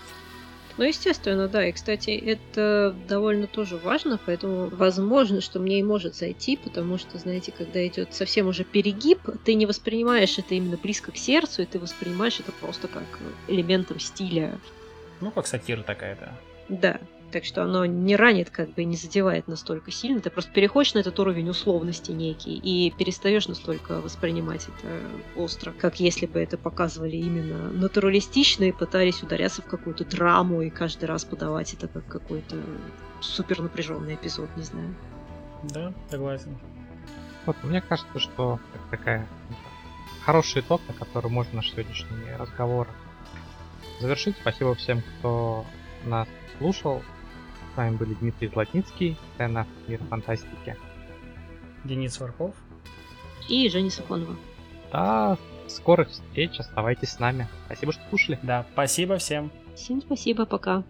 Ну, 0.78 0.86
естественно, 0.86 1.48
да. 1.48 1.68
И, 1.68 1.72
кстати, 1.72 2.10
это 2.10 2.96
довольно 3.08 3.46
тоже 3.46 3.78
важно, 3.78 4.20
поэтому 4.24 4.70
возможно, 4.70 5.42
что 5.42 5.60
мне 5.60 5.80
и 5.80 5.84
может 5.84 6.16
зайти, 6.16 6.58
потому 6.58 6.98
что, 6.98 7.20
знаете, 7.20 7.54
когда 7.56 7.86
идет 7.86 8.16
совсем 8.16 8.48
уже 8.48 8.64
перегиб, 8.64 9.20
ты 9.46 9.54
не 9.54 9.68
воспринимаешь 9.68 10.40
это 10.40 10.56
именно 10.56 10.78
близко 10.78 11.12
к 11.12 11.18
сердцу, 11.18 11.62
и 11.62 11.66
ты 11.66 11.78
воспринимаешь 11.78 12.40
это 12.40 12.52
просто 12.54 12.88
как 12.88 13.06
элементом 13.48 14.00
стиля. 14.00 14.58
Ну, 15.22 15.32
как 15.32 15.48
сатира 15.48 15.82
такая-то. 15.84 16.32
Да. 16.70 17.00
Так 17.32 17.44
что 17.44 17.64
оно 17.64 17.86
не 17.86 18.16
ранит, 18.16 18.50
как 18.50 18.74
бы 18.74 18.86
не 18.86 18.96
задевает 18.96 19.50
настолько 19.50 19.92
сильно. 19.92 20.22
Ты 20.22 20.30
просто 20.30 20.52
переходишь 20.52 20.94
на 20.94 21.00
этот 21.00 21.20
уровень 21.20 21.50
условности 21.50 22.12
некий 22.12 22.56
и 22.56 22.90
перестаешь 22.92 23.50
настолько 23.50 24.00
воспринимать 24.00 24.70
это 24.70 25.02
остро, 25.36 25.74
как 25.74 26.00
если 26.00 26.26
бы 26.26 26.40
это 26.40 26.58
показывали 26.58 27.18
именно 27.18 27.70
натуралистично 27.72 28.64
и 28.64 28.72
пытались 28.72 29.24
ударяться 29.24 29.62
в 29.62 29.66
какую-то 29.66 30.06
драму 30.06 30.62
и 30.62 30.70
каждый 30.70 31.06
раз 31.06 31.26
подавать 31.26 31.74
это 31.74 31.90
как 31.90 32.06
какой-то 32.08 32.56
супер 33.20 33.62
напряженный 33.62 34.16
эпизод, 34.16 34.48
не 34.56 34.64
знаю. 34.64 34.96
Да, 35.64 35.94
согласен. 36.10 36.58
Вот, 37.46 37.58
мне 37.64 37.82
кажется, 37.82 38.20
что 38.20 38.60
это 38.74 38.98
такая 38.98 39.28
хороший 40.24 40.62
итог, 40.62 40.82
на 40.88 40.94
который 40.94 41.30
можно 41.30 41.58
наш 41.58 41.72
сегодняшний 41.72 42.36
разговор 42.38 42.88
завершить. 44.00 44.36
Спасибо 44.42 44.76
всем, 44.76 45.02
кто 45.02 45.66
нас 46.06 46.28
слушал. 46.58 47.02
С 47.74 47.78
вами 47.78 47.96
были 47.96 48.14
Дмитрий 48.16 48.48
Златницкий, 48.48 49.18
сцена 49.34 49.68
Мир 49.88 50.00
фантастики. 50.10 50.76
Денис 51.84 52.20
Варков. 52.20 52.56
И 53.50 53.70
Женя 53.70 53.90
Сафонова. 53.90 54.36
До 54.92 55.38
скорых 55.68 56.10
встреч, 56.10 56.60
оставайтесь 56.60 57.10
с 57.10 57.20
нами. 57.20 57.48
Спасибо, 57.66 57.92
что 57.94 58.02
слушали. 58.10 58.40
Да, 58.42 58.66
спасибо 58.74 59.18
всем. 59.18 59.52
Всем 59.76 60.02
спасибо, 60.02 60.46
пока. 60.46 60.84